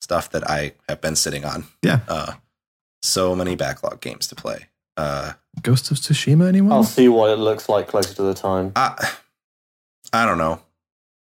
[0.00, 1.66] stuff that I have been sitting on.
[1.82, 2.00] Yeah.
[2.08, 2.32] Uh,
[3.00, 4.66] so many backlog games to play.
[4.96, 6.72] Uh, Ghost of Tsushima, anyone?
[6.72, 8.72] I'll see what it looks like closer to the time.
[8.76, 9.12] I,
[10.12, 10.60] I don't know.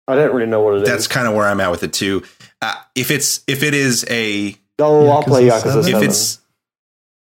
[0.08, 0.90] I don't really know what it is.
[0.90, 2.24] That's kind of where I'm at with it too.
[2.62, 5.84] Uh, if it's if it is a oh, I'll play Yakuza Yakuza 7.
[5.84, 5.96] 7.
[5.96, 6.40] if it's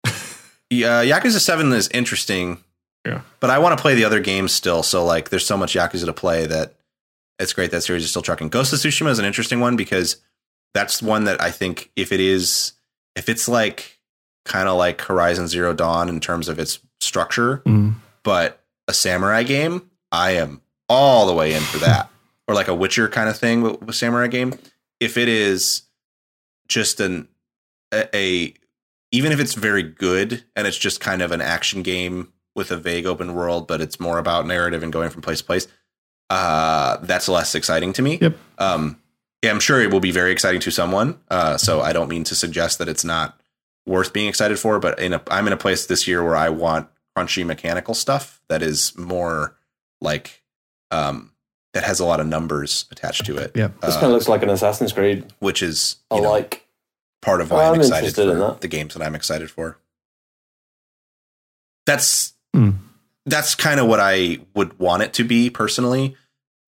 [0.70, 2.58] yeah, Yakuza Seven is interesting.
[3.04, 3.22] Yeah.
[3.40, 4.84] but I want to play the other games still.
[4.84, 6.74] So like, there's so much Yakuza to play that
[7.40, 8.48] it's great that series is still trucking.
[8.48, 10.18] Ghost of Tsushima is an interesting one because
[10.72, 12.72] that's one that I think if it is
[13.16, 13.98] if it's like
[14.44, 17.94] kind of like Horizon Zero Dawn in terms of its structure, Mm.
[18.22, 22.08] but a samurai game, I am all the way in for that.
[22.48, 24.54] or like a Witcher kind of thing with, with samurai game.
[25.02, 25.82] If it is
[26.68, 27.28] just an
[27.92, 28.54] a, a
[29.10, 32.76] even if it's very good and it's just kind of an action game with a
[32.76, 35.68] vague open world, but it's more about narrative and going from place to place,
[36.30, 38.18] uh, that's less exciting to me.
[38.20, 38.36] Yep.
[38.58, 38.98] Um,
[39.42, 41.18] yeah, I'm sure it will be very exciting to someone.
[41.28, 43.40] Uh, so I don't mean to suggest that it's not
[43.86, 46.48] worth being excited for, but in a, I'm in a place this year where I
[46.48, 49.56] want crunchy mechanical stuff that is more
[50.00, 50.42] like
[50.90, 51.31] um,
[51.74, 53.52] that has a lot of numbers attached to it.
[53.54, 53.80] Yep.
[53.80, 55.24] this uh, kind of looks like an Assassin's Creed.
[55.38, 56.66] which is I you know, like.
[57.22, 58.60] part of why I'm I'm excited interested in for that.
[58.60, 59.78] the games that I'm excited for.
[61.86, 62.70] That's Hmm.
[63.24, 66.16] that's kind of what I would want it to be personally.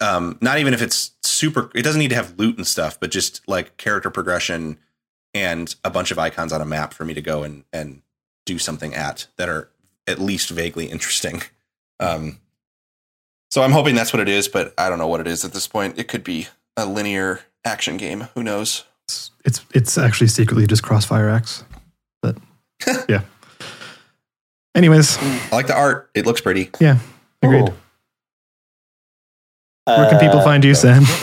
[0.01, 1.71] Um, not even if it's super.
[1.75, 4.79] It doesn't need to have loot and stuff, but just like character progression
[5.35, 8.03] and a bunch of icons on a map for me to go and and
[8.47, 9.69] do something at that are
[10.07, 11.43] at least vaguely interesting.
[12.01, 12.41] Um,
[13.55, 15.53] so I'm hoping that's what it is, but I don't know what it is at
[15.53, 15.97] this point.
[15.97, 18.23] It could be a linear action game.
[18.35, 18.83] Who knows?
[19.07, 21.63] It's, it's it's actually secretly just Crossfire X.
[22.21, 22.37] But
[23.09, 23.21] yeah.
[24.75, 26.11] Anyways, I like the art.
[26.15, 26.71] It looks pretty.
[26.81, 26.99] yeah,
[27.43, 27.67] agreed.
[27.67, 27.75] Cool.
[29.87, 31.05] Where can people Uh, find you, Sam?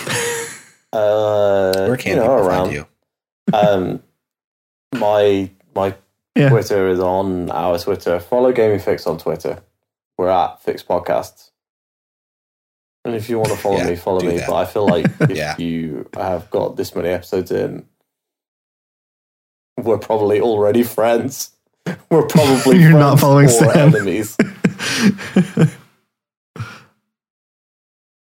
[0.93, 2.65] Uh, Where can you know, people around.
[2.65, 2.85] find you?
[3.53, 4.03] um,
[4.93, 5.95] my my
[6.35, 6.49] Yeah.
[6.49, 8.19] Twitter is on our Twitter.
[8.19, 9.61] Follow Gaming Fyx on Twitter.
[10.17, 11.50] We're at Fyx Podcasts.
[13.03, 14.37] And if you want to follow Yeah, me, follow me.
[14.37, 14.47] that.
[14.47, 15.57] But I feel like if Yeah.
[15.57, 17.85] you have got this many episodes in,
[19.77, 21.51] we're probably already friends.
[22.11, 23.95] We're probably You're not following or Sam.
[23.95, 24.37] enemies.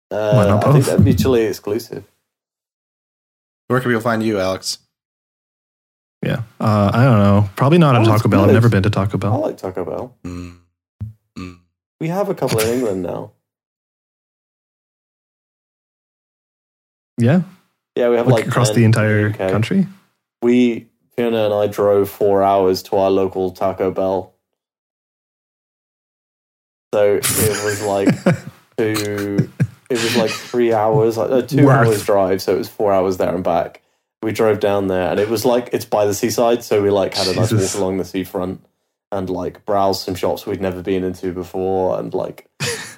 [0.08, 0.86] Why Uh, not I think both?
[0.86, 2.04] they're mutually exclusive.
[3.68, 4.78] Where can people find you, Alex?
[6.24, 6.42] yeah.
[6.60, 7.50] Uh, I don't know.
[7.56, 8.44] Probably not at Oh, Taco Bell.
[8.44, 9.32] I've never been to Taco Bell.
[9.34, 10.14] I like Taco Bell.
[10.24, 10.58] Mm.
[11.38, 11.58] Mm.
[12.00, 13.32] We have a couple in England now.
[17.18, 17.42] Yeah.
[17.96, 19.36] Yeah, we have Like like across the entire UK.
[19.50, 19.86] country.
[20.42, 24.34] We Fiona and I drove four hours to our local Taco Bell.
[26.94, 28.08] So it was like
[28.78, 29.50] two.
[29.90, 31.86] It was like three hours, like a two Worth.
[31.86, 32.40] hours drive.
[32.42, 33.82] So it was four hours there and back.
[34.22, 36.64] We drove down there, and it was like it's by the seaside.
[36.64, 38.64] So we like had a nice walk along the seafront
[39.10, 42.48] and like browsed some shops we'd never been into before, and like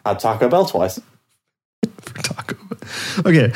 [0.05, 1.01] had Taco Bell twice.
[2.23, 2.57] Taco
[3.27, 3.53] Okay.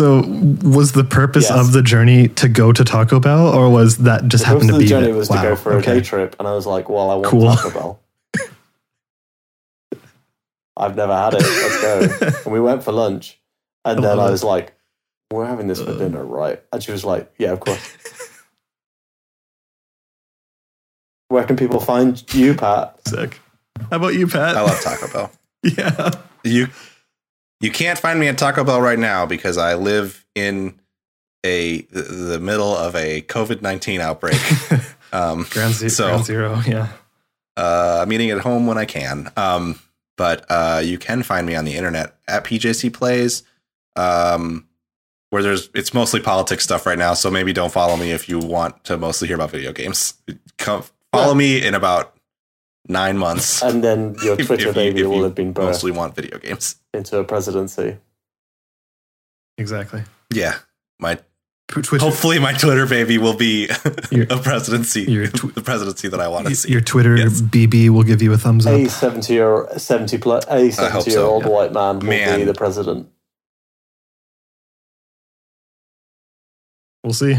[0.00, 0.22] So
[0.66, 1.58] was the purpose Yes.
[1.60, 4.70] of the journey to go to Taco Bell or was that just The happened purpose
[4.70, 6.48] to of the be journey that- was wow, to go for a day trip, and
[6.48, 7.54] I was like, "Well, I want Cool.
[7.54, 8.00] Taco Bell."
[10.78, 11.42] I've never had it.
[11.42, 12.40] Let's go.
[12.46, 13.38] and we went for lunch,
[13.84, 14.32] and I then love I it.
[14.32, 14.72] was like,
[15.30, 15.98] "We're having this for Uh.
[15.98, 17.78] dinner, right?" And she was like, "Yeah, of course."
[21.28, 23.06] Where can people find you, Pat?
[23.06, 23.38] Sick.
[23.90, 24.56] How about you, Pat?
[24.56, 25.30] I love Taco Bell.
[25.62, 26.10] yeah.
[26.42, 26.68] You
[27.60, 30.78] you can't find me at Taco Bell right now because I live in
[31.44, 34.40] a the, middle of a COVID nineteen outbreak.
[35.12, 36.60] Um, Ground, ze- So- ground zero.
[36.64, 36.86] Yeah.
[37.56, 39.28] uh, I'm eating at home when I can.
[39.36, 39.80] Um,
[40.16, 43.42] but uh, you can find me on the internet at PJC Plays,
[43.96, 44.68] um,
[45.30, 47.14] where there's it's mostly politics stuff right now.
[47.14, 50.14] So maybe don't follow me if you want to mostly hear about video games.
[50.58, 52.14] Come follow me in about
[52.90, 53.62] nine months.
[53.62, 56.38] And then your Twitter if you- baby if will have been birthed mostly want video
[56.38, 56.76] games.
[56.92, 57.96] into a presidency.
[59.58, 60.02] Exactly.
[60.32, 60.56] Yeah,
[60.98, 61.18] my
[61.68, 63.68] Twitter, hopefully my Twitter baby will be
[64.10, 66.72] Your- a presidency, your tw- the presidency that I want to see.
[66.72, 67.40] your Twitter Yes.
[67.40, 68.74] BB will give you a thumbs up.
[68.74, 71.30] A seventy year seventy plus a seventy year so.
[71.30, 71.48] old yeah.
[71.50, 72.38] white man will Man.
[72.40, 73.08] be the president.
[77.04, 77.36] We'll see.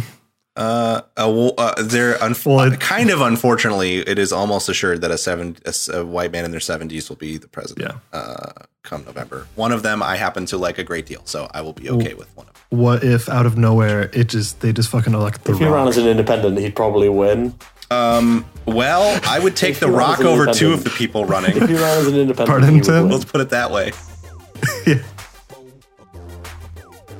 [0.56, 5.10] Uh, uh, well, uh they're unf- Well, kind of unfortunately, it is almost assured that
[5.12, 7.90] a seven a, s- a white man in their seventies will be the president.
[8.14, 8.20] Yeah.
[8.20, 8.52] Uh,
[8.84, 9.48] come November.
[9.56, 12.16] One of them I happen to like a great deal, so I will be okay
[12.16, 12.80] with one of them.
[12.80, 15.88] What if out of nowhere it just they just fucking elect the If he ran
[15.88, 17.56] as an independent, he'd probably win.
[17.90, 21.52] Um, well, I would take the Rock over two of the people running.
[21.52, 21.76] If running.
[21.78, 23.04] he ran as an independent, Pardon, he would Tim?
[23.04, 23.12] win.
[23.12, 23.92] Let's put it that way.
[24.88, 25.02] yeah.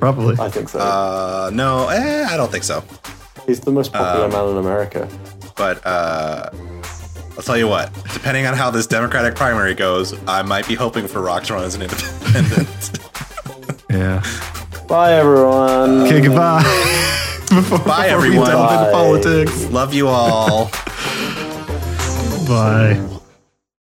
[0.00, 0.36] Probably.
[0.38, 0.78] I think so.
[0.80, 2.82] Uh, no, eh, I don't think so.
[3.46, 5.08] He's the most popular um, man in America.
[5.56, 6.50] But uh,
[7.36, 7.92] I'll tell you what.
[8.12, 11.64] Depending on how this Democratic primary goes, I might be hoping for Rock to run
[11.64, 12.98] as an independent.
[13.90, 14.22] yeah.
[14.88, 16.02] Bye, everyone.
[16.02, 16.62] Okay, goodbye.
[17.48, 18.46] before, Bye, before we everyone.
[18.50, 18.92] delve into Bye.
[18.92, 19.64] politics.
[19.70, 20.70] Love you all.
[22.46, 23.08] Bye.